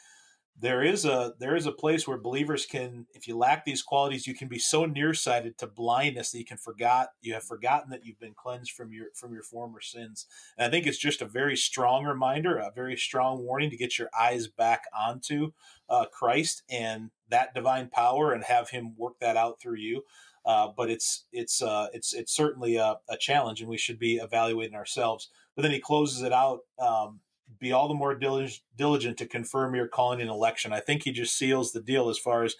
there 0.61 0.83
is 0.83 1.05
a 1.05 1.33
there 1.39 1.55
is 1.55 1.65
a 1.65 1.71
place 1.71 2.07
where 2.07 2.17
believers 2.17 2.65
can 2.65 3.05
if 3.13 3.27
you 3.27 3.37
lack 3.37 3.63
these 3.63 3.81
qualities 3.81 4.27
you 4.27 4.33
can 4.33 4.47
be 4.47 4.59
so 4.59 4.85
nearsighted 4.85 5.57
to 5.57 5.67
blindness 5.67 6.31
that 6.31 6.39
you 6.39 6.45
can 6.45 6.57
forgot 6.57 7.09
you 7.21 7.33
have 7.33 7.43
forgotten 7.43 7.89
that 7.89 8.05
you've 8.05 8.19
been 8.19 8.33
cleansed 8.33 8.71
from 8.71 8.91
your 8.91 9.07
from 9.13 9.33
your 9.33 9.43
former 9.43 9.81
sins. 9.81 10.25
And 10.57 10.67
i 10.67 10.69
think 10.69 10.85
it's 10.85 10.97
just 10.97 11.21
a 11.21 11.25
very 11.25 11.55
strong 11.55 12.03
reminder 12.05 12.57
a 12.57 12.71
very 12.73 12.97
strong 12.97 13.39
warning 13.43 13.69
to 13.69 13.77
get 13.77 13.97
your 13.97 14.09
eyes 14.17 14.47
back 14.47 14.83
onto 14.97 15.51
uh, 15.89 16.05
christ 16.11 16.63
and 16.69 17.11
that 17.29 17.53
divine 17.53 17.89
power 17.89 18.33
and 18.33 18.43
have 18.43 18.69
him 18.69 18.95
work 18.97 19.19
that 19.19 19.37
out 19.37 19.59
through 19.61 19.77
you. 19.77 20.03
Uh, 20.45 20.69
but 20.75 20.89
it's 20.89 21.25
it's 21.31 21.61
uh, 21.61 21.87
it's 21.93 22.13
it's 22.13 22.33
certainly 22.33 22.77
a, 22.77 22.95
a, 23.09 23.17
challenge 23.17 23.59
and 23.59 23.69
we 23.69 23.77
should 23.77 23.99
be 23.99 24.15
evaluating 24.15 24.75
ourselves. 24.75 25.29
But 25.55 25.63
then 25.63 25.71
he 25.71 25.79
closes 25.79 26.21
it 26.21 26.31
out 26.31 26.61
um, 26.79 27.19
be 27.59 27.71
all 27.71 27.87
the 27.87 27.93
more 27.93 28.15
diligent 28.15 29.17
to 29.17 29.25
confirm 29.25 29.75
your 29.75 29.87
calling 29.87 30.21
and 30.21 30.29
election. 30.29 30.73
I 30.73 30.79
think 30.79 31.03
he 31.03 31.11
just 31.11 31.37
seals 31.37 31.71
the 31.71 31.81
deal 31.81 32.09
as 32.09 32.17
far 32.17 32.43
as 32.43 32.55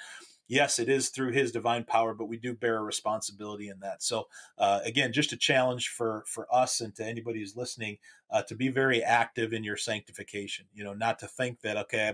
yes, 0.50 0.80
it 0.80 0.90
is 0.90 1.10
through 1.10 1.32
His 1.32 1.54
divine 1.54 1.86
power, 1.86 2.14
but 2.14 2.26
we 2.26 2.36
do 2.36 2.54
bear 2.54 2.78
a 2.78 2.82
responsibility 2.82 3.70
in 3.70 3.80
that. 3.80 4.04
So, 4.04 4.28
uh, 4.58 4.82
again, 4.84 5.14
just 5.14 5.32
a 5.32 5.38
challenge 5.38 5.88
for 5.88 6.26
for 6.28 6.54
us 6.54 6.82
and 6.82 6.94
to 6.96 7.06
anybody 7.06 7.40
who's 7.40 7.56
listening 7.56 8.00
uh, 8.30 8.42
to 8.44 8.56
be 8.56 8.68
very 8.68 9.02
active 9.02 9.54
in 9.54 9.64
your 9.64 9.78
sanctification. 9.78 10.66
You 10.74 10.84
know, 10.84 10.94
not 10.94 11.20
to 11.20 11.28
think 11.28 11.62
that 11.62 11.78
okay, 11.78 12.14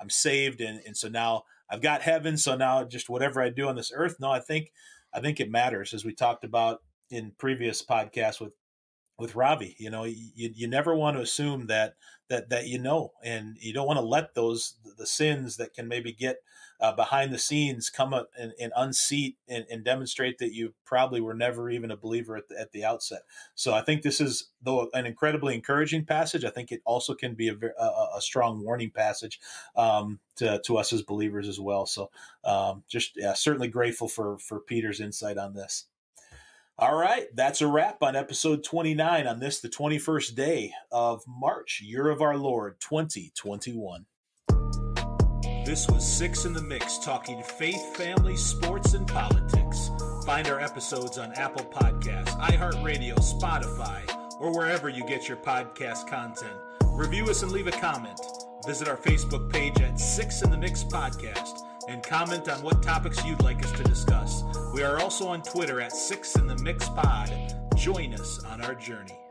I'm 0.00 0.08
saved 0.08 0.62
and 0.62 0.80
and 0.86 0.96
so 0.96 1.08
now 1.08 1.42
I've 1.68 1.82
got 1.82 2.02
heaven, 2.02 2.38
so 2.38 2.56
now 2.56 2.84
just 2.84 3.10
whatever 3.10 3.42
I 3.42 3.50
do 3.50 3.68
on 3.68 3.76
this 3.76 3.92
earth. 3.94 4.16
No, 4.20 4.30
I 4.30 4.40
think 4.40 4.72
I 5.12 5.20
think 5.20 5.40
it 5.40 5.50
matters, 5.50 5.92
as 5.92 6.04
we 6.04 6.14
talked 6.14 6.44
about 6.44 6.82
in 7.10 7.32
previous 7.36 7.84
podcasts 7.84 8.40
with 8.40 8.52
with 9.18 9.34
Ravi. 9.34 9.76
You 9.78 9.90
know, 9.90 10.04
you, 10.04 10.22
you 10.34 10.68
never 10.68 10.94
want 10.94 11.16
to 11.16 11.22
assume 11.22 11.66
that 11.66 11.94
that 12.28 12.48
that 12.50 12.66
you 12.66 12.78
know, 12.78 13.12
and 13.22 13.56
you 13.60 13.72
don't 13.72 13.86
want 13.86 13.98
to 13.98 14.04
let 14.04 14.34
those 14.34 14.74
the 14.96 15.06
sins 15.06 15.56
that 15.56 15.74
can 15.74 15.88
maybe 15.88 16.12
get 16.12 16.38
uh, 16.82 16.92
behind 16.92 17.32
the 17.32 17.38
scenes 17.38 17.88
come 17.88 18.12
up 18.12 18.28
and, 18.36 18.52
and 18.60 18.72
unseat 18.74 19.36
and, 19.48 19.64
and, 19.70 19.84
demonstrate 19.84 20.38
that 20.38 20.52
you 20.52 20.74
probably 20.84 21.20
were 21.20 21.32
never 21.32 21.70
even 21.70 21.92
a 21.92 21.96
believer 21.96 22.36
at 22.36 22.48
the, 22.48 22.58
at 22.58 22.72
the 22.72 22.84
outset. 22.84 23.22
So 23.54 23.72
I 23.72 23.82
think 23.82 24.02
this 24.02 24.20
is 24.20 24.50
though 24.62 24.90
an 24.92 25.06
incredibly 25.06 25.54
encouraging 25.54 26.04
passage. 26.04 26.44
I 26.44 26.50
think 26.50 26.72
it 26.72 26.82
also 26.84 27.14
can 27.14 27.34
be 27.34 27.48
a, 27.48 27.54
a, 27.78 28.08
a 28.16 28.20
strong 28.20 28.64
warning 28.64 28.90
passage 28.90 29.38
um, 29.76 30.18
to, 30.36 30.60
to 30.64 30.76
us 30.76 30.92
as 30.92 31.02
believers 31.02 31.46
as 31.46 31.60
well. 31.60 31.86
So 31.86 32.10
um, 32.44 32.82
just 32.88 33.12
yeah, 33.14 33.34
certainly 33.34 33.68
grateful 33.68 34.08
for 34.08 34.38
for 34.38 34.58
Peter's 34.58 35.00
insight 35.00 35.38
on 35.38 35.54
this. 35.54 35.86
All 36.82 36.96
right, 36.96 37.28
that's 37.36 37.60
a 37.60 37.68
wrap 37.68 38.02
on 38.02 38.16
episode 38.16 38.64
29 38.64 39.28
on 39.28 39.38
this, 39.38 39.60
the 39.60 39.68
21st 39.68 40.34
day 40.34 40.72
of 40.90 41.22
March, 41.28 41.80
year 41.80 42.10
of 42.10 42.20
our 42.20 42.36
Lord 42.36 42.80
2021. 42.80 44.04
This 45.64 45.86
was 45.86 46.04
Six 46.04 46.44
in 46.44 46.52
the 46.52 46.60
Mix, 46.60 46.98
talking 46.98 47.40
faith, 47.44 47.96
family, 47.96 48.36
sports, 48.36 48.94
and 48.94 49.06
politics. 49.06 49.92
Find 50.26 50.48
our 50.48 50.58
episodes 50.58 51.18
on 51.18 51.32
Apple 51.34 51.66
Podcasts, 51.66 52.36
iHeartRadio, 52.40 53.14
Spotify, 53.20 54.02
or 54.40 54.52
wherever 54.52 54.88
you 54.88 55.06
get 55.06 55.28
your 55.28 55.36
podcast 55.36 56.08
content. 56.08 56.56
Review 56.86 57.26
us 57.26 57.44
and 57.44 57.52
leave 57.52 57.68
a 57.68 57.70
comment. 57.70 58.18
Visit 58.66 58.88
our 58.88 58.96
Facebook 58.96 59.52
page 59.52 59.80
at 59.80 60.00
Six 60.00 60.42
in 60.42 60.50
the 60.50 60.58
Mix 60.58 60.82
Podcast 60.82 61.60
and 61.88 62.02
comment 62.02 62.48
on 62.48 62.62
what 62.62 62.82
topics 62.82 63.24
you'd 63.24 63.42
like 63.42 63.62
us 63.64 63.72
to 63.72 63.84
discuss. 63.84 64.42
We 64.74 64.82
are 64.82 65.00
also 65.00 65.28
on 65.28 65.42
Twitter 65.42 65.80
at 65.80 65.92
Six 65.92 66.36
in 66.36 66.46
the 66.46 66.56
Mix 66.56 66.88
Pod. 66.88 67.32
Join 67.76 68.14
us 68.14 68.44
on 68.44 68.62
our 68.62 68.74
journey. 68.74 69.21